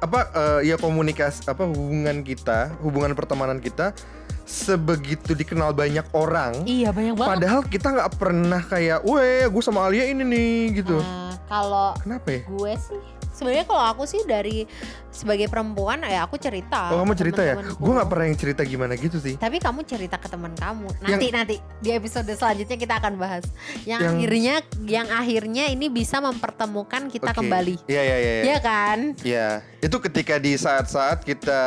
apa 0.03 0.26
eh, 0.35 0.61
ya 0.66 0.74
komunikasi 0.74 1.47
apa 1.47 1.62
hubungan 1.62 2.26
kita 2.26 2.74
hubungan 2.82 3.14
pertemanan 3.14 3.62
kita 3.62 3.95
sebegitu 4.43 5.30
dikenal 5.30 5.70
banyak 5.70 6.03
orang. 6.11 6.59
Iya 6.66 6.91
banyak 6.91 7.14
banget. 7.14 7.30
Padahal 7.39 7.61
kita 7.64 7.87
nggak 7.87 8.11
pernah 8.18 8.61
kayak 8.61 9.07
weh 9.07 9.47
gue 9.47 9.62
sama 9.62 9.87
Alia 9.87 10.05
ini 10.05 10.26
nih 10.26 10.53
gitu. 10.82 10.99
Nah, 10.99 11.39
Kalau 11.47 11.95
kenapa 11.97 12.28
ya? 12.28 12.41
gue 12.45 12.72
sih 12.74 12.99
sebenarnya 13.35 13.66
kalau 13.66 13.82
aku 13.85 14.07
sih 14.07 14.22
dari 14.22 14.62
sebagai 15.11 15.47
perempuan 15.47 16.01
ya 16.01 16.22
aku 16.22 16.39
cerita 16.39 16.95
oh 16.95 17.03
kamu 17.03 17.14
cerita 17.14 17.43
ya 17.43 17.55
gue 17.59 17.93
nggak 17.93 18.07
pernah 18.07 18.26
yang 18.26 18.39
cerita 18.39 18.62
gimana 18.62 18.95
gitu 18.95 19.18
sih 19.18 19.35
Tapi 19.35 19.59
kamu 19.59 19.82
cerita 19.82 20.14
ke 20.14 20.26
teman 20.26 20.55
kamu. 20.55 20.87
Nanti 21.01 21.26
nanti 21.28 21.55
di 21.78 21.91
episode 21.91 22.26
selanjutnya 22.28 22.76
kita 22.76 22.95
akan 22.97 23.14
bahas. 23.14 23.45
Yang, 23.82 24.01
Yang- 24.01 24.14
akhirnya 24.14 24.55
yang 24.87 25.09
akhirnya 25.11 25.64
ini 25.66 25.87
bisa 25.89 26.18
mempertemukan 26.18 27.11
kita 27.11 27.30
Oke. 27.30 27.39
kembali. 27.43 27.74
iya 27.87 28.03
iya 28.03 28.16
iya 28.16 28.35
Iya 28.45 28.59
kan? 28.61 28.99
Ya, 29.20 29.49
itu 29.78 29.97
ketika 30.01 30.39
di 30.39 30.55
saat-saat 30.55 31.22
kita 31.22 31.61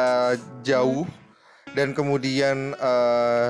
jauh 0.62 1.04
dan 1.74 1.92
kemudian 1.92 2.72
eh 2.74 3.50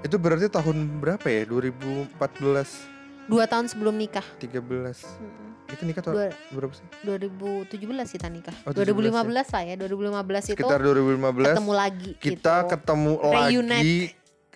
itu 0.00 0.14
berarti 0.16 0.46
tahun 0.46 0.98
berapa 0.98 1.26
ya? 1.26 1.42
2014, 1.44 3.28
Dua 3.28 3.44
tahun 3.44 3.66
sebelum 3.66 3.92
nikah. 3.94 4.24
13. 4.38 4.56
Mm-mm. 4.56 5.50
Itu 5.68 5.82
nikah 5.84 6.00
tahun 6.00 6.14
Dua, 6.16 6.28
berapa 6.56 6.72
sih? 6.72 6.86
2017 7.04 8.14
kita 8.16 8.26
nikah. 8.32 8.56
Oh, 8.64 8.72
17 8.72 8.88
2015 8.88 9.52
lah 9.52 9.62
ya. 9.68 9.74
2015 9.76 10.48
itu 10.48 10.56
Sekitar 10.56 10.80
2015 10.80 11.44
ketemu 11.44 11.72
lagi 11.76 12.10
kita 12.16 12.54
gitu. 12.64 12.68
ketemu 12.72 13.12
Reunite. 13.20 13.68
lagi 13.68 13.98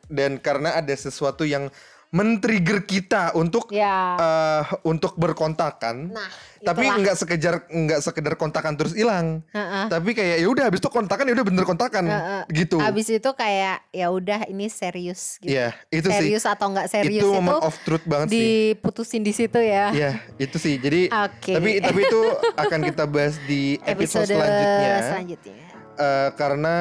dan 0.09 0.31
karena 0.41 0.77
ada 0.77 0.95
sesuatu 0.97 1.45
yang 1.45 1.69
men-trigger 2.13 2.85
kita 2.85 3.33
untuk 3.33 3.73
Ya. 3.73 4.15
eh, 4.15 4.63
untuk 4.85 5.17
berkontakan. 5.17 6.13
Nah, 6.13 6.29
Tapi 6.63 6.87
nggak 6.87 7.17
sekedar 7.17 7.67
nggak 7.67 8.01
sekedar 8.01 8.37
kontakan 8.37 8.77
terus 8.77 8.93
hilang. 8.93 9.43
Heeh. 9.51 9.91
Tapi 9.91 10.13
kayak 10.13 10.37
ya 10.39 10.47
udah 10.47 10.65
habis 10.69 10.79
itu 10.79 10.87
kontakan 10.87 11.27
ya 11.27 11.35
udah 11.35 11.47
bener 11.49 11.65
kontakan 11.65 12.05
Heeh. 12.07 12.43
gitu. 12.55 12.79
Habis 12.79 13.11
itu 13.11 13.31
kayak 13.33 13.83
ya 13.91 14.07
udah 14.09 14.47
ini 14.47 14.69
serius 14.69 15.41
gitu. 15.41 15.51
Iya, 15.51 15.75
itu 15.89 16.07
sih. 16.07 16.15
serius 16.15 16.45
atau 16.45 16.71
nggak 16.71 16.87
serius 16.87 17.19
itu 17.19 17.27
itu, 17.27 17.35
moment 17.35 17.65
of 17.65 17.75
truth 17.83 18.07
banget 18.07 18.29
sih. 18.29 18.39
diputusin 18.77 19.25
di 19.25 19.33
situ 19.33 19.59
ya. 19.59 19.91
Iya, 19.91 20.11
itu 20.37 20.55
sih. 20.55 20.77
Jadi 20.77 21.11
Oke. 21.11 21.57
tapi 21.57 21.71
tapi 21.81 22.01
itu 22.05 22.21
akan 22.55 22.81
kita 22.87 23.05
bahas 23.09 23.35
di 23.43 23.81
episode, 23.89 24.29
selanjutnya. 24.29 24.95
selanjutnya. 25.03 25.72
Eh, 25.93 26.31
karena 26.41 26.77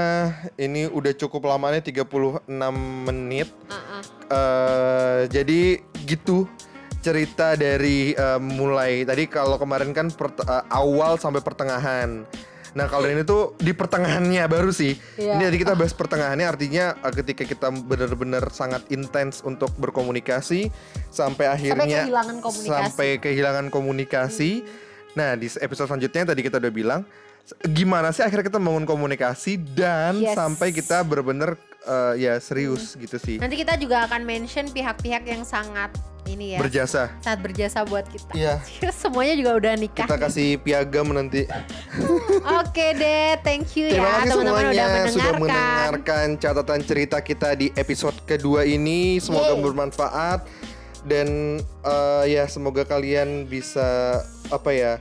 ini 0.55 0.87
udah 0.87 1.11
cukup 1.11 1.43
lamanya 1.51 1.83
36 1.83 2.47
menit. 3.07 3.51
Heeh. 3.67 4.01
eh 4.31 5.21
jadi 5.27 5.83
gitu 6.07 6.47
cerita 7.03 7.59
dari 7.59 8.15
eh, 8.15 8.39
mulai 8.39 9.03
tadi 9.03 9.27
kalau 9.27 9.59
kemarin 9.59 9.91
kan 9.91 10.07
pert- 10.07 10.39
eh, 10.47 10.63
awal 10.71 11.19
sampai 11.19 11.43
pertengahan. 11.43 12.23
Nah 12.71 12.87
kalau 12.87 13.03
ini 13.03 13.27
tuh 13.27 13.51
di 13.59 13.75
pertengahannya 13.75 14.47
baru 14.47 14.71
sih. 14.71 14.95
Iya. 15.19 15.35
Ini 15.35 15.43
tadi 15.51 15.57
kita 15.59 15.75
bahas 15.75 15.91
pertengahannya 15.91 16.47
artinya 16.47 16.95
ketika 17.11 17.43
kita 17.43 17.67
benar-benar 17.67 18.47
sangat 18.47 18.87
intens 18.87 19.43
untuk 19.43 19.75
berkomunikasi 19.75 20.71
sampai 21.11 21.51
akhirnya 21.51 22.07
kehilangan 22.07 22.37
komunikasi. 22.39 22.71
sampai 22.71 23.09
kehilangan 23.19 23.67
komunikasi. 23.67 24.63
Nah 25.19 25.35
di 25.35 25.51
episode 25.59 25.91
selanjutnya 25.91 26.31
tadi 26.31 26.39
kita 26.39 26.63
udah 26.63 26.71
bilang 26.71 27.03
gimana 27.67 28.09
sih 28.09 28.21
akhirnya 28.21 28.45
kita 28.45 28.57
membangun 28.57 28.85
komunikasi 28.85 29.55
dan 29.57 30.17
Yes. 30.17 30.33
sampai 30.33 30.71
kita 30.71 31.01
benar-benar 31.01 31.53
eh, 31.81 32.13
ya 32.21 32.33
serius 32.37 32.95
gitu 32.95 33.17
sih 33.17 33.37
Nanti 33.37 33.55
kita 33.55 33.75
juga 33.75 34.05
akan 34.05 34.21
mention 34.21 34.65
pihak-pihak 34.67 35.23
yang 35.23 35.41
sangat 35.41 35.91
ini 36.23 36.53
ya, 36.53 36.59
berjasa. 36.59 37.09
sangat 37.19 37.41
berjasa 37.41 37.81
buat 37.81 38.05
kita. 38.05 38.29
Iya. 38.31 38.61
Semuanya 38.93 39.33
juga 39.33 39.51
udah 39.57 39.73
nikah. 39.73 40.05
Kita 40.05 40.15
kasih 40.15 40.61
piagam 40.61 41.09
nanti. 41.09 41.49
Oke 42.61 42.93
deh, 42.93 43.41
thank 43.41 43.73
you 43.73 43.89
Terima 43.89 44.05
ya 44.21 44.29
teman-teman 44.29 44.61
semuanya 44.61 44.69
udah 44.69 44.85
sudah 44.85 45.33
mendengarkan. 45.33 45.41
mendengarkan 45.41 46.27
catatan 46.37 46.81
cerita 46.85 47.17
kita 47.19 47.49
di 47.53 47.67
episode 47.73 48.13
kedua 48.23 48.63
ini. 48.63 49.17
Semoga 49.17 49.49
Yeay. 49.51 49.65
bermanfaat 49.65 50.39
dan 51.03 51.27
eh, 51.81 52.23
ya 52.29 52.45
semoga 52.45 52.85
kalian 52.85 53.43
bisa 53.43 54.21
apa 54.47 54.69
ya 54.69 54.93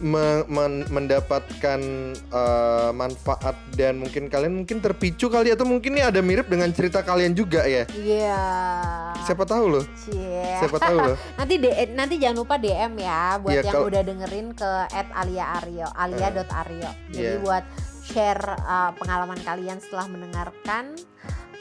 me- 0.00 0.44
men- 0.48 0.88
mendapatkan 0.88 1.80
eh, 2.16 2.90
manfaat 2.90 3.56
dan 3.72 4.00
mungkin 4.00 4.26
kalian 4.26 4.56
mungkin 4.56 4.80
terpicu 4.80 5.28
kali 5.28 5.52
atau 5.52 5.62
mungkin 5.62 5.92
ini 5.92 6.02
ada 6.02 6.18
mirip 6.20 6.48
dengan 6.48 6.72
cerita 6.72 7.00
kalian 7.00 7.32
juga 7.32 7.64
ya. 7.64 7.84
Iya. 7.92 8.42
Siapa 9.22 9.44
tahu 9.44 9.64
loh. 9.70 9.84
Cie. 9.94 10.56
Siapa 10.58 10.80
tahu 10.80 10.96
loh. 10.98 11.16
nanti 11.38 11.54
D- 11.56 11.92
nanti 11.92 12.14
jangan 12.16 12.36
lupa 12.40 12.56
DM 12.56 12.92
ya 12.96 13.36
buat 13.38 13.54
Iya, 13.54 13.62
yang 13.62 13.84
udah 13.84 14.02
dengerin 14.02 14.48
ke 14.52 14.70
@alia_aryo, 14.90 15.88
alia.aryo. 15.92 16.90
Jadi 17.12 17.20
Iya. 17.36 17.38
buat 17.38 17.64
share 18.00 18.42
uh, 18.58 18.90
pengalaman 18.96 19.38
kalian 19.38 19.78
setelah 19.78 20.08
mendengarkan 20.08 20.96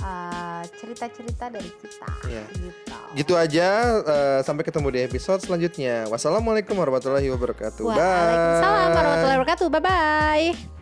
uh, 0.01 0.63
cerita-cerita 0.79 1.51
dari 1.51 1.69
kita. 1.69 2.09
Iya. 2.27 2.45
Gitu. 2.55 2.97
Gitu 3.17 3.33
aja 3.33 3.67
eh, 4.05 4.39
sampai 4.45 4.61
ketemu 4.61 4.87
di 4.93 4.99
episode 5.01 5.41
selanjutnya. 5.41 6.05
Wassalamualaikum 6.13 6.77
warahmatullahi 6.77 7.25
wabarakatuh. 7.33 7.81
Waalaikumsalam 7.81 8.85
Bye. 8.85 8.95
warahmatullahi 8.95 9.37
wabarakatuh. 9.41 9.67
Bye 9.73 9.81
bye. 9.81 10.78